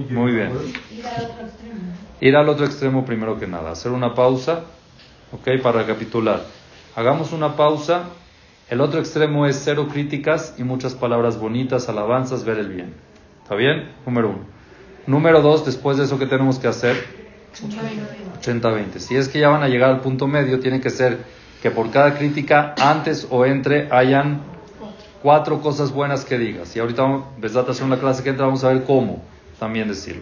Muy 0.09 0.31
bien. 0.31 0.47
recuerdo. 0.53 0.67
Ir 0.91 1.05
al 1.05 1.19
otro 1.29 1.45
extremo. 1.45 1.79
ir 2.21 2.35
al 2.35 2.49
otro 2.49 2.65
extremo 2.65 3.05
primero 3.05 3.39
que 3.39 3.47
nada, 3.47 3.71
hacer 3.71 3.91
una 3.91 4.13
pausa, 4.13 4.63
¿ok? 5.31 5.61
Para 5.61 5.79
recapitular. 5.81 6.43
Hagamos 6.95 7.31
una 7.33 7.55
pausa. 7.55 8.05
El 8.69 8.81
otro 8.81 8.99
extremo 8.99 9.45
es 9.45 9.61
cero 9.63 9.87
críticas 9.91 10.55
y 10.57 10.63
muchas 10.63 10.93
palabras 10.93 11.39
bonitas, 11.39 11.87
alabanzas, 11.87 12.43
ver 12.43 12.57
el 12.59 12.69
bien. 12.69 12.93
¿Está 13.43 13.55
bien? 13.55 13.93
Número 14.05 14.29
uno. 14.29 14.39
Número 15.05 15.41
dos, 15.41 15.65
después 15.65 15.97
de 15.97 16.03
eso, 16.03 16.19
¿qué 16.19 16.25
tenemos 16.25 16.59
que 16.59 16.67
hacer? 16.67 16.97
80-20. 18.41 18.99
Si 18.99 19.15
es 19.15 19.29
que 19.29 19.39
ya 19.39 19.47
van 19.49 19.63
a 19.63 19.69
llegar 19.69 19.89
al 19.91 20.01
punto 20.01 20.27
medio, 20.27 20.59
tiene 20.59 20.81
que 20.81 20.89
ser 20.89 21.19
que 21.61 21.71
por 21.71 21.89
cada 21.91 22.17
crítica, 22.17 22.75
antes 22.79 23.27
o 23.29 23.45
entre, 23.45 23.91
hayan 23.91 24.41
cuatro 25.21 25.61
cosas 25.61 25.91
buenas 25.91 26.25
que 26.25 26.37
digas. 26.37 26.75
Y 26.75 26.79
ahorita, 26.79 27.23
Besat, 27.37 27.69
hacer 27.69 27.85
una 27.85 27.97
clase 27.97 28.23
que 28.23 28.29
entra, 28.29 28.45
vamos 28.45 28.63
a 28.63 28.69
ver 28.69 28.83
cómo 28.83 29.23
también 29.59 29.87
decirlo. 29.87 30.21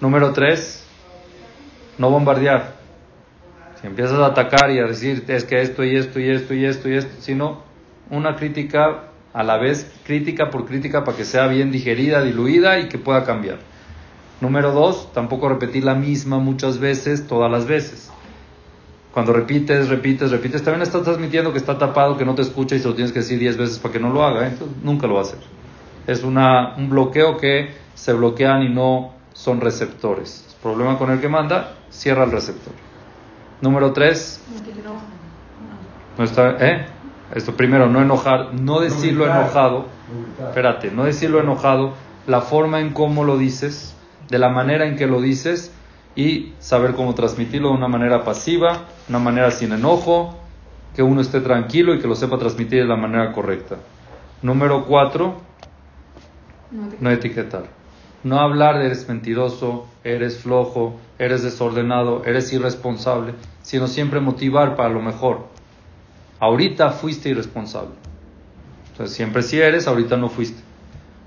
Número 0.00 0.32
tres, 0.32 0.84
no 1.98 2.10
bombardear. 2.10 2.76
Si 3.80 3.86
empiezas 3.86 4.18
a 4.18 4.26
atacar 4.26 4.70
y 4.70 4.78
a 4.78 4.84
decir 4.84 5.24
es 5.28 5.44
que 5.44 5.60
esto 5.60 5.84
y 5.84 5.96
esto 5.96 6.18
y 6.18 6.30
esto 6.30 6.54
y 6.54 6.64
esto 6.64 6.88
y 6.88 6.94
esto, 6.94 7.20
sino 7.20 7.62
una 8.10 8.36
crítica 8.36 9.04
a 9.32 9.42
la 9.44 9.56
vez, 9.58 9.92
crítica 10.04 10.50
por 10.50 10.66
crítica 10.66 11.04
para 11.04 11.16
que 11.16 11.24
sea 11.24 11.46
bien 11.46 11.70
digerida, 11.70 12.22
diluida 12.22 12.78
y 12.80 12.88
que 12.88 12.98
pueda 12.98 13.24
cambiar. 13.24 13.58
Número 14.40 14.72
dos, 14.72 15.12
tampoco 15.12 15.48
repetir 15.48 15.84
la 15.84 15.94
misma 15.94 16.38
muchas 16.38 16.78
veces, 16.78 17.26
todas 17.26 17.50
las 17.50 17.66
veces. 17.66 18.10
Cuando 19.18 19.32
repites, 19.32 19.88
repites, 19.88 20.30
repites, 20.30 20.62
también 20.62 20.82
estás 20.82 21.02
transmitiendo 21.02 21.50
que 21.50 21.58
está 21.58 21.76
tapado, 21.76 22.16
que 22.16 22.24
no 22.24 22.36
te 22.36 22.42
escucha 22.42 22.76
y 22.76 22.78
se 22.78 22.86
lo 22.86 22.94
tienes 22.94 23.10
que 23.10 23.18
decir 23.18 23.36
diez 23.36 23.56
veces 23.56 23.80
para 23.80 23.92
que 23.92 23.98
no 23.98 24.10
lo 24.10 24.22
haga. 24.22 24.44
¿eh? 24.44 24.50
Entonces, 24.52 24.76
nunca 24.84 25.08
lo 25.08 25.14
va 25.14 25.22
a 25.22 25.22
hacer. 25.24 25.40
Es 26.06 26.22
una, 26.22 26.76
un 26.76 26.88
bloqueo 26.88 27.36
que 27.36 27.74
se 27.96 28.12
bloquean 28.12 28.62
y 28.62 28.68
no 28.68 29.14
son 29.32 29.60
receptores. 29.60 30.46
El 30.50 30.62
problema 30.62 30.98
con 30.98 31.10
el 31.10 31.20
que 31.20 31.28
manda, 31.28 31.74
cierra 31.90 32.22
el 32.22 32.30
receptor. 32.30 32.72
Número 33.60 33.92
tres, 33.92 34.40
no 36.16 36.22
está, 36.22 36.50
¿eh? 36.60 36.86
Esto 37.34 37.56
primero, 37.56 37.88
no 37.88 38.00
enojar, 38.00 38.54
no 38.54 38.78
decirlo 38.78 39.24
enojado. 39.24 39.86
Espérate, 40.46 40.92
no 40.92 41.02
decirlo 41.02 41.40
enojado, 41.40 41.94
la 42.28 42.40
forma 42.40 42.78
en 42.78 42.90
cómo 42.90 43.24
lo 43.24 43.36
dices, 43.36 43.96
de 44.30 44.38
la 44.38 44.48
manera 44.48 44.86
en 44.86 44.94
que 44.94 45.08
lo 45.08 45.20
dices 45.20 45.72
y 46.18 46.52
saber 46.58 46.94
cómo 46.94 47.14
transmitirlo 47.14 47.68
de 47.68 47.76
una 47.76 47.86
manera 47.86 48.24
pasiva, 48.24 48.86
una 49.08 49.20
manera 49.20 49.52
sin 49.52 49.70
enojo, 49.70 50.36
que 50.96 51.00
uno 51.00 51.20
esté 51.20 51.40
tranquilo 51.40 51.94
y 51.94 52.00
que 52.00 52.08
lo 52.08 52.16
sepa 52.16 52.40
transmitir 52.40 52.80
de 52.80 52.88
la 52.88 52.96
manera 52.96 53.32
correcta. 53.32 53.76
Número 54.42 54.84
cuatro, 54.84 55.36
no 56.98 57.10
etiquetar. 57.12 57.66
No 58.24 58.40
hablar 58.40 58.80
de 58.80 58.86
eres 58.86 59.08
mentiroso, 59.08 59.86
eres 60.02 60.38
flojo, 60.38 60.96
eres 61.20 61.44
desordenado, 61.44 62.24
eres 62.24 62.52
irresponsable, 62.52 63.34
sino 63.62 63.86
siempre 63.86 64.18
motivar 64.18 64.74
para 64.74 64.88
lo 64.88 65.00
mejor. 65.00 65.46
Ahorita 66.40 66.90
fuiste 66.90 67.28
irresponsable. 67.28 67.94
Entonces 68.90 69.14
siempre 69.14 69.42
sí 69.42 69.60
eres, 69.60 69.86
ahorita 69.86 70.16
no 70.16 70.28
fuiste. 70.28 70.60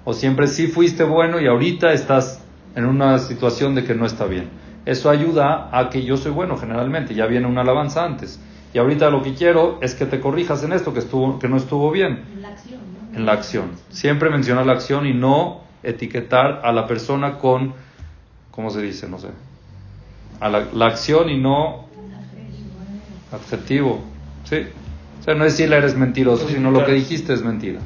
O 0.04 0.12
siempre 0.12 0.48
sí 0.48 0.68
fuiste 0.68 1.06
bueno 1.06 1.40
y 1.40 1.48
ahorita 1.48 1.94
estás 1.94 2.42
en 2.76 2.84
una 2.84 3.20
situación 3.20 3.74
de 3.74 3.86
que 3.86 3.96
no 3.96 4.06
está 4.06 4.26
bien. 4.26 4.60
Eso 4.86 5.10
ayuda 5.10 5.70
a 5.72 5.90
que 5.90 6.04
yo 6.04 6.18
soy 6.18 6.32
bueno 6.32 6.58
generalmente, 6.58 7.14
ya 7.14 7.28
viene 7.28 7.48
una 7.48 7.62
alabanza 7.62 8.04
antes. 8.04 8.40
Y 8.74 8.78
ahorita 8.78 9.10
lo 9.10 9.22
que 9.22 9.34
quiero 9.34 9.80
es 9.82 9.96
que 9.96 10.06
te 10.06 10.20
corrijas 10.20 10.64
en 10.64 10.74
esto 10.74 10.94
que, 10.94 11.00
estuvo, 11.00 11.40
que 11.40 11.48
no 11.48 11.58
estuvo 11.58 11.92
bien. 11.92 12.24
En 12.34 12.42
la 12.42 12.50
acción, 12.50 12.80
¿no? 13.12 13.18
En 13.18 13.26
la 13.26 13.34
acción. 13.34 13.72
Siempre 13.90 14.30
mencionar 14.30 14.66
la 14.66 14.74
acción 14.74 15.06
y 15.06 15.14
no 15.14 15.62
etiquetar 15.84 16.62
a 16.64 16.72
la 16.72 16.88
persona 16.88 17.38
con, 17.38 17.74
¿cómo 18.50 18.70
se 18.70 18.82
dice? 18.82 19.08
No 19.10 19.20
sé. 19.20 19.28
A 20.40 20.50
la, 20.50 20.68
la 20.74 20.88
acción 20.88 21.30
y 21.30 21.38
no 21.38 21.86
adjetivo. 23.32 24.02
¿Sí? 24.46 24.68
O 25.20 25.24
sea, 25.24 25.36
no 25.36 25.44
decirle 25.44 25.78
eres 25.78 25.96
mentiroso, 25.96 26.48
sino 26.48 26.72
lo 26.72 26.86
que 26.86 26.94
dijiste 26.94 27.34
es 27.34 27.44
mentira. 27.44 27.80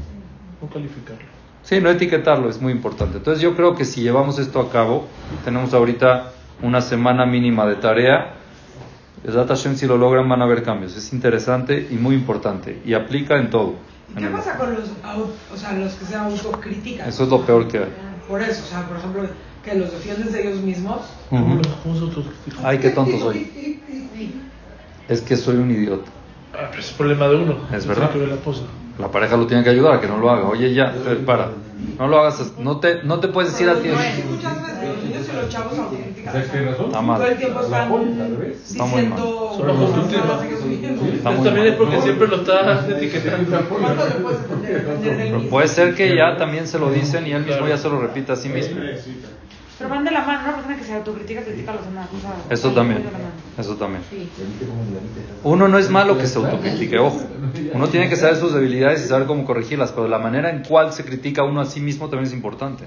No 0.62 0.70
calificarlo. 0.70 1.26
Sí, 1.64 1.82
no 1.82 1.90
etiquetarlo 1.90 2.50
es 2.50 2.62
muy 2.62 2.72
importante. 2.72 3.18
Entonces 3.18 3.42
yo 3.42 3.56
creo 3.56 3.76
que 3.76 3.86
si 3.86 4.02
llevamos 4.02 4.40
esto 4.40 4.60
a 4.60 4.70
cabo, 4.70 5.08
tenemos 5.44 5.74
ahorita 5.74 6.32
una 6.62 6.82
semana 6.82 7.26
mínima 7.26 7.66
de 7.66 7.76
tarea. 7.76 8.36
Si 9.56 9.88
lo 9.88 9.98
logran 9.98 10.30
van 10.30 10.42
a 10.42 10.46
haber 10.46 10.62
cambios. 10.64 10.96
Es 10.96 11.12
interesante 11.12 11.88
y 11.90 11.96
muy 11.96 12.16
importante. 12.16 12.82
Y 12.86 12.94
aplica 12.94 13.38
en 13.38 13.50
todo. 13.50 13.76
¿Y 14.12 14.20
qué 14.20 14.28
pasa 14.28 14.56
con 14.58 14.74
los, 14.74 14.90
o 15.52 15.58
sea, 15.58 15.74
los 15.74 15.94
que 15.96 16.06
se 16.06 16.16
autocritican? 16.16 17.10
Eso 17.10 17.24
es 17.24 17.30
lo 17.30 17.42
peor 17.46 17.68
que 17.68 17.80
hay. 17.80 17.94
Por 18.28 18.42
eso, 18.42 18.64
o 18.64 18.68
sea, 18.68 18.88
por 18.88 18.98
ejemplo, 18.98 19.28
que 19.64 19.76
los 19.76 19.92
defienden 19.92 20.32
de 20.32 20.48
ellos 20.48 20.62
mismos. 20.62 21.02
Ujú. 21.32 21.62
¿Cómo 21.84 21.96
se 21.96 22.02
autocritica? 22.02 22.58
Ay, 22.64 22.78
qué 22.78 22.90
tonto 22.92 23.18
soy. 23.20 23.82
Es 25.08 25.22
que 25.22 25.38
soy 25.38 25.58
un 25.58 25.70
idiota. 25.70 26.10
Ah, 26.52 26.68
pero 26.72 26.82
es 26.82 26.92
problema 26.92 27.28
de 27.28 27.36
uno. 27.36 27.58
Es 27.72 27.86
verdad. 27.86 28.10
que 28.12 28.26
la 28.26 28.34
esposa. 28.34 28.64
La 29.00 29.10
pareja 29.10 29.36
lo 29.38 29.46
tiene 29.46 29.64
que 29.64 29.70
ayudar 29.72 29.96
a 29.96 30.02
que 30.02 30.08
no 30.08 30.18
lo 30.18 30.30
haga. 30.30 30.48
Oye, 30.48 30.74
ya, 30.74 30.94
eh, 31.08 31.22
para. 31.26 31.50
No 32.00 32.08
lo 32.08 32.20
hagas. 32.20 32.54
No 32.60 32.80
te, 32.80 33.04
no 33.04 33.20
te 33.20 33.28
puedes 33.28 33.52
decir 33.52 33.70
a 33.70 33.76
ti. 33.76 33.90
Muchas 33.90 34.62
veces 34.62 34.88
los 34.88 35.04
niños 35.04 35.28
y 35.32 35.36
los 35.36 35.50
chavos 35.50 35.74
se 35.74 35.82
autocritican. 35.82 36.34
¿Sabes 36.34 36.50
qué 36.50 36.62
razón? 36.62 36.86
Está 36.86 37.00
Todo 37.00 37.02
el 37.02 37.06
mal. 37.06 37.38
tiempo 37.38 37.60
están 37.62 37.82
Está 37.82 37.90
muy 38.86 39.04
mal. 39.04 39.20
muy 39.20 41.18
también 41.24 41.56
mal. 41.58 41.68
es 41.68 41.76
porque 41.76 42.02
siempre 42.02 42.28
lo 42.28 42.36
está 42.38 42.88
etiquetando. 42.90 43.60
Puede 45.50 45.68
ser 45.68 45.96
que 45.96 46.16
ya 46.16 46.38
también 46.38 46.68
se 46.68 46.80
lo 46.80 46.92
dicen 46.92 47.28
y 47.28 47.32
él 47.32 47.46
mismo 47.46 47.68
ya 47.68 47.78
se 47.78 47.90
lo 47.90 48.02
repite 48.02 48.32
a 48.32 48.36
sí 48.36 48.50
mismo. 48.50 48.80
Pero 49.78 49.90
van 49.90 50.06
de 50.06 50.12
la 50.12 50.22
mano, 50.22 50.44
una 50.44 50.56
persona 50.56 50.78
que 50.78 50.84
se 50.86 50.94
autocritica 50.94 51.44
critica 51.44 51.72
a 51.72 51.76
los 51.76 51.86
demás. 51.86 52.08
O 52.16 52.20
sea, 52.20 52.36
Eso 52.50 52.72
también. 52.72 53.04
Eso 53.58 53.76
también. 53.76 54.02
Sí. 54.10 54.30
Uno 55.44 55.68
no 55.68 55.78
es 55.78 55.90
malo 55.90 56.18
que 56.18 56.28
se 56.28 56.38
autocritique, 56.38 56.98
ojo. 56.98 57.22
Uno 57.74 57.88
tiene 57.90 58.08
que 58.08 58.16
saber 58.16 58.38
sus 58.38 58.54
debilidades 58.54 59.04
y 59.04 59.08
saber 59.08 59.28
cómo 59.28 59.44
corregirlas, 59.44 59.92
pero 59.92 60.08
la 60.08 60.20
manera 60.20 60.50
en 60.50 60.64
cual 60.64 60.94
se 60.94 61.04
critica 61.04 61.44
uno 61.44 61.60
a 61.60 61.66
sí 61.66 61.82
mismo 61.82 62.10
también 62.10 62.28
es 62.28 62.34
importante. 62.34 62.86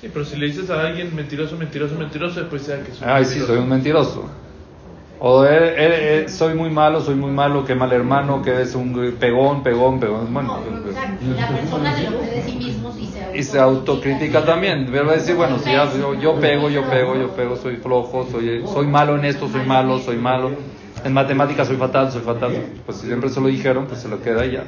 Sí, 0.00 0.08
pero 0.10 0.24
si 0.24 0.36
le 0.36 0.46
dices 0.46 0.70
a 0.70 0.80
alguien 0.80 1.14
mentiroso, 1.14 1.58
mentiroso, 1.58 1.94
mentiroso, 1.96 2.40
después 2.40 2.62
sea 2.62 2.82
que 2.82 2.92
soy 2.92 3.06
Ay, 3.06 3.24
sí, 3.26 3.38
soy 3.40 3.58
un 3.58 3.68
mentiroso. 3.68 4.24
O 5.22 5.44
eh, 5.44 5.48
eh, 5.50 6.24
eh, 6.24 6.28
soy 6.30 6.54
muy 6.54 6.70
malo, 6.70 7.02
soy 7.02 7.14
muy 7.14 7.30
malo, 7.30 7.62
qué 7.66 7.74
mal 7.74 7.92
hermano, 7.92 8.40
que 8.40 8.62
es 8.62 8.74
un 8.74 9.16
pegón, 9.20 9.62
pegón, 9.62 10.00
pegón. 10.00 10.32
Bueno, 10.32 10.48
No, 10.48 10.88
o 10.88 10.92
sea, 10.94 11.18
la 11.20 11.46
persona 11.46 11.94
se 11.94 12.10
lo 12.10 12.18
cree 12.20 12.30
de 12.36 12.42
sí 12.42 12.56
mismo 12.56 12.94
y 12.98 13.04
se 13.04 13.38
y 13.38 13.42
se 13.42 13.58
autocritica 13.58 14.46
también. 14.46 14.88
A 14.96 15.12
decir, 15.12 15.36
bueno, 15.36 15.58
si 15.58 15.72
ya, 15.72 15.92
yo, 15.92 16.14
yo 16.14 16.40
pego, 16.40 16.70
yo 16.70 16.88
pego, 16.88 17.16
yo 17.16 17.28
pego, 17.32 17.56
soy 17.56 17.76
flojo, 17.76 18.26
soy, 18.30 18.66
soy 18.66 18.86
malo 18.86 19.14
en 19.18 19.26
esto, 19.26 19.46
soy 19.50 19.62
malo, 19.66 19.98
soy 19.98 20.16
malo. 20.16 20.52
En 21.04 21.12
matemáticas 21.12 21.68
soy 21.68 21.76
fatal, 21.76 22.10
soy 22.10 22.22
fatal. 22.22 22.52
Pues 22.86 22.96
si 22.96 23.06
siempre 23.06 23.28
se 23.28 23.42
lo 23.42 23.48
dijeron, 23.48 23.86
pues 23.88 24.00
se 24.00 24.08
lo 24.08 24.22
queda 24.22 24.46
y 24.46 24.52
ya. 24.52 24.64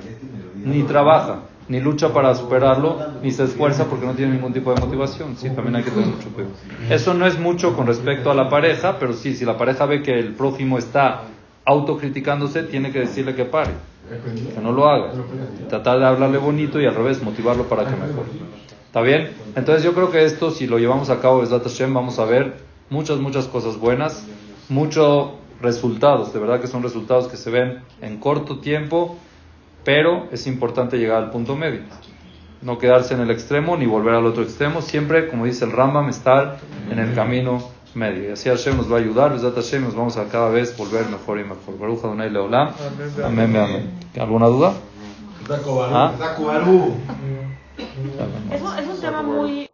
Ni 0.54 0.82
trabaja, 0.82 1.40
ni 1.72 1.80
lucha 1.80 2.12
para 2.12 2.34
superarlo, 2.34 2.98
ni 3.22 3.30
se 3.30 3.44
esfuerza 3.44 3.86
porque 3.86 4.04
no 4.04 4.12
tiene 4.12 4.34
ningún 4.34 4.52
tipo 4.52 4.74
de 4.74 4.80
motivación. 4.82 5.36
Sí, 5.38 5.48
también 5.48 5.76
hay 5.76 5.82
que 5.82 5.90
tener 5.90 6.06
mucho 6.06 6.28
cuidado. 6.28 6.52
Eso 6.90 7.14
no 7.14 7.26
es 7.26 7.38
mucho 7.38 7.74
con 7.74 7.86
respecto 7.86 8.30
a 8.30 8.34
la 8.34 8.50
pareja, 8.50 8.98
pero 8.98 9.14
sí, 9.14 9.34
si 9.34 9.46
la 9.46 9.56
pareja 9.56 9.86
ve 9.86 10.02
que 10.02 10.18
el 10.18 10.34
prójimo 10.34 10.76
está 10.76 11.22
autocriticándose, 11.64 12.64
tiene 12.64 12.92
que 12.92 12.98
decirle 12.98 13.34
que 13.34 13.46
pare, 13.46 13.70
que 14.54 14.60
no 14.60 14.72
lo 14.72 14.86
haga. 14.86 15.12
Tratar 15.70 15.98
de 15.98 16.04
hablarle 16.04 16.36
bonito 16.36 16.78
y 16.78 16.84
al 16.84 16.94
revés, 16.94 17.22
motivarlo 17.22 17.64
para 17.64 17.86
que 17.86 17.92
mejore. 17.92 18.28
¿Está 18.84 19.00
bien? 19.00 19.30
Entonces 19.56 19.82
yo 19.82 19.94
creo 19.94 20.10
que 20.10 20.26
esto, 20.26 20.50
si 20.50 20.66
lo 20.66 20.78
llevamos 20.78 21.08
a 21.08 21.20
cabo, 21.20 21.40
Besat 21.40 21.62
Hashem, 21.62 21.94
vamos 21.94 22.18
a 22.18 22.26
ver 22.26 22.52
muchas, 22.90 23.16
muchas 23.18 23.46
cosas 23.46 23.78
buenas, 23.78 24.26
muchos 24.68 25.30
resultados, 25.62 26.34
de 26.34 26.38
verdad 26.38 26.60
que 26.60 26.66
son 26.66 26.82
resultados 26.82 27.28
que 27.28 27.38
se 27.38 27.48
ven 27.48 27.78
en 28.02 28.18
corto 28.18 28.58
tiempo, 28.58 29.16
pero 29.84 30.28
es 30.32 30.46
importante 30.46 30.98
llegar 30.98 31.22
al 31.22 31.30
punto 31.30 31.56
medio. 31.56 31.80
No 32.62 32.78
quedarse 32.78 33.14
en 33.14 33.20
el 33.20 33.30
extremo 33.30 33.76
ni 33.76 33.86
volver 33.86 34.14
al 34.14 34.24
otro 34.26 34.42
extremo, 34.42 34.82
siempre, 34.82 35.28
como 35.28 35.46
dice 35.46 35.64
el 35.64 35.72
Rambam, 35.72 36.08
estar 36.08 36.58
en 36.90 36.98
el 36.98 37.14
camino 37.14 37.58
medio. 37.94 38.28
Y 38.28 38.32
así 38.32 38.48
Hashem 38.48 38.76
nos 38.76 38.90
va 38.90 38.96
a 38.96 39.00
ayudar, 39.00 39.32
Besat 39.32 39.54
Hashem, 39.54 39.82
nos 39.82 39.96
vamos 39.96 40.16
a 40.16 40.28
cada 40.28 40.48
vez 40.48 40.76
volver 40.76 41.06
mejor 41.06 41.40
y 41.40 41.44
mejor. 41.44 41.78
Baruch 41.78 42.04
Adonai 42.04 42.30
Leolam. 42.30 42.70
Amén, 43.24 43.56
amén. 43.56 43.90
¿Alguna 44.18 44.46
duda? 44.46 44.74
¿Ah? 45.92 46.12
Dakubaru. 46.18 46.94
Eso, 48.50 49.66